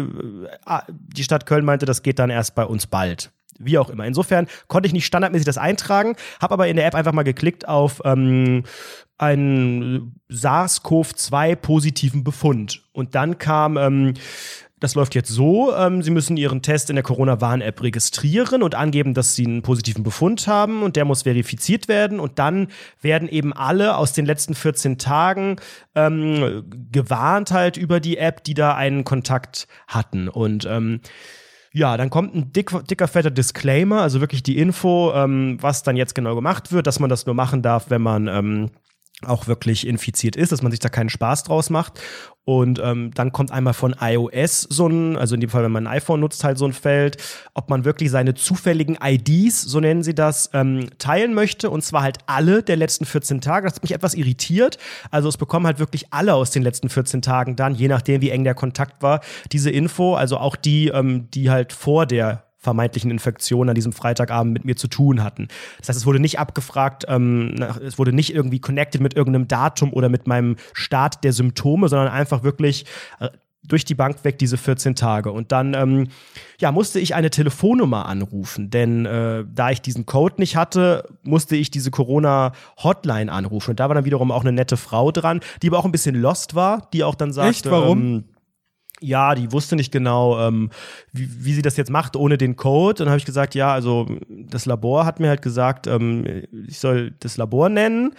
[0.66, 4.06] äh, die Stadt Köln meinte, das geht dann erst bei uns bald wie auch immer.
[4.06, 7.68] Insofern konnte ich nicht standardmäßig das eintragen, habe aber in der App einfach mal geklickt
[7.68, 8.64] auf ähm,
[9.18, 12.84] einen SARS-CoV-2 positiven Befund.
[12.92, 14.14] Und dann kam, ähm,
[14.80, 19.14] das läuft jetzt so, ähm, Sie müssen Ihren Test in der Corona-Warn-App registrieren und angeben,
[19.14, 22.20] dass Sie einen positiven Befund haben und der muss verifiziert werden.
[22.20, 22.68] Und dann
[23.02, 25.56] werden eben alle aus den letzten 14 Tagen
[25.96, 30.28] ähm, gewarnt halt über die App, die da einen Kontakt hatten.
[30.28, 31.00] Und ähm,
[31.74, 35.98] ja, dann kommt ein dick, dicker, fetter Disclaimer, also wirklich die Info, ähm, was dann
[35.98, 38.70] jetzt genau gemacht wird, dass man das nur machen darf, wenn man ähm,
[39.26, 42.00] auch wirklich infiziert ist, dass man sich da keinen Spaß draus macht.
[42.46, 45.88] Und ähm, dann kommt einmal von iOS so ein, also in dem Fall, wenn man
[45.88, 47.18] ein iPhone nutzt, halt so ein Feld,
[47.54, 51.70] ob man wirklich seine zufälligen IDs, so nennen sie das, ähm, teilen möchte.
[51.70, 53.68] Und zwar halt alle der letzten 14 Tage.
[53.68, 54.78] Das hat mich etwas irritiert.
[55.10, 58.30] Also es bekommen halt wirklich alle aus den letzten 14 Tagen dann, je nachdem, wie
[58.30, 59.22] eng der Kontakt war,
[59.54, 60.16] diese Info.
[60.16, 64.76] Also auch die, ähm, die halt vor der vermeintlichen Infektionen an diesem Freitagabend mit mir
[64.76, 65.50] zu tun hatten.
[65.80, 67.56] Das heißt, es wurde nicht abgefragt, ähm,
[67.86, 72.08] es wurde nicht irgendwie connected mit irgendeinem Datum oder mit meinem Start der Symptome, sondern
[72.08, 72.86] einfach wirklich
[73.20, 73.30] äh,
[73.66, 75.32] durch die Bank weg diese 14 Tage.
[75.32, 76.08] Und dann ähm,
[76.60, 81.56] ja, musste ich eine Telefonnummer anrufen, denn äh, da ich diesen Code nicht hatte, musste
[81.56, 83.72] ich diese Corona-Hotline anrufen.
[83.72, 86.16] Und da war dann wiederum auch eine nette Frau dran, die aber auch ein bisschen
[86.16, 87.72] lost war, die auch dann sagte, Echt?
[87.72, 88.02] Warum?
[88.02, 88.24] Ähm,
[89.00, 90.70] ja, die wusste nicht genau, ähm,
[91.12, 92.92] wie, wie sie das jetzt macht ohne den Code.
[92.92, 96.80] Und dann habe ich gesagt, ja, also das Labor hat mir halt gesagt, ähm, ich
[96.80, 98.14] soll das Labor nennen.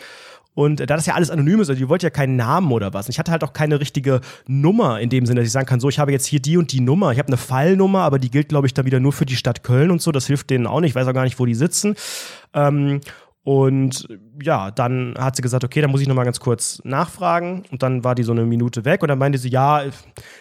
[0.54, 3.06] Und da das ja alles anonym ist, also die wollte ja keinen Namen oder was.
[3.06, 5.80] Und ich hatte halt auch keine richtige Nummer in dem Sinne, dass ich sagen kann,
[5.80, 7.10] so, ich habe jetzt hier die und die Nummer.
[7.10, 9.64] Ich habe eine Fallnummer, aber die gilt, glaube ich, dann wieder nur für die Stadt
[9.64, 10.12] Köln und so.
[10.12, 10.90] Das hilft denen auch nicht.
[10.90, 11.96] Ich weiß auch gar nicht, wo die sitzen.
[12.52, 13.00] Ähm,
[13.44, 14.08] und
[14.42, 17.64] ja, dann hat sie gesagt, okay, dann muss ich nochmal ganz kurz nachfragen.
[17.70, 19.82] Und dann war die so eine Minute weg und dann meinte sie, ja,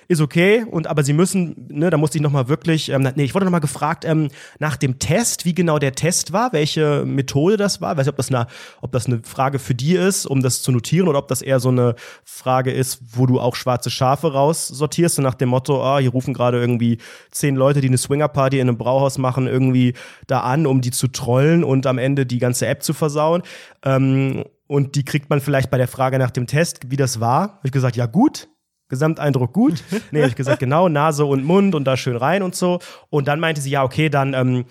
[0.08, 0.66] ist okay.
[0.72, 3.60] Und aber sie müssen, ne, da musste ich nochmal wirklich, ähm, nee, ich wurde nochmal
[3.60, 7.98] gefragt ähm, nach dem Test, wie genau der Test war, welche Methode das war.
[7.98, 8.48] Weiß nicht, ob das, eine,
[8.80, 11.60] ob das eine Frage für die ist, um das zu notieren, oder ob das eher
[11.60, 16.00] so eine Frage ist, wo du auch schwarze Schafe raussortierst, so nach dem Motto, ah,
[16.00, 17.00] hier rufen gerade irgendwie
[17.32, 19.94] zehn Leute, die eine Swingerparty in einem Brauhaus machen, irgendwie
[20.28, 23.44] da an, um die zu trollen und am Ende die ganze App zu versauen.
[23.84, 27.42] Ähm, und die kriegt man vielleicht bei der Frage nach dem Test, wie das war.
[27.42, 28.48] Habe ich gesagt, ja gut,
[28.90, 29.84] Gesamteindruck gut.
[30.12, 32.80] nee, habe ich gesagt, genau, Nase und Mund und da schön rein und so.
[33.10, 34.66] Und dann meinte sie, ja, okay, dann ähm,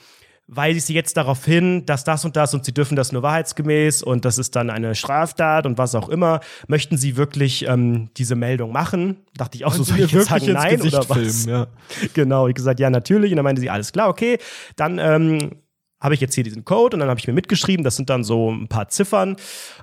[0.46, 3.22] weise ich sie jetzt darauf hin, dass das und das und sie dürfen das nur
[3.22, 6.40] wahrheitsgemäß und das ist dann eine Straftat und was auch immer.
[6.68, 9.18] Möchten sie wirklich ähm, diese Meldung machen?
[9.36, 11.44] Dachte ich auch so, soll ich jetzt sagen nein oder was?
[11.44, 11.66] Filmen, ja.
[12.14, 13.32] Genau, ich gesagt, ja, natürlich.
[13.32, 14.38] Und dann meinte sie, alles klar, okay.
[14.76, 15.61] Dann ähm,
[16.02, 18.24] habe ich jetzt hier diesen Code und dann habe ich mir mitgeschrieben, das sind dann
[18.24, 19.36] so ein paar Ziffern.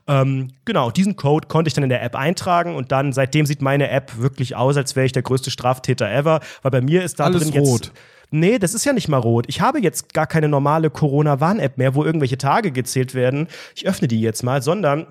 [0.07, 3.61] Ähm, genau, diesen Code konnte ich dann in der App eintragen und dann seitdem sieht
[3.61, 7.19] meine App wirklich aus, als wäre ich der größte Straftäter ever, weil bei mir ist
[7.19, 7.91] da Alles drin jetzt rot.
[8.31, 9.45] Nee, das ist ja nicht mal rot.
[9.47, 13.47] Ich habe jetzt gar keine normale Corona-Warn-App mehr, wo irgendwelche Tage gezählt werden.
[13.75, 15.07] Ich öffne die jetzt mal, sondern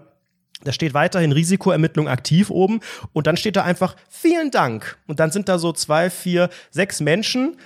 [0.62, 2.80] da steht weiterhin Risikoermittlung aktiv oben
[3.12, 4.98] und dann steht da einfach vielen Dank.
[5.06, 7.56] Und dann sind da so zwei, vier, sechs Menschen,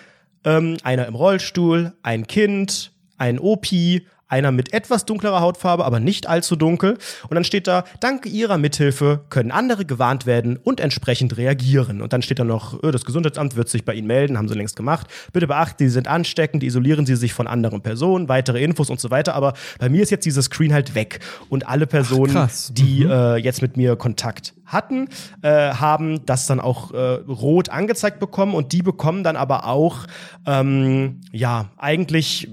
[0.45, 2.92] ähm, einer im Rollstuhl, ein Kind,
[3.23, 6.97] ein Opi, einer mit etwas dunklerer Hautfarbe, aber nicht allzu dunkel.
[7.29, 12.01] Und dann steht da, dank Ihrer Mithilfe können andere gewarnt werden und entsprechend reagieren.
[12.01, 14.55] Und dann steht da noch, äh, das Gesundheitsamt wird sich bei Ihnen melden, haben sie
[14.55, 15.07] längst gemacht.
[15.35, 19.11] Bitte beachten, Sie sind ansteckend, isolieren Sie sich von anderen Personen, weitere Infos und so
[19.11, 19.35] weiter.
[19.35, 21.21] Aber bei mir ist jetzt dieser Screen halt weg.
[21.51, 22.73] Und alle Personen, krass.
[22.73, 25.09] die äh, jetzt mit mir Kontakt hatten,
[25.43, 30.07] äh, haben das dann auch äh, rot angezeigt bekommen und die bekommen dann aber auch,
[30.47, 32.49] ähm, ja, eigentlich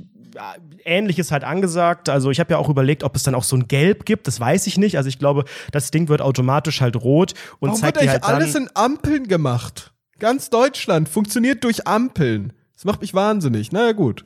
[0.83, 2.09] Ähnliches halt angesagt.
[2.09, 4.27] Also ich habe ja auch überlegt, ob es dann auch so ein Gelb gibt.
[4.27, 4.97] Das weiß ich nicht.
[4.97, 8.23] Also ich glaube, das Ding wird automatisch halt rot und Warum zeigt wird dir halt
[8.23, 9.93] alles in Ampeln gemacht?
[10.19, 12.53] Ganz Deutschland funktioniert durch Ampeln.
[12.73, 13.71] Das macht mich wahnsinnig.
[13.71, 14.25] Na ja, gut.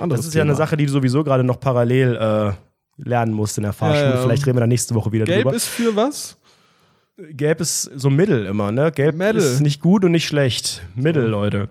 [0.00, 0.56] Anderes das ist ja eine Thema.
[0.56, 2.52] Sache, die du sowieso gerade noch parallel äh,
[3.08, 4.14] lernen musst in der Fahrschule.
[4.14, 4.22] Ja.
[4.22, 5.54] Vielleicht reden wir da nächste Woche wieder Gelb drüber.
[5.54, 6.38] ist für was?
[7.16, 8.90] Gelb ist so Mittel immer, ne?
[8.90, 9.36] Gelb Mittel.
[9.36, 10.82] ist nicht gut und nicht schlecht.
[10.94, 11.68] Mittel, Leute.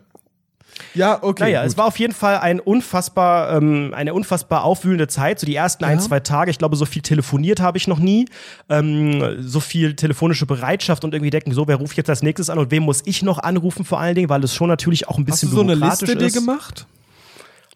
[0.94, 1.44] Ja, okay.
[1.44, 1.72] Naja, gut.
[1.72, 5.40] es war auf jeden Fall ein unfassbar, ähm, eine unfassbar aufwühlende Zeit.
[5.40, 6.52] So die ersten ein, zwei Tage.
[6.52, 8.26] Ich glaube, so viel telefoniert habe ich noch nie.
[8.70, 12.58] Ähm, so viel telefonische Bereitschaft und irgendwie denken, so, wer ruft jetzt als nächstes an
[12.60, 15.26] und wem muss ich noch anrufen vor allen Dingen, weil es schon natürlich auch ein
[15.28, 16.34] Hast du bisschen so eine Liste dir ist.
[16.34, 16.86] gemacht?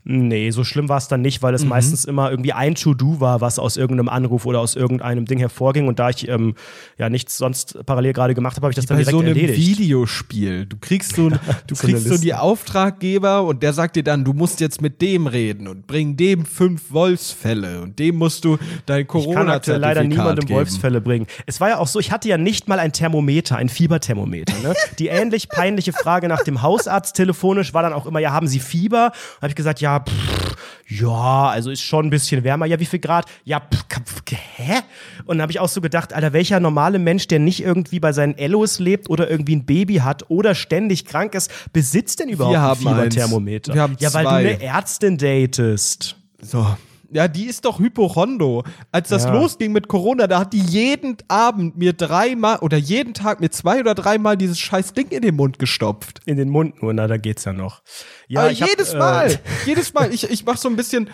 [0.09, 3.41] Nee, so schlimm war es dann nicht, weil es meistens immer irgendwie ein To-Do war,
[3.41, 5.89] was aus irgendeinem Anruf oder aus irgendeinem Ding hervorging.
[5.89, 6.55] Und da ich ähm,
[6.97, 9.35] ja nichts sonst parallel gerade gemacht habe, habe ich das dann Bei direkt so einem
[9.35, 9.79] erledigt.
[9.79, 10.65] Videospiel.
[10.65, 14.23] Du kriegst so, ein- du So kriegst so die Auftraggeber und der sagt dir dann,
[14.23, 18.57] du musst jetzt mit dem reden und bring dem fünf Wolfsfälle und dem musst du
[18.85, 20.57] dein Ich kann corona leider niemandem geben.
[20.57, 21.27] Wolfsfälle bringen.
[21.47, 24.53] Es war ja auch so, ich hatte ja nicht mal ein Thermometer, ein Fieberthermometer.
[24.63, 24.73] Ne?
[24.99, 28.59] Die ähnlich peinliche Frage nach dem Hausarzt telefonisch war dann auch immer, ja, haben Sie
[28.59, 29.11] Fieber?
[29.41, 30.55] Habe ich gesagt, ja, pff,
[30.89, 32.65] ja, also ist schon ein bisschen wärmer.
[32.65, 33.25] Ja, wie viel Grad?
[33.43, 34.21] Ja, pff,
[34.55, 34.79] hä?
[35.25, 38.13] Und dann habe ich auch so gedacht, Alter, welcher normale Mensch, der nicht irgendwie bei
[38.13, 42.57] seinen Ellos lebt oder irgendwie ein Baby hat oder ständig krank ist, besitzt denn überhaupt
[42.57, 42.95] haben ein.
[42.95, 43.73] Fieberthermometer?
[43.73, 46.15] Wir haben ja, weil du eine Ärztin datest.
[46.41, 46.65] So.
[47.11, 48.63] Ja, die ist doch Hypochondo.
[48.91, 49.33] Als das Ja.
[49.33, 53.79] losging mit Corona, da hat die jeden Abend mir dreimal oder jeden Tag mir zwei
[53.79, 56.19] oder dreimal dieses scheiß Ding in den Mund gestopft.
[56.25, 57.81] In den Mund nur, na, da geht's ja noch.
[58.27, 60.13] Ja, Aber ich hab, jedes äh, Mal, jedes Mal.
[60.13, 61.09] Ich, ich mach so ein bisschen,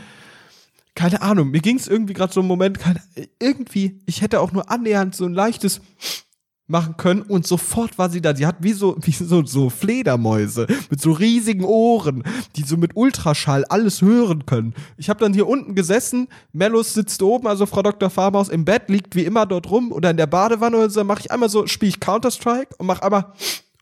[0.95, 3.01] keine Ahnung, mir ging es irgendwie gerade so einen Moment, keine,
[3.39, 5.81] irgendwie, ich hätte auch nur annähernd so ein leichtes
[6.67, 8.35] machen können und sofort war sie da.
[8.35, 12.23] Sie hat wie so, wie so, so Fledermäuse mit so riesigen Ohren,
[12.55, 14.73] die so mit Ultraschall alles hören können.
[14.97, 18.09] Ich habe dann hier unten gesessen, Mellus sitzt oben, also Frau Dr.
[18.09, 21.21] Farmaus im Bett, liegt wie immer dort rum oder in der Badewanne oder so, mache
[21.21, 23.33] ich einmal so, spiele ich Counter-Strike und mach einmal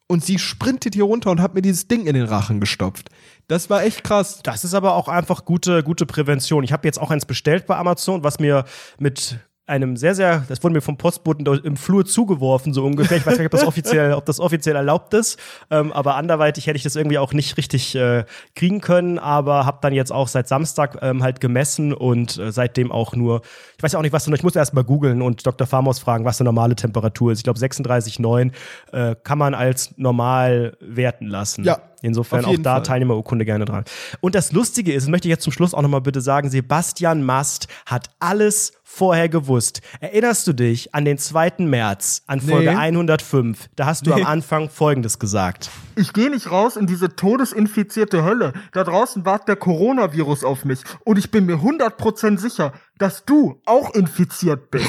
[0.07, 3.09] und sie sprintet hier runter und hat mir dieses Ding in den Rachen gestopft.
[3.47, 4.41] Das war echt krass.
[4.43, 6.65] Das ist aber auch einfach gute, gute Prävention.
[6.65, 8.65] Ich habe jetzt auch eins bestellt bei Amazon, was mir
[8.99, 13.17] mit einem sehr, sehr, das wurde mir vom Postboten im Flur zugeworfen, so ungefähr.
[13.17, 15.39] Ich weiß nicht, ob das offiziell, ob das offiziell erlaubt ist,
[15.69, 19.77] ähm, aber anderweitig hätte ich das irgendwie auch nicht richtig äh, kriegen können, aber habe
[19.81, 23.41] dann jetzt auch seit Samstag ähm, halt gemessen und äh, seitdem auch nur,
[23.77, 25.67] ich weiß auch nicht, was du, ich muss erst mal googeln und Dr.
[25.67, 27.39] Farmos fragen, was eine normale Temperatur ist.
[27.39, 28.51] Ich glaube 36,9
[28.91, 31.63] äh, kann man als normal werten lassen.
[31.63, 32.83] Ja, Insofern auch da Fall.
[32.83, 33.83] Teilnehmerurkunde gerne dran.
[34.21, 37.23] Und das Lustige ist, das möchte ich jetzt zum Schluss auch nochmal bitte sagen, Sebastian
[37.23, 39.81] Mast hat alles vorher gewusst.
[40.01, 41.53] Erinnerst du dich an den 2.
[41.59, 42.75] März, an Folge Nee.
[42.77, 43.69] 105?
[43.75, 44.21] Da hast du Nee.
[44.21, 45.69] am Anfang Folgendes gesagt.
[45.95, 48.53] Ich gehe nicht raus in diese todesinfizierte Hölle.
[48.73, 50.81] Da draußen wartet der Coronavirus auf mich.
[51.05, 54.87] Und ich bin mir 100% sicher, dass du auch infiziert bist.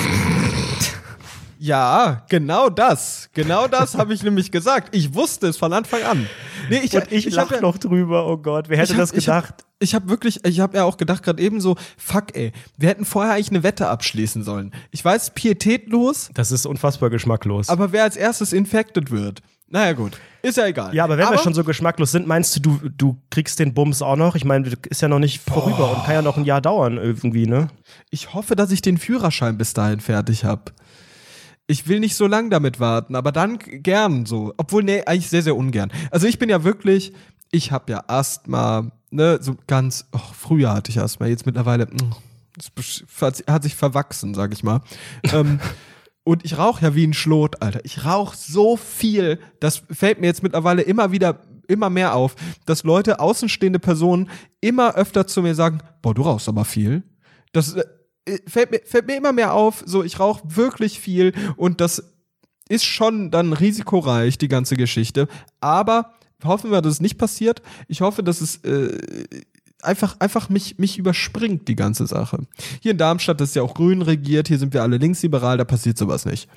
[1.65, 3.31] Ja, genau das.
[3.35, 4.97] Genau das habe ich nämlich gesagt.
[4.97, 6.27] Ich wusste es von Anfang an.
[6.69, 8.99] Nee, ich, Und ich, ich lach hab ja- noch drüber, oh Gott, wer hätte hab-
[8.99, 9.65] das gedacht?
[9.79, 12.89] Ich habe hab wirklich, ich habe ja auch gedacht gerade eben so, fuck ey, wir
[12.89, 14.73] hätten vorher eigentlich eine Wette abschließen sollen.
[14.91, 17.69] Ich weiß, pietätlos, das ist unfassbar geschmacklos.
[17.69, 19.41] aber wer als erstes infected wird.
[19.69, 20.93] Naja gut, ist ja egal.
[20.95, 24.03] ja, aber wenn wir schon so geschmacklos sind, meinst du, du, du kriegst den Bums
[24.03, 24.35] auch noch?
[24.35, 27.47] Ich meine, ist ja noch nicht vorüber und kann ja noch ein Jahr dauern irgendwie,
[27.47, 27.69] ne?
[28.11, 30.73] Ich hoffe, dass ich den Führerschein bis dahin fertig habe.
[31.67, 34.53] Ich will nicht so lang damit warten, aber dann gern so.
[34.57, 35.93] Obwohl, nee, eigentlich sehr, sehr ungern.
[36.11, 37.13] Also ich bin ja wirklich,
[37.51, 42.13] ich habe ja Asthma, ne, so ganz, oh, früher hatte ich Asthma, jetzt mittlerweile, mm,
[42.59, 43.05] es
[43.47, 44.81] hat sich verwachsen, sag ich mal.
[45.33, 45.61] ähm,
[46.25, 47.81] und ich rauche ja wie ein Schlot, Alter.
[47.85, 52.35] Ich rauche so viel, das fällt mir jetzt mittlerweile immer wieder immer mehr auf,
[52.67, 57.03] dass Leute, außenstehende Personen, immer öfter zu mir sagen, boah, du rauchst aber viel.
[57.53, 57.85] Das äh,
[58.47, 62.13] fällt, mir, fällt mir immer mehr auf, so ich rauche wirklich viel und das
[62.69, 65.29] ist schon dann risikoreich, die ganze Geschichte.
[65.61, 66.15] Aber
[66.45, 67.63] hoffen wir, dass es nicht passiert.
[67.89, 68.99] Ich hoffe, dass es äh,
[69.83, 72.47] einfach, einfach mich, mich überspringt, die ganze Sache.
[72.81, 75.99] Hier in Darmstadt ist ja auch grün regiert, hier sind wir alle linksliberal, da passiert
[75.99, 76.49] sowas nicht.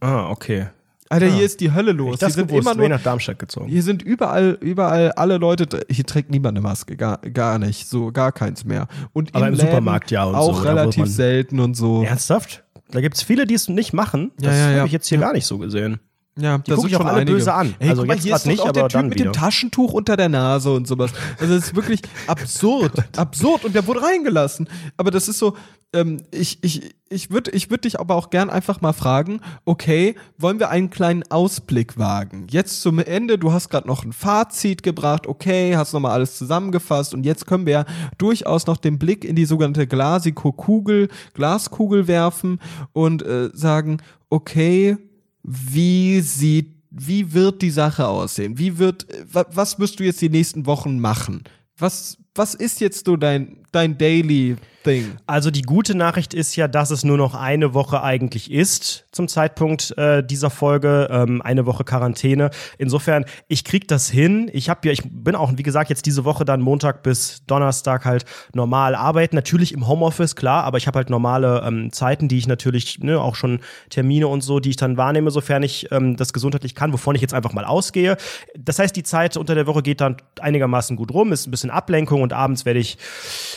[0.00, 0.68] Ah, okay.
[1.14, 1.36] Alter, Ah.
[1.36, 2.14] hier ist die Hölle los.
[2.14, 3.68] Ich hier sind gewusst, immer nur, nach Darmstadt gezogen.
[3.68, 8.12] hier sind überall, überall alle Leute, hier trägt niemand eine Maske, gar, gar nicht, so
[8.12, 8.88] gar keins mehr.
[9.12, 12.02] Und Aber im Läden Supermarkt ja und auch so, relativ selten und so.
[12.02, 12.64] Ernsthaft?
[12.90, 14.32] Da gibt es viele, die es nicht machen.
[14.40, 14.76] Ja, Das ja, ja.
[14.78, 15.26] habe ich jetzt hier Ja.
[15.26, 16.00] gar nicht so gesehen.
[16.36, 17.74] Ja, Die gucken ich auch alle böse an.
[17.78, 19.30] Ey, Also guck mal, jetzt hier ist nicht, auch der Typ mit wieder.
[19.30, 21.12] dem Taschentuch unter der Nase und sowas.
[21.38, 24.68] Also das ist wirklich absurd, absurd und der wurde reingelassen.
[24.96, 25.56] Aber das ist so,
[25.92, 30.16] ähm, ich, ich, ich würde ich würd dich aber auch gern einfach mal fragen, okay,
[30.36, 32.48] wollen wir einen kleinen Ausblick wagen?
[32.50, 37.14] Jetzt zum Ende, du hast gerade noch ein Fazit gebracht, okay, hast nochmal alles zusammengefasst
[37.14, 37.84] und jetzt können wir ja
[38.18, 42.58] durchaus noch den Blick in die sogenannte Glasiko-Kugel, Glaskugel werfen
[42.92, 43.98] und äh, sagen,
[44.30, 44.96] okay,
[45.44, 48.58] wie sieht, wie wird die Sache aussehen?
[48.58, 51.42] Wie wird, wa- was wirst du jetzt die nächsten Wochen machen?
[51.76, 55.16] Was, was ist jetzt so dein, dein Daily Thing?
[55.26, 59.28] Also die gute Nachricht ist ja, dass es nur noch eine Woche eigentlich ist zum
[59.28, 62.50] Zeitpunkt äh, dieser Folge, ähm, eine Woche Quarantäne.
[62.76, 64.50] Insofern, ich krieg das hin.
[64.52, 68.04] Ich habe ja, ich bin auch, wie gesagt, jetzt diese Woche dann Montag bis Donnerstag
[68.04, 69.36] halt normal arbeiten.
[69.36, 73.20] Natürlich im Homeoffice, klar, aber ich habe halt normale ähm, Zeiten, die ich natürlich, ne,
[73.20, 76.92] auch schon Termine und so, die ich dann wahrnehme, sofern ich ähm, das gesundheitlich kann,
[76.92, 78.16] wovon ich jetzt einfach mal ausgehe.
[78.58, 81.70] Das heißt, die Zeit unter der Woche geht dann einigermaßen gut rum, ist ein bisschen
[81.70, 82.98] Ablenkung und abends werde ich,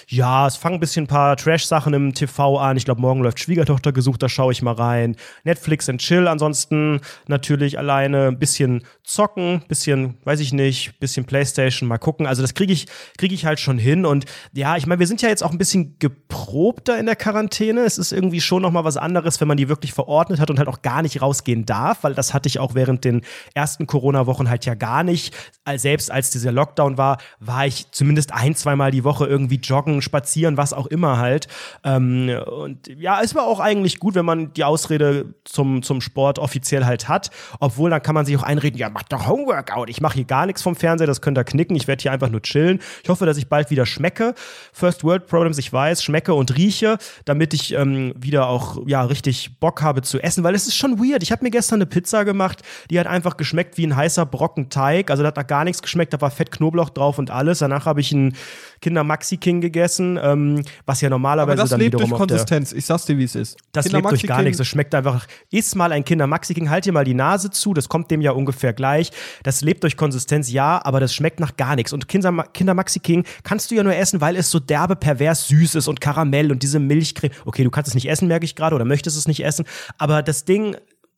[0.07, 2.77] ja, es fangen ein bisschen ein paar Trash-Sachen im TV an.
[2.77, 5.15] Ich glaube, morgen läuft Schwiegertochter gesucht, da schaue ich mal rein.
[5.43, 11.89] Netflix and Chill, ansonsten natürlich alleine ein bisschen zocken, bisschen, weiß ich nicht, bisschen Playstation,
[11.89, 12.27] mal gucken.
[12.27, 12.85] Also das kriege ich,
[13.17, 14.05] kriege ich halt schon hin.
[14.05, 17.81] Und ja, ich meine, wir sind ja jetzt auch ein bisschen geprobter in der Quarantäne.
[17.81, 20.59] Es ist irgendwie schon noch mal was anderes, wenn man die wirklich verordnet hat und
[20.59, 23.21] halt auch gar nicht rausgehen darf, weil das hatte ich auch während den
[23.53, 25.33] ersten Corona-Wochen halt ja gar nicht.
[25.75, 30.57] Selbst als dieser Lockdown war, war ich zumindest ein, zweimal die Woche irgendwie joggen, spazieren,
[30.57, 31.47] was auch immer halt.
[31.83, 36.39] Ähm, und ja, es war auch eigentlich gut, wenn man die Ausrede zum, zum Sport
[36.39, 37.31] offiziell halt hat.
[37.59, 39.89] Obwohl, dann kann man sich auch einreden, ja, mach doch Homeworkout.
[39.89, 41.75] Ich mache hier gar nichts vom Fernseher, das könnt ihr knicken.
[41.75, 42.79] Ich werde hier einfach nur chillen.
[43.03, 44.33] Ich hoffe, dass ich bald wieder schmecke.
[44.73, 49.59] First World Problems, ich weiß, schmecke und rieche, damit ich ähm, wieder auch ja richtig
[49.59, 51.23] Bock habe zu essen, weil es ist schon weird.
[51.23, 54.69] Ich habe mir gestern eine Pizza gemacht, die hat einfach geschmeckt wie ein heißer Brocken
[54.69, 55.11] Teig.
[55.11, 57.59] Also da hat nach gar nichts geschmeckt, da war Fett Knoblauch drauf und alles.
[57.59, 58.35] Danach habe ich einen
[58.81, 62.27] Kinder Maxi King gegessen, ähm, was ja Aber normalerweise das dann lebt wiederum durch auf
[62.27, 62.71] der Konsistenz.
[62.73, 63.57] Ich sag's dir, wie es ist.
[63.71, 64.57] das Kinder lebt durch Maxi gar King- nichts.
[64.57, 65.25] Das schmeckt einfach.
[65.51, 67.73] Iss mal ein Kinder Maxi King, halt dir mal die Nase zu.
[67.73, 69.11] Das kommt dem ja ungefähr gleich.
[69.43, 71.93] Das lebt durch Konsistenz, ja, aber das schmeckt nach gar nichts.
[71.93, 75.47] Und Kinder, Kinder Maxi King kannst du ja nur essen, weil es so derbe, pervers
[75.47, 77.31] süß ist und Karamell und diese Milchcreme.
[77.45, 79.65] Okay, du kannst es nicht essen, merke ich gerade, oder möchtest es nicht essen.
[79.97, 80.75] Aber das Ding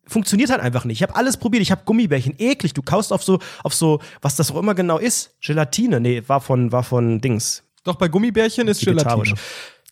[0.10, 0.98] funktioniert halt einfach nicht.
[0.98, 1.62] Ich habe alles probiert.
[1.62, 2.74] Ich habe Gummibärchen, eklig.
[2.74, 5.36] Du kaust auf so, auf so, was das auch immer genau ist.
[5.42, 6.00] Gelatine.
[6.00, 7.64] Nee, war von, war von Dings.
[7.84, 8.82] Doch, bei Gummibärchen ist.
[8.82, 9.36] Gelatine.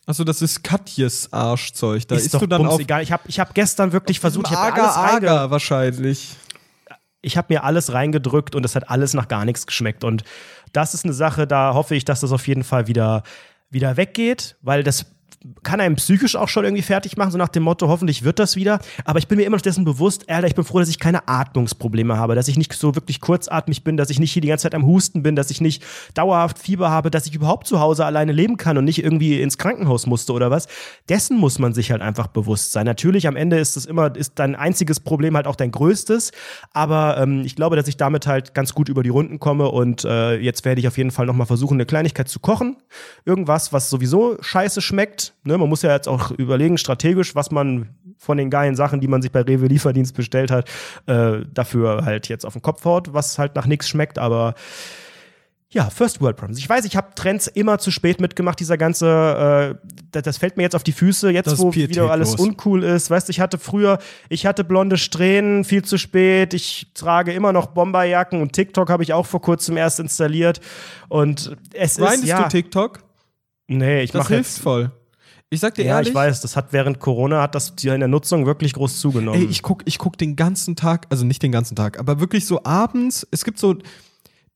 [0.06, 2.07] Also das ist Katjes Arschzeug.
[2.07, 3.03] Da ist isst doch du dann bums auf egal.
[3.03, 6.35] Ich habe ich hab gestern wirklich versucht, ich habe alles wahrscheinlich.
[7.22, 10.06] ich habe mir alles reingedrückt und es hat alles nach gar nichts geschmeckt.
[10.06, 10.23] Und
[10.72, 13.23] das ist eine Sache, da hoffe ich, dass das auf jeden Fall wieder,
[13.69, 15.06] wieder weggeht, weil das
[15.64, 18.55] kann einem psychisch auch schon irgendwie fertig machen, so nach dem Motto, hoffentlich wird das
[18.55, 18.80] wieder.
[19.05, 21.27] Aber ich bin mir immer noch dessen bewusst, Alter, ich bin froh, dass ich keine
[21.27, 24.64] Atmungsprobleme habe, dass ich nicht so wirklich kurzatmig bin, dass ich nicht hier die ganze
[24.64, 25.84] Zeit am Husten bin, dass ich nicht
[26.14, 29.57] dauerhaft Fieber habe, dass ich überhaupt zu Hause alleine leben kann und nicht irgendwie ins
[29.57, 30.68] Krankenhaus musste oder was.
[31.07, 32.85] Dessen muss man sich halt einfach bewusst sein.
[32.85, 36.31] Natürlich, am Ende ist das immer, ist dein einziges Problem halt auch dein größtes.
[36.73, 40.03] Aber ähm, ich glaube, dass ich damit halt ganz gut über die Runden komme und
[40.03, 42.77] äh, jetzt werde ich auf jeden Fall nochmal versuchen, eine Kleinigkeit zu kochen.
[43.26, 45.27] Irgendwas, was sowieso scheiße schmeckt.
[45.44, 45.58] Ne?
[45.58, 49.22] Man muss ja jetzt auch überlegen, strategisch, was man von den geilen Sachen, die man
[49.22, 50.70] sich bei Rewe Lieferdienst bestellt hat,
[51.06, 54.56] äh, dafür halt jetzt auf den Kopf haut, was halt nach nichts schmeckt, aber
[55.70, 56.60] ja, First World Problems.
[56.60, 60.56] Ich weiß, ich habe Trends immer zu spät mitgemacht, dieser ganze, äh, das, das fällt
[60.56, 63.10] mir jetzt auf die Füße, jetzt Das wo wieder alles uncool ist.
[63.10, 63.99] Weißt du, ich hatte früher,
[64.30, 66.54] ich hatte blonde Strähnen, viel zu spät.
[66.54, 70.62] Ich trage immer noch Bomberjacken und TikTok habe ich auch vor kurzem erst installiert.
[71.10, 73.04] Und es Grindest ist ja, du TikTok?
[73.68, 74.62] nee, ich Das mache hilft jetzt.
[74.62, 74.91] voll.
[75.49, 78.07] Ich sag dir Ja, ehrlich, ich weiß, das hat während Corona hat das in der
[78.07, 79.40] Nutzung wirklich groß zugenommen.
[79.40, 82.45] ey, ich guck, ich guck den ganzen Tag, also nicht den ganzen Tag, aber wirklich
[82.45, 83.78] so abends, es gibt so,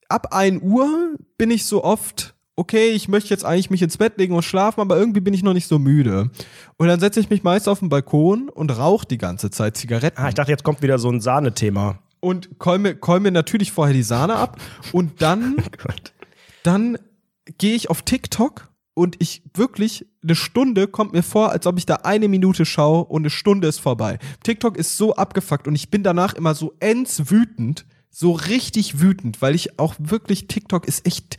[0.09, 4.17] ab 1 Uhr bin ich so oft, okay, ich möchte jetzt eigentlich mich ins Bett
[4.17, 6.29] legen und schlafen, aber irgendwie bin ich noch nicht so müde.
[6.77, 10.21] Und dann setze ich mich meist auf den Balkon und rauche die ganze Zeit Zigaretten.
[10.21, 11.99] ah, ich dachte, jetzt kommt wieder so ein Sahnethema.
[12.19, 14.59] und käume, käume natürlich vorher die Sahne ab
[14.91, 15.63] und dann,
[16.63, 16.97] dann
[17.57, 21.85] gehe ich auf TikTok und ich wirklich eine Stunde kommt mir vor, als ob ich
[21.85, 24.19] da eine Minute schaue und eine Stunde ist vorbei.
[24.43, 29.41] TikTok ist so abgefuckt und ich bin danach immer so ends wütend, so richtig wütend,
[29.41, 31.37] weil ich auch wirklich TikTok ist echt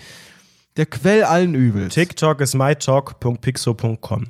[0.77, 1.95] der Quell allen Übels.
[1.95, 4.27] TikTok ist mytalk.pixo.com.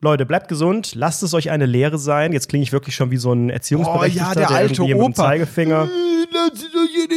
[0.00, 2.32] Leute, bleibt gesund, lasst es euch eine Lehre sein.
[2.32, 4.92] Jetzt klinge ich wirklich schon wie so ein Erziehungsberechtigter, oh, ja, der, der alte Opa.
[4.92, 5.88] mit dem Zeigefinger.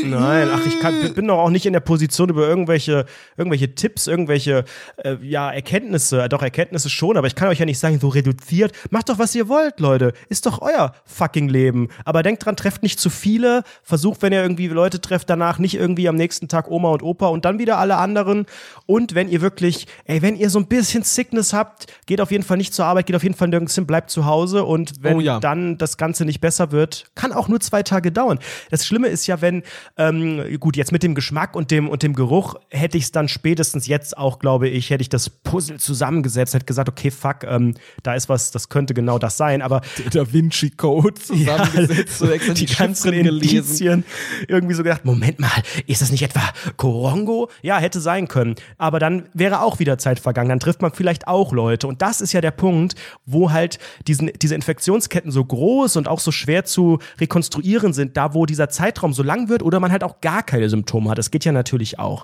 [0.10, 3.06] Nein, ach, ich kann, bin doch auch nicht in der Position, über irgendwelche,
[3.38, 4.66] irgendwelche Tipps, irgendwelche
[4.98, 8.72] äh, ja, Erkenntnisse, doch Erkenntnisse schon, aber ich kann euch ja nicht sagen, so reduziert.
[8.90, 10.14] Macht doch, was ihr wollt, Leute.
[10.30, 11.90] Ist doch euer fucking Leben.
[12.06, 13.64] Aber denkt dran, trefft nicht zu viele.
[13.84, 17.28] Versucht, wenn ihr irgendwie Leute trefft, danach nicht irgendwie am nächsten Tag Oma und Opa
[17.28, 18.46] und dann wieder alle anderen.
[18.86, 22.44] Und wenn ihr wirklich, ey, wenn ihr so ein bisschen Sickness habt, geht auf jeden
[22.44, 24.64] Fall nicht zur Arbeit, geht auf jeden Fall nirgends hin, bleibt zu Hause.
[24.64, 25.40] Und wenn Oh ja.
[25.40, 28.40] dann das Ganze nicht besser wird, kann auch nur zwei Tage dauern.
[28.72, 29.64] Das Schlimme ist ja, wenn,
[29.98, 33.28] ähm, gut, jetzt mit dem Geschmack und dem, und dem Geruch hätte ich es dann
[33.28, 37.76] spätestens jetzt auch, glaube ich, hätte ich das Puzzle zusammengesetzt, hätte gesagt, okay, fuck, ähm,
[38.03, 42.32] da ist was, das könnte genau das sein, aber Der Da Vinci Code zusammengesetzt und
[42.32, 43.14] extra die ganzen.
[43.14, 44.03] Indizien
[44.48, 45.49] irgendwie so gedacht, Moment mal,
[45.86, 46.41] ist das nicht etwa
[46.76, 47.49] Korongo?
[47.61, 48.56] Ja, hätte sein können.
[48.78, 50.49] Aber dann wäre auch wieder Zeit vergangen.
[50.49, 51.88] Dann trifft man vielleicht auch Leute.
[51.88, 52.95] Und das ist ja der Punkt,
[53.26, 58.34] wo halt diesen, diese Infektionsketten so groß und auch so schwer zu rekonstruieren sind, da
[58.34, 61.18] wo dieser Zeitraum so lang wird oder man halt auch gar keine Symptome hat.
[61.18, 62.24] Das geht ja natürlich auch.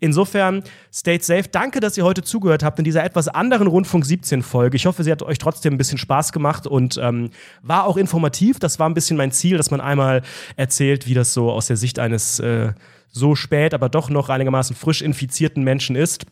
[0.00, 0.62] Insofern,
[0.92, 1.44] stay safe.
[1.50, 4.76] Danke, dass ihr heute zugehört habt in dieser etwas anderen Rundfunk 17 Folge.
[4.76, 7.30] Ich hoffe, sie hat euch trotzdem ein bisschen Spaß gemacht und ähm,
[7.62, 8.58] war auch informativ.
[8.58, 10.22] Das war ein bisschen mein Ziel, dass man einmal
[10.56, 12.72] erzählt, wie das so aus der Sicht eines äh,
[13.12, 16.26] so spät, aber doch noch einigermaßen frisch infizierten Menschen ist.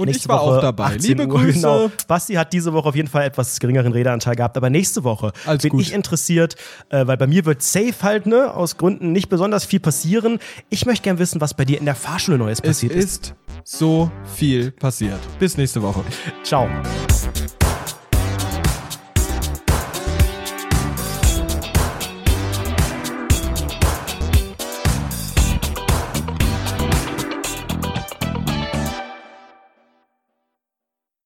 [0.00, 0.84] Und Nächste ich war Woche auch dabei.
[0.84, 1.60] 18 Liebe Uhr, Grüße.
[1.60, 1.90] Genau.
[2.08, 5.62] Basti hat diese Woche auf jeden Fall etwas geringeren Redeanteil gehabt, aber nächste Woche Alles
[5.62, 5.82] bin gut.
[5.82, 6.56] ich interessiert,
[6.88, 10.38] äh, weil bei mir wird safe halt, ne, aus Gründen nicht besonders viel passieren.
[10.70, 13.04] Ich möchte gern wissen, was bei dir in der Fahrschule Neues Es passiert ist.
[13.26, 15.20] ist so viel passiert.
[15.38, 16.02] Bis nächste Woche.
[16.44, 16.66] Ciao.